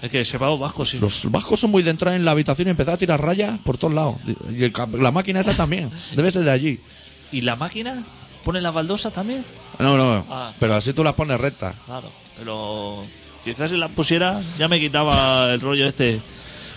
Es 0.00 0.10
que 0.10 0.20
ese 0.20 0.38
pavo 0.38 0.58
vasco, 0.58 0.84
sí. 0.84 0.98
Los 0.98 1.30
vascos 1.30 1.60
son 1.60 1.70
muy 1.70 1.82
de 1.82 1.90
entrar 1.90 2.14
en 2.14 2.24
la 2.24 2.30
habitación 2.32 2.68
y 2.68 2.70
empezar 2.70 2.94
a 2.94 2.98
tirar 2.98 3.20
rayas 3.20 3.58
por 3.60 3.76
todos 3.78 3.92
lados. 3.94 4.16
Y 4.56 4.64
el 4.64 4.72
ca- 4.72 4.88
la 4.92 5.10
máquina 5.12 5.40
esa 5.40 5.54
también. 5.54 5.90
Debe 6.16 6.30
ser 6.30 6.42
de 6.44 6.50
allí. 6.50 6.80
¿Y 7.32 7.42
la 7.42 7.56
máquina 7.56 8.02
pone 8.44 8.60
la 8.60 8.70
baldosa 8.70 9.10
también? 9.10 9.44
No, 9.78 9.96
no. 9.96 10.24
Ah. 10.30 10.52
Pero 10.58 10.74
así 10.74 10.92
tú 10.92 11.02
las 11.04 11.14
pones 11.14 11.40
rectas. 11.40 11.74
Claro, 11.86 12.10
pero 12.38 13.02
quizás 13.44 13.70
si 13.70 13.76
la 13.76 13.88
pusiera 13.88 14.40
ya 14.58 14.68
me 14.68 14.78
quitaba 14.80 15.52
el 15.52 15.60
rollo 15.60 15.86
este. 15.86 16.20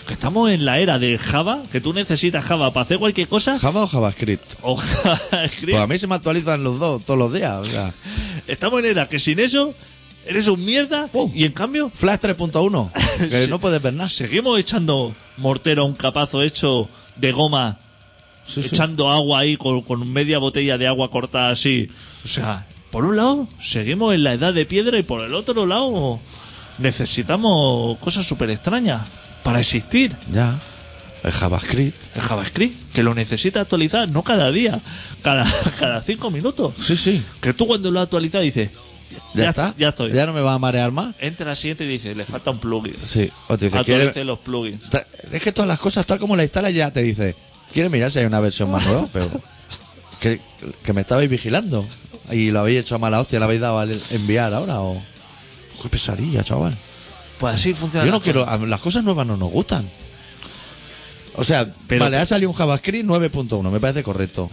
Que 0.06 0.12
estamos 0.12 0.50
en 0.50 0.64
la 0.64 0.78
era 0.78 1.00
de 1.00 1.18
Java, 1.18 1.64
que 1.72 1.80
tú 1.80 1.92
necesitas 1.92 2.44
Java 2.44 2.72
para 2.72 2.84
hacer 2.84 2.98
cualquier 3.00 3.26
cosa. 3.26 3.58
¿Java 3.58 3.82
o 3.82 3.86
JavaScript? 3.88 4.52
O 4.62 4.76
JavaScript. 5.02 5.70
Pues 5.72 5.82
a 5.82 5.86
mí 5.88 5.98
se 5.98 6.06
me 6.06 6.14
actualizan 6.14 6.62
los 6.62 6.78
dos 6.78 7.04
todos 7.04 7.18
los 7.18 7.32
días. 7.32 7.56
O 7.56 7.64
sea, 7.64 7.92
Estamos 8.46 8.78
en 8.80 8.86
era 8.86 9.08
que 9.08 9.18
sin 9.18 9.40
eso 9.40 9.74
eres 10.24 10.46
un 10.46 10.64
mierda 10.64 11.08
y 11.34 11.42
en 11.44 11.50
cambio 11.52 11.90
Flash 11.92 12.20
3.1. 12.20 12.90
Que 13.28 13.44
Sí. 13.46 13.50
no 13.50 13.58
puedes 13.58 13.82
ver 13.82 13.94
nada. 13.94 14.08
seguimos 14.08 14.58
echando 14.60 15.12
mortero 15.38 15.82
a 15.82 15.86
un 15.86 15.94
capazo 15.94 16.40
hecho 16.42 16.88
de 17.16 17.32
goma, 17.32 17.76
Sí, 18.44 18.62
sí. 18.62 18.68
echando 18.72 19.10
agua 19.10 19.40
ahí 19.40 19.56
con, 19.56 19.82
con 19.82 20.08
media 20.12 20.38
botella 20.38 20.78
de 20.78 20.86
agua 20.86 21.10
cortada 21.10 21.50
así. 21.50 21.90
O 22.24 22.28
sea, 22.28 22.64
por 22.96 23.04
un 23.04 23.14
lado, 23.14 23.46
seguimos 23.62 24.14
en 24.14 24.24
la 24.24 24.32
edad 24.32 24.54
de 24.54 24.64
piedra 24.64 24.98
y 24.98 25.02
por 25.02 25.22
el 25.22 25.34
otro 25.34 25.66
lado, 25.66 26.18
necesitamos 26.78 27.98
cosas 27.98 28.24
súper 28.26 28.48
extrañas 28.48 29.02
para 29.42 29.60
existir. 29.60 30.16
Ya. 30.32 30.58
El 31.22 31.30
JavaScript. 31.30 32.16
El 32.16 32.22
JavaScript, 32.22 32.94
que 32.94 33.02
lo 33.02 33.14
necesita 33.14 33.60
actualizar, 33.60 34.08
no 34.10 34.22
cada 34.24 34.50
día, 34.50 34.80
cada, 35.20 35.44
cada 35.78 36.02
cinco 36.02 36.30
minutos. 36.30 36.72
Sí, 36.80 36.96
sí. 36.96 37.22
Que 37.42 37.52
tú 37.52 37.66
cuando 37.66 37.90
lo 37.90 38.00
actualizas 38.00 38.40
dices, 38.40 38.70
Ya, 39.34 39.50
está. 39.50 39.74
Ya 39.76 39.88
estoy. 39.90 40.12
Ya 40.12 40.24
no 40.24 40.32
me 40.32 40.40
va 40.40 40.54
a 40.54 40.58
marear 40.58 40.90
más. 40.90 41.14
Entra 41.18 41.50
al 41.50 41.56
siguiente 41.58 41.84
y 41.84 41.88
dice, 41.88 42.14
le 42.14 42.24
falta 42.24 42.50
un 42.50 42.58
plugin. 42.60 42.94
Sí. 43.04 43.30
O 43.48 43.58
te 43.58 43.66
dice, 43.66 43.84
¿quiere- 43.84 44.24
los 44.24 44.38
plugins. 44.38 44.80
Es 45.32 45.42
que 45.42 45.52
todas 45.52 45.68
las 45.68 45.80
cosas, 45.80 46.06
tal 46.06 46.18
como 46.18 46.34
la 46.34 46.44
instalas, 46.44 46.72
ya 46.72 46.90
te 46.90 47.02
dice, 47.02 47.36
¿quieres 47.74 47.92
mirar 47.92 48.10
si 48.10 48.20
hay 48.20 48.24
una 48.24 48.40
versión 48.40 48.70
más 48.70 48.86
nueva? 48.86 49.06
Pero 49.12 49.30
que, 50.18 50.40
que 50.82 50.92
me 50.94 51.02
estabais 51.02 51.28
vigilando 51.28 51.86
y 52.32 52.50
lo 52.50 52.60
habéis 52.60 52.80
hecho 52.80 52.94
a 52.94 52.98
mala 52.98 53.20
hostia, 53.20 53.38
le 53.38 53.44
habéis 53.44 53.60
dado 53.60 53.78
al 53.78 54.00
enviar 54.10 54.52
ahora 54.54 54.80
o... 54.80 55.00
Qué 55.82 55.88
pesadilla, 55.88 56.42
chaval. 56.42 56.76
Pues 57.38 57.54
así 57.54 57.74
funciona. 57.74 58.06
Yo 58.06 58.12
no 58.12 58.20
quiero... 58.22 58.48
a- 58.48 58.56
Las 58.58 58.80
cosas 58.80 59.04
nuevas 59.04 59.26
no 59.26 59.36
nos 59.36 59.50
gustan. 59.50 59.88
O 61.34 61.44
sea, 61.44 61.70
Pero- 61.86 62.04
vale, 62.04 62.16
ha 62.16 62.24
salido 62.24 62.50
un 62.50 62.56
JavaScript 62.56 63.06
9.1, 63.08 63.70
me 63.70 63.80
parece 63.80 64.02
correcto. 64.02 64.50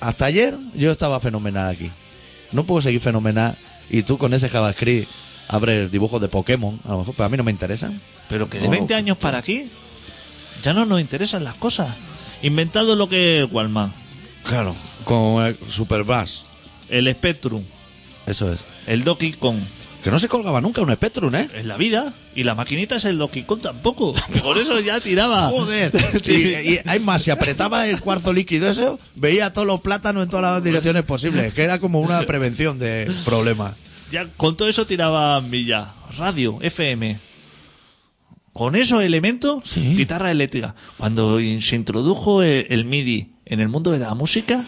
Hasta 0.00 0.26
ayer 0.26 0.56
yo 0.74 0.90
estaba 0.90 1.20
fenomenal 1.20 1.68
aquí. 1.68 1.90
No 2.52 2.64
puedo 2.64 2.82
seguir 2.82 3.00
fenomenal 3.00 3.56
y 3.88 4.02
tú 4.02 4.18
con 4.18 4.34
ese 4.34 4.48
JavaScript 4.48 5.08
abres 5.48 5.90
dibujos 5.90 6.20
de 6.20 6.28
Pokémon, 6.28 6.78
a 6.84 6.90
lo 6.92 6.98
mejor, 6.98 7.14
pero 7.16 7.26
a 7.26 7.28
mí 7.28 7.36
no 7.36 7.44
me 7.44 7.50
interesan. 7.50 8.00
Pero 8.28 8.48
que 8.48 8.58
de 8.58 8.64
No. 8.66 8.70
20 8.70 8.94
años 8.94 9.16
para 9.16 9.38
aquí, 9.38 9.66
ya 10.62 10.72
no 10.72 10.84
nos 10.86 11.00
interesan 11.00 11.44
las 11.44 11.54
cosas. 11.56 11.88
Inventado 12.42 12.94
lo 12.96 13.08
que 13.08 13.42
es 13.42 13.48
Wallman, 13.52 13.92
Claro. 14.44 14.74
Con 15.04 15.44
el 15.44 15.56
Super 15.68 16.04
Bass. 16.04 16.44
El 16.90 17.10
Spectrum, 17.14 17.62
Eso 18.26 18.52
es. 18.52 18.60
el 18.86 19.04
Donkey 19.04 19.32
Kong. 19.32 19.58
Que 20.04 20.10
no 20.10 20.18
se 20.18 20.28
colgaba 20.28 20.62
nunca 20.62 20.80
un 20.80 20.90
Spectrum, 20.94 21.34
¿eh? 21.34 21.46
Es 21.54 21.66
la 21.66 21.76
vida. 21.76 22.14
Y 22.34 22.44
la 22.44 22.54
maquinita 22.54 22.96
es 22.96 23.04
el 23.04 23.18
Donkey 23.18 23.42
Kong 23.42 23.60
tampoco. 23.60 24.14
Por 24.42 24.56
eso 24.56 24.80
ya 24.80 24.98
tiraba. 24.98 25.48
Joder. 25.50 25.92
Y, 26.26 26.32
y 26.72 26.78
hay 26.86 27.00
más, 27.00 27.22
si 27.22 27.30
apretaba 27.30 27.86
el 27.86 28.00
cuarzo 28.00 28.32
líquido 28.32 28.70
eso, 28.70 28.98
veía 29.16 29.52
todos 29.52 29.66
los 29.66 29.80
plátanos 29.82 30.22
en 30.24 30.30
todas 30.30 30.54
las 30.54 30.64
direcciones 30.64 31.02
posibles. 31.02 31.52
Que 31.52 31.64
era 31.64 31.78
como 31.78 32.00
una 32.00 32.22
prevención 32.22 32.78
de 32.78 33.12
problemas. 33.26 33.74
Ya 34.10 34.26
con 34.38 34.56
todo 34.56 34.68
eso 34.68 34.86
tiraba 34.86 35.38
millas. 35.42 35.88
Radio, 36.16 36.58
FM. 36.62 37.18
Con 38.52 38.74
esos 38.76 39.02
elementos, 39.02 39.60
Sí. 39.64 39.80
guitarra 39.96 40.30
eléctrica. 40.30 40.74
Cuando 40.96 41.38
se 41.60 41.76
introdujo 41.76 42.42
el, 42.42 42.66
el 42.70 42.84
MIDI 42.84 43.28
en 43.46 43.60
el 43.60 43.68
mundo 43.68 43.90
de 43.92 43.98
la 44.00 44.14
música, 44.14 44.64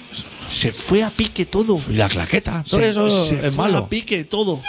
se 0.50 0.72
fue 0.72 1.02
a 1.02 1.10
pique 1.10 1.46
todo. 1.46 1.80
Y 1.88 1.94
la 1.94 2.08
claqueta. 2.08 2.64
Todo 2.68 2.80
Se- 2.80 2.88
eso 2.90 3.26
se 3.26 3.34
es 3.46 3.54
fue 3.54 3.64
malo. 3.64 3.78
a 3.78 3.88
pique 3.88 4.24
todo. 4.24 4.60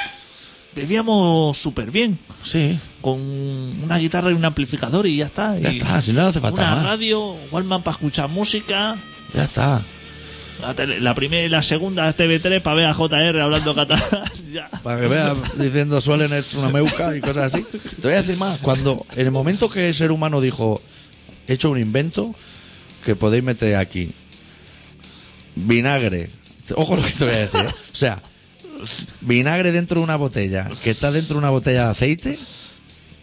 Bebíamos 0.76 1.57
súper 1.57 1.91
bien. 1.91 2.17
Sí. 2.43 2.80
Con 3.01 3.19
una 3.21 3.97
guitarra 3.99 4.32
y 4.32 4.34
un 4.34 4.43
amplificador 4.45 5.05
y 5.05 5.17
ya 5.17 5.26
está. 5.28 5.57
Ya 5.59 5.71
Y 5.71 5.78
está, 5.78 6.01
si 6.01 6.13
no 6.13 6.24
hace 6.26 6.39
falta 6.39 6.61
Una 6.63 6.76
más. 6.76 6.84
radio, 6.86 7.36
Wallman 7.51 7.84
para 7.84 7.95
escuchar 7.95 8.28
música. 8.30 8.95
Ya 9.36 9.43
está. 9.43 9.82
La, 10.61 10.74
tele- 10.76 10.99
la 10.99 11.13
primera 11.13 11.45
y 11.45 11.49
la 11.49 11.61
segunda 11.61 12.15
TV3 12.15 12.61
para 12.61 12.76
ver 12.76 12.86
a 12.88 12.93
JR 12.93 13.39
hablando 13.41 13.76
catalán. 13.76 14.03
Para 14.84 15.01
que 15.01 15.07
veas 15.07 15.36
diciendo 15.57 15.99
suelen 15.99 16.32
es 16.34 16.53
una 16.53 16.69
meuca 16.69 17.15
y 17.17 17.21
cosas 17.21 17.53
así. 17.53 17.63
Te 18.01 18.07
voy 18.07 18.13
a 18.13 18.21
decir 18.21 18.38
más. 18.38 18.59
Cuando, 18.59 19.03
en 19.15 19.26
el 19.26 19.32
momento 19.32 19.67
que 19.69 19.88
el 19.89 19.93
ser 19.95 20.11
humano 20.11 20.41
dijo, 20.41 20.80
he 21.47 21.53
hecho 21.53 21.69
un 21.71 21.80
invento 21.80 22.36
que 23.03 23.15
podéis 23.15 23.43
meter 23.43 23.76
aquí. 23.78 24.11
Vinagre. 25.55 26.29
Ojo 26.75 26.95
lo 26.95 27.03
que 27.03 27.11
te 27.11 27.25
voy 27.25 27.33
a 27.33 27.37
decir. 27.39 27.59
¿eh? 27.61 27.67
O 27.67 27.95
sea, 27.95 28.21
vinagre 29.21 29.71
dentro 29.71 29.99
de 29.99 30.03
una 30.03 30.15
botella, 30.15 30.69
que 30.83 30.89
está 30.91 31.11
dentro 31.11 31.35
de 31.35 31.39
una 31.39 31.49
botella 31.49 31.85
de 31.85 31.91
aceite, 31.91 32.39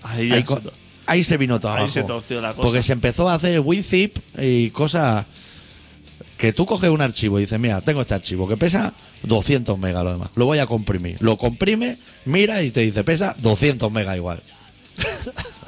Ahí 0.03 0.31
se 0.31 0.45
co- 0.45 0.59
to- 0.61 0.73
ahí 1.07 1.25
se 1.25 1.37
vino 1.37 1.59
todo 1.61 1.73
Ahí 1.73 1.79
abajo. 1.79 1.93
se 1.93 2.03
torció 2.05 2.41
la 2.41 2.51
cosa. 2.53 2.63
Porque 2.63 2.83
se 2.83 2.93
empezó 2.93 3.29
a 3.29 3.35
hacer 3.35 3.61
WinZip 3.61 4.17
y 4.39 4.71
cosas 4.71 5.27
que 6.39 6.53
tú 6.55 6.65
coges 6.65 6.89
un 6.91 7.03
archivo 7.03 7.39
y 7.39 7.43
dices, 7.43 7.59
mira, 7.61 7.81
tengo 7.83 8.01
este 8.01 8.15
archivo 8.15 8.49
que 8.49 8.57
pesa 8.57 8.95
200 9.25 9.79
megas 9.79 10.03
lo 10.05 10.13
demás. 10.13 10.31
Lo 10.37 10.47
voy 10.47 10.59
a 10.59 10.67
comprimir. 10.67 11.17
Lo 11.21 11.37
comprime, 11.37 11.99
mira 12.25 12.63
y 12.63 12.71
te 12.71 12.81
dice, 12.81 13.05
pesa 13.05 13.35
200 13.41 13.91
megas 13.93 14.17
igual. 14.17 14.43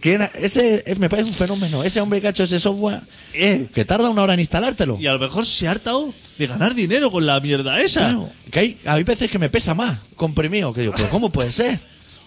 ¿Quién 0.00 0.22
ha- 0.22 0.30
ese 0.34 0.82
es- 0.86 0.98
me 0.98 1.08
parece 1.10 1.28
un 1.28 1.34
fenómeno. 1.34 1.82
Ese 1.84 2.00
hombre 2.00 2.20
que 2.20 2.26
ha 2.26 2.30
hecho 2.30 2.44
ese 2.44 2.58
software 2.58 3.00
Eh, 3.34 3.66
que 3.74 3.84
tarda 3.84 4.08
una 4.08 4.22
hora 4.22 4.34
en 4.34 4.40
instalártelo. 4.40 4.96
y 4.98 5.06
a 5.06 5.12
lo 5.12 5.18
mejor 5.18 5.44
se 5.46 5.68
ha 5.68 5.72
hartado 5.72 6.12
de 6.38 6.46
ganar 6.46 6.74
dinero 6.74 7.10
con 7.10 7.26
la 7.26 7.38
mierda 7.40 7.80
esa. 7.82 8.00
Claro, 8.00 8.30
que 8.50 8.58
hay, 8.58 8.78
hay 8.86 9.04
veces 9.04 9.30
que 9.30 9.38
me 9.38 9.50
pesa 9.50 9.74
más 9.74 9.98
comprimido. 10.16 10.72
Que 10.72 10.80
digo, 10.82 10.94
pero 10.96 11.08
¿cómo 11.10 11.30
puede 11.30 11.52
ser? 11.52 11.78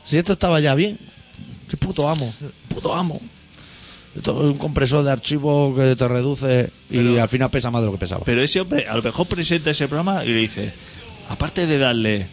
Si 0.06 0.18
esto 0.18 0.34
estaba 0.34 0.60
ya 0.60 0.76
bien. 0.76 1.00
Qué 1.70 1.78
puto 1.78 2.08
amo. 2.08 2.32
Puto 2.70 2.94
amo. 2.94 3.20
Esto 4.16 4.32
es 4.44 4.48
un 4.50 4.58
compresor 4.60 5.04
de 5.04 5.12
archivo 5.12 5.76
que 5.76 5.96
te 5.96 6.08
reduce 6.08 6.70
y 6.92 6.98
Pero- 6.98 7.22
al 7.24 7.30
final 7.30 7.50
pesa 7.50 7.72
más 7.72 7.82
de 7.82 7.88
lo 7.88 7.94
que 7.94 7.98
pesaba. 7.98 8.24
Pero 8.26 8.44
ese 8.44 8.62
hombre 8.62 8.86
a 8.88 8.96
lo 8.96 9.02
mejor 9.02 9.26
presenta 9.26 9.72
ese 9.72 9.88
programa 9.88 10.24
y 10.24 10.28
le 10.28 10.36
dice, 10.38 10.72
aparte 11.30 11.66
de 11.66 11.78
darle 11.80 12.28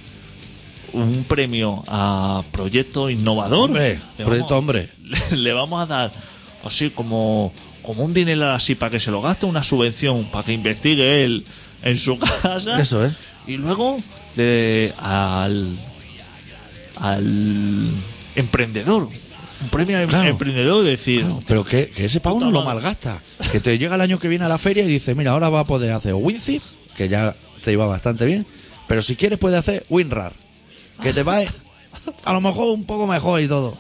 un 0.93 1.25
premio 1.25 1.83
a 1.89 2.43
proyecto 2.53 3.09
innovador, 3.11 3.71
Hombre, 3.71 3.99
le 4.19 4.25
proyecto 4.25 4.55
vamos- 4.55 4.69
hombre. 4.69 4.89
le, 5.31 5.37
le 5.39 5.53
vamos 5.53 5.81
a 5.83 5.87
dar 5.87 6.13
así 6.65 6.91
como, 6.91 7.53
como 7.83 8.05
un 8.05 8.13
dinero 8.15 8.51
así 8.51 8.75
para 8.75 8.91
que 8.91 9.01
se 9.01 9.11
lo 9.11 9.23
gaste, 9.23 9.47
una 9.47 9.63
subvención 9.63 10.25
para 10.25 10.45
que 10.45 10.53
investigue 10.53 11.23
él 11.25 11.45
en 11.83 11.97
su 11.97 12.19
casa. 12.43 12.81
Eso 12.81 13.05
es. 13.05 13.13
Y 13.47 13.57
luego 13.57 13.97
de, 14.37 14.93
al, 14.99 15.77
al 16.97 17.89
emprendedor. 18.35 19.09
Un 19.63 19.69
premio 19.69 19.99
al 19.99 20.07
Claro. 20.09 20.29
emprendedor, 20.29 20.85
decir, 20.85 21.27
Pero 21.47 21.65
que, 21.65 21.91
que 21.91 22.07
ese 22.07 22.21
pavo 22.21 22.41
no 22.41 22.51
lo 22.51 22.65
malgasta. 22.65 23.21
Que 23.53 23.61
te 23.61 23.77
llega 23.77 23.95
el 23.97 24.01
año 24.01 24.19
que 24.19 24.29
viene 24.29 24.45
a 24.47 24.49
la 24.49 24.57
feria 24.59 24.83
y 24.85 24.87
dice, 24.87 25.15
mira, 25.15 25.33
ahora 25.33 25.51
va 25.51 25.61
a 25.61 25.65
poder 25.67 25.93
hacer 25.93 26.15
WinZip, 26.15 26.63
que 26.97 27.09
ya 27.09 27.35
te 27.63 27.73
iba 27.73 27.85
bastante 27.87 28.25
bien, 28.25 28.47
pero 28.89 29.03
si 29.03 29.17
quieres 29.17 29.39
puede 29.39 29.59
hacer 29.59 29.85
WinRAR, 29.91 30.33
que 31.03 31.13
te 31.13 31.23
va 31.23 31.39
a 32.25 32.33
lo 32.33 32.41
mejor 32.41 32.75
un 32.75 32.85
poco 32.85 33.07
mejor 33.07 33.41
y 33.41 33.49
todo. 33.49 33.77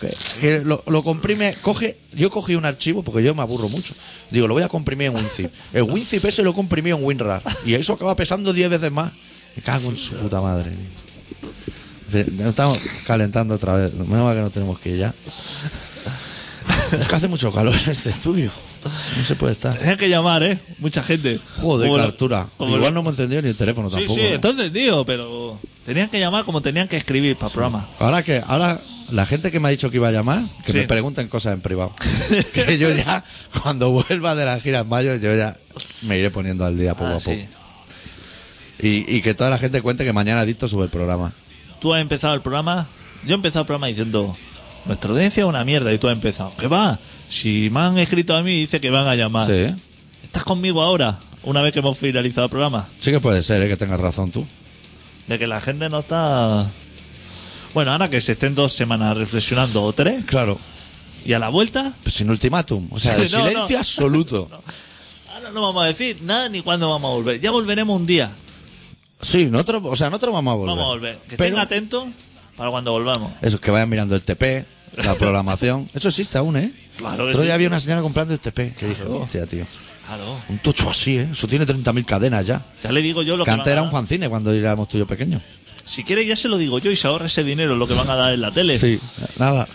Que, 0.00 0.14
que 0.40 0.60
lo, 0.64 0.82
lo 0.88 1.02
comprime, 1.04 1.54
coge, 1.62 1.96
yo 2.12 2.28
cogí 2.28 2.54
un 2.56 2.64
archivo, 2.64 3.02
porque 3.04 3.22
yo 3.22 3.34
me 3.34 3.42
aburro 3.42 3.68
mucho, 3.68 3.94
digo, 4.30 4.48
lo 4.48 4.54
voy 4.54 4.64
a 4.64 4.68
comprimir 4.68 5.06
en 5.08 5.14
WinZip. 5.16 5.50
El 5.72 5.84
WinZip 5.84 6.24
ese 6.24 6.42
lo 6.42 6.52
comprimí 6.54 6.90
en 6.90 7.02
WinRAR, 7.04 7.40
y 7.64 7.74
eso 7.74 7.92
acaba 7.92 8.16
pesando 8.16 8.52
10 8.52 8.68
veces 8.70 8.90
más. 8.90 9.12
Me 9.54 9.62
cago 9.62 9.88
en 9.88 9.96
su 9.96 10.14
puta 10.16 10.40
madre. 10.40 10.72
En 10.72 12.26
fin, 12.26 12.36
Nos 12.36 12.48
estamos 12.48 12.78
calentando 13.06 13.54
otra 13.54 13.74
vez. 13.74 13.94
Menos 13.94 14.24
mal 14.24 14.34
que 14.36 14.42
no 14.42 14.50
tenemos 14.50 14.78
que 14.80 14.90
ir 14.90 14.98
ya. 14.98 15.14
Es 17.00 17.08
que 17.08 17.14
hace 17.14 17.28
mucho 17.28 17.52
calor 17.52 17.74
en 17.84 17.90
este 17.90 18.10
estudio. 18.10 18.50
No 19.18 19.24
se 19.24 19.34
puede 19.34 19.52
estar. 19.52 19.76
Tenían 19.78 19.96
que 19.96 20.08
llamar, 20.08 20.42
¿eh? 20.42 20.58
Mucha 20.78 21.02
gente. 21.02 21.38
Joder, 21.58 21.88
Como 21.88 22.02
altura. 22.02 22.46
como 22.56 22.76
Igual 22.76 22.90
lo- 22.92 22.94
no 22.96 23.00
hemos 23.00 23.12
encendido 23.14 23.42
ni 23.42 23.48
el 23.48 23.56
teléfono 23.56 23.88
Sí, 23.88 23.96
tampoco. 23.96 24.14
sí, 24.20 24.26
¿no? 24.28 24.34
está 24.34 24.48
entendido, 24.50 25.04
pero 25.04 25.58
tenían 25.86 26.08
que 26.08 26.18
llamar 26.20 26.44
como 26.44 26.60
tenían 26.60 26.88
que 26.88 26.96
escribir 26.96 27.36
para 27.36 27.46
el 27.46 27.52
programa. 27.52 27.86
Ahora 27.98 28.22
que, 28.22 28.42
ahora 28.46 28.78
la 29.12 29.24
gente 29.24 29.50
que 29.52 29.60
me 29.60 29.68
ha 29.68 29.70
dicho 29.70 29.88
que 29.90 29.96
iba 29.96 30.08
a 30.08 30.12
llamar, 30.12 30.40
que 30.64 30.72
Sí. 30.72 30.78
me 30.78 30.84
pregunten 30.86 31.28
cosas 31.28 31.54
en 31.54 31.60
privado. 31.60 31.92
que 32.52 32.76
yo 32.78 32.90
ya, 32.92 33.24
cuando 33.62 33.90
vuelva 33.90 34.34
de 34.34 34.44
la 34.44 34.58
gira 34.60 34.80
en 34.80 34.88
mayo, 34.88 35.14
yo 35.16 35.34
ya 35.34 35.56
me 36.02 36.18
iré 36.18 36.30
poniendo 36.30 36.64
al 36.64 36.76
día 36.76 36.94
poco 36.94 37.06
Ah, 37.10 37.14
a 37.16 37.18
poco. 37.18 37.30
sí. 37.30 37.46
Y, 38.78 39.16
y 39.16 39.22
que 39.22 39.32
toda 39.34 39.48
la 39.48 39.58
gente 39.58 39.80
cuente 39.80 40.04
que 40.04 40.12
mañana 40.12 40.40
Adicto 40.42 40.68
sube 40.68 40.84
el 40.84 40.90
programa. 40.90 41.32
Tú 41.80 41.94
has 41.94 42.00
empezado 42.02 42.34
el 42.34 42.42
programa. 42.42 42.86
Yo 43.24 43.32
he 43.32 43.34
empezado 43.34 43.60
el 43.62 43.66
programa 43.66 43.86
diciendo: 43.86 44.36
Nuestra 44.84 45.10
audiencia 45.10 45.42
es 45.42 45.46
una 45.48 45.64
mierda. 45.64 45.92
Y 45.94 45.98
tú 45.98 46.08
has 46.08 46.12
empezado: 46.14 46.52
¿Qué 46.58 46.66
va? 46.66 46.98
Si 47.30 47.70
me 47.70 47.80
han 47.80 47.96
escrito 47.98 48.36
a 48.36 48.42
mí, 48.42 48.60
dice 48.60 48.80
que 48.80 48.90
van 48.90 49.08
a 49.08 49.14
llamar. 49.14 49.46
Sí. 49.46 49.74
¿Estás 50.24 50.44
conmigo 50.44 50.82
ahora? 50.82 51.18
Una 51.42 51.62
vez 51.62 51.72
que 51.72 51.78
hemos 51.78 51.96
finalizado 51.96 52.44
el 52.46 52.50
programa. 52.50 52.86
Sí 53.00 53.10
que 53.10 53.20
puede 53.20 53.42
ser, 53.42 53.62
¿eh? 53.62 53.68
que 53.68 53.76
tengas 53.76 53.98
razón 54.00 54.30
tú. 54.30 54.44
De 55.26 55.38
que 55.38 55.46
la 55.46 55.60
gente 55.60 55.88
no 55.88 56.00
está. 56.00 56.70
Bueno, 57.74 57.92
ahora 57.92 58.08
que 58.08 58.20
se 58.20 58.32
estén 58.32 58.54
dos 58.54 58.72
semanas 58.72 59.16
reflexionando 59.16 59.82
o 59.82 59.92
tres, 59.92 60.24
Claro. 60.24 60.56
y 61.24 61.32
a 61.32 61.38
la 61.38 61.48
vuelta, 61.48 61.92
Pues 62.02 62.14
sin 62.14 62.30
ultimátum. 62.30 62.88
O 62.90 62.98
sea, 62.98 63.16
de 63.16 63.28
No, 63.30 63.38
no. 63.38 63.48
silencio 63.48 63.78
absoluto. 63.78 64.48
ahora 65.34 65.50
no 65.52 65.60
vamos 65.62 65.82
a 65.84 65.86
decir 65.86 66.18
nada 66.22 66.48
ni 66.48 66.62
cuándo 66.62 66.88
vamos 66.88 67.10
a 67.10 67.14
volver. 67.14 67.40
Ya 67.40 67.50
volveremos 67.50 67.98
un 67.98 68.06
día. 68.06 68.30
Sí, 69.20 69.46
nosotros, 69.46 69.82
o 69.84 69.96
sea, 69.96 70.08
nosotros 70.10 70.32
vamos 70.32 70.52
a 70.52 70.54
volver. 70.54 70.76
Vamos 70.76 70.84
a 70.84 70.88
volver. 70.94 71.18
Que 71.28 71.36
Pero- 71.36 71.44
estén 71.48 71.58
atentos 71.58 72.04
para 72.56 72.70
cuando 72.70 72.92
volvamos. 72.92 73.32
Eso, 73.42 73.60
que 73.60 73.70
vayan 73.70 73.88
mirando 73.90 74.14
el 74.14 74.22
TP, 74.22 74.64
la 74.96 75.14
programación. 75.16 75.88
Eso 75.94 76.08
existe 76.08 76.38
aún, 76.38 76.56
¿eh? 76.56 76.72
Claro 76.96 77.24
que 77.24 77.30
Otro 77.30 77.40
sí. 77.40 77.46
día 77.46 77.54
había 77.54 77.68
una 77.68 77.80
señora 77.80 78.00
comprando 78.00 78.32
el 78.32 78.40
TP. 78.40 78.74
Que 78.74 78.92
Claro. 78.94 79.22
hostia, 79.22 79.46
tío. 79.46 79.66
Claro. 80.06 80.36
Un 80.48 80.58
tocho 80.58 80.88
así, 80.90 81.18
¿eh? 81.18 81.28
Eso 81.32 81.48
tiene 81.48 81.66
30.000 81.66 82.04
cadenas 82.04 82.46
ya. 82.46 82.62
Ya 82.82 82.92
le 82.92 83.02
digo 83.02 83.22
yo 83.22 83.36
lo 83.36 83.44
Que 83.44 83.50
que 83.50 83.54
antes 83.54 83.72
era 83.72 83.82
un 83.82 83.90
fanzine 83.90 84.28
cuando 84.28 84.52
éramos 84.52 84.88
tú 84.88 84.96
y 84.96 85.00
yo 85.00 85.06
pequeños. 85.06 85.42
Si 85.84 86.04
quiere 86.04 86.26
ya 86.26 86.36
se 86.36 86.48
lo 86.48 86.58
digo 86.58 86.78
yo 86.78 86.90
y 86.90 86.96
se 86.96 87.06
ahorra 87.06 87.26
ese 87.26 87.44
dinero 87.44 87.76
lo 87.76 87.86
que 87.86 87.94
van 87.94 88.10
a 88.10 88.16
dar 88.16 88.34
en 88.34 88.40
la 88.40 88.52
tele. 88.52 88.78
Sí, 88.78 88.98
nada. 89.38 89.66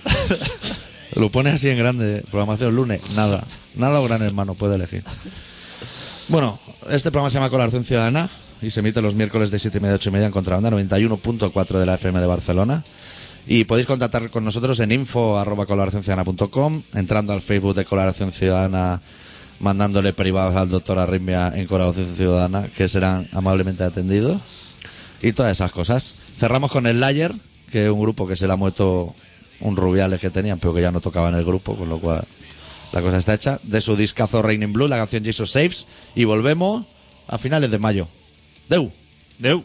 Lo 1.15 1.29
pones 1.29 1.55
así 1.55 1.69
en 1.69 1.77
grande, 1.77 2.23
programación 2.31 2.75
lunes, 2.75 3.01
nada. 3.15 3.43
Nada 3.75 3.99
o 3.99 4.03
gran 4.05 4.21
hermano, 4.21 4.53
puede 4.55 4.75
elegir. 4.75 5.03
Bueno, 6.29 6.59
este 6.89 7.11
programa 7.11 7.29
se 7.29 7.35
llama 7.35 7.49
Colaboración 7.49 7.83
Ciudadana 7.83 8.29
y 8.61 8.69
se 8.69 8.79
emite 8.79 9.01
los 9.01 9.15
miércoles 9.15 9.51
de 9.51 9.59
7 9.59 9.77
y 9.77 9.81
media 9.81 9.93
a 9.93 9.95
8 9.95 10.09
y 10.09 10.13
media 10.13 10.25
en 10.27 10.31
Contrabanda 10.31 10.69
91.4 10.69 11.79
de 11.79 11.85
la 11.85 11.95
FM 11.95 12.19
de 12.19 12.27
Barcelona. 12.27 12.83
Y 13.47 13.65
podéis 13.65 13.87
contactar 13.87 14.29
con 14.29 14.45
nosotros 14.45 14.79
en 14.79 14.91
info 14.91 15.37
arroba 15.37 15.65
colaboracionciudadana.com, 15.65 16.83
entrando 16.93 17.33
al 17.33 17.41
Facebook 17.41 17.75
de 17.75 17.85
Colaboración 17.85 18.31
Ciudadana, 18.31 19.01
mandándole 19.61 20.11
privados 20.11 20.55
al 20.55 20.69
doctor 20.69 20.99
Arritmia 20.99 21.53
en 21.55 21.67
Colaboración 21.67 22.13
Ciudadana, 22.13 22.67
que 22.75 22.87
serán 22.89 23.29
amablemente 23.31 23.83
atendidos. 23.83 24.41
Y 25.21 25.33
todas 25.33 25.51
esas 25.51 25.71
cosas. 25.71 26.15
Cerramos 26.37 26.71
con 26.71 26.87
el 26.87 26.99
Layer, 26.99 27.31
que 27.71 27.85
es 27.85 27.91
un 27.91 28.01
grupo 28.01 28.27
que 28.27 28.35
se 28.35 28.47
le 28.47 28.53
ha 28.53 28.55
muerto 28.55 29.15
un 29.59 29.75
rubiales 29.75 30.19
que 30.19 30.31
tenían, 30.31 30.59
pero 30.59 30.73
que 30.73 30.81
ya 30.81 30.91
no 30.91 30.99
tocaba 30.99 31.29
en 31.29 31.35
el 31.35 31.45
grupo, 31.45 31.75
con 31.75 31.89
lo 31.89 31.99
cual 31.99 32.23
la 32.91 33.01
cosa 33.01 33.17
está 33.17 33.35
hecha. 33.35 33.59
De 33.63 33.81
su 33.81 33.95
discazo 33.95 34.41
Raining 34.41 34.73
Blue, 34.73 34.87
la 34.87 34.97
canción 34.97 35.23
Jesus 35.23 35.51
Saves. 35.51 35.87
Y 36.15 36.25
volvemos 36.25 36.85
a 37.27 37.37
finales 37.37 37.69
de 37.69 37.77
mayo. 37.77 38.07
Deu. 38.67 38.91
Deu. 39.37 39.63